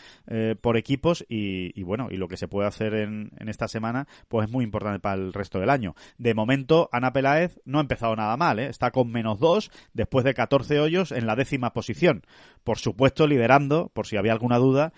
[0.61, 4.51] por equipos, y, bueno, y lo que se puede hacer en, esta semana, pues es
[4.51, 5.95] muy importante para el resto del año.
[6.17, 8.67] De momento, Ana Peláez no ha empezado nada mal, ¿eh?
[8.67, 12.23] está con menos dos, después de 14 hoyos en la décima posición.
[12.65, 14.91] Por supuesto, liderando, por si había alguna duda,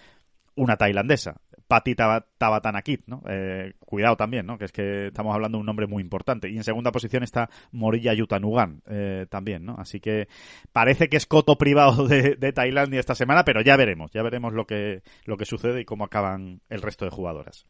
[0.56, 1.36] una tailandesa.
[1.68, 3.22] Patti Tabatanakit, ¿no?
[3.28, 4.58] Eh, cuidado también, ¿no?
[4.58, 6.50] Que es que estamos hablando de un nombre muy importante.
[6.50, 9.76] Y en segunda posición está Morilla Yutanugan, eh, también, ¿no?
[9.78, 10.28] Así que
[10.72, 14.54] parece que es coto privado de, de, Tailandia esta semana, pero ya veremos, ya veremos
[14.54, 17.66] lo que, lo que sucede y cómo acaban el resto de jugadoras.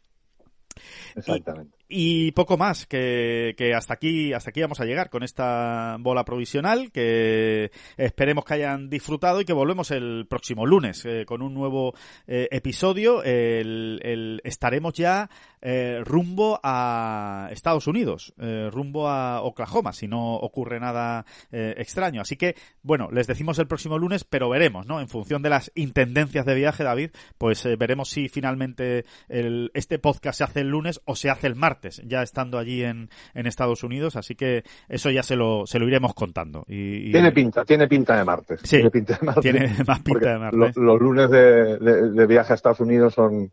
[1.15, 1.76] Exactamente.
[1.89, 6.25] Y, poco más, que, que, hasta aquí, hasta aquí vamos a llegar con esta bola
[6.25, 11.53] provisional, que esperemos que hayan disfrutado y que volvemos el próximo lunes eh, con un
[11.53, 11.93] nuevo
[12.27, 13.23] eh, episodio.
[13.23, 15.29] El, el, estaremos ya
[15.61, 22.21] eh, rumbo a Estados Unidos, eh, rumbo a Oklahoma, si no ocurre nada eh, extraño.
[22.21, 24.99] Así que, bueno, les decimos el próximo lunes, pero veremos, ¿no?
[24.99, 30.37] En función de las intendencias de viaje, David, pues veremos si finalmente el, este podcast
[30.37, 33.83] se hace el lunes o se hace el martes ya estando allí en, en Estados
[33.83, 36.65] Unidos, así que eso ya se lo, se lo iremos contando.
[36.67, 37.11] Y, y...
[37.11, 38.61] Tiene pinta, tiene pinta de martes.
[38.63, 39.41] Sí, tiene, pinta de martes.
[39.41, 40.77] tiene más pinta de martes.
[40.77, 43.51] Lo, los lunes de, de, de, viaje a Estados Unidos son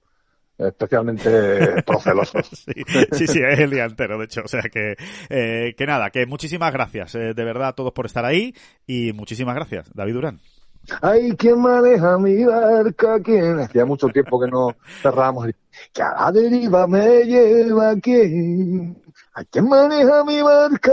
[0.59, 2.47] especialmente procelosos.
[2.49, 2.73] sí,
[3.13, 4.43] sí, sí, es el día entero, de hecho.
[4.45, 4.97] O sea que,
[5.29, 8.55] eh, que nada, que muchísimas gracias, eh, de verdad, a todos por estar ahí
[8.87, 10.41] y muchísimas gracias, David Durán.
[11.01, 13.21] Ay, ¿quién maneja mi barca?
[13.21, 13.61] ¿Quién?
[13.61, 15.49] Hacía mucho tiempo que no cerrábamos.
[15.93, 18.95] Que a la deriva me lleva aquí.
[19.35, 20.93] Ay, ¿quién maneja mi barca?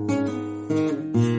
[0.71, 1.30] Mm-hmm.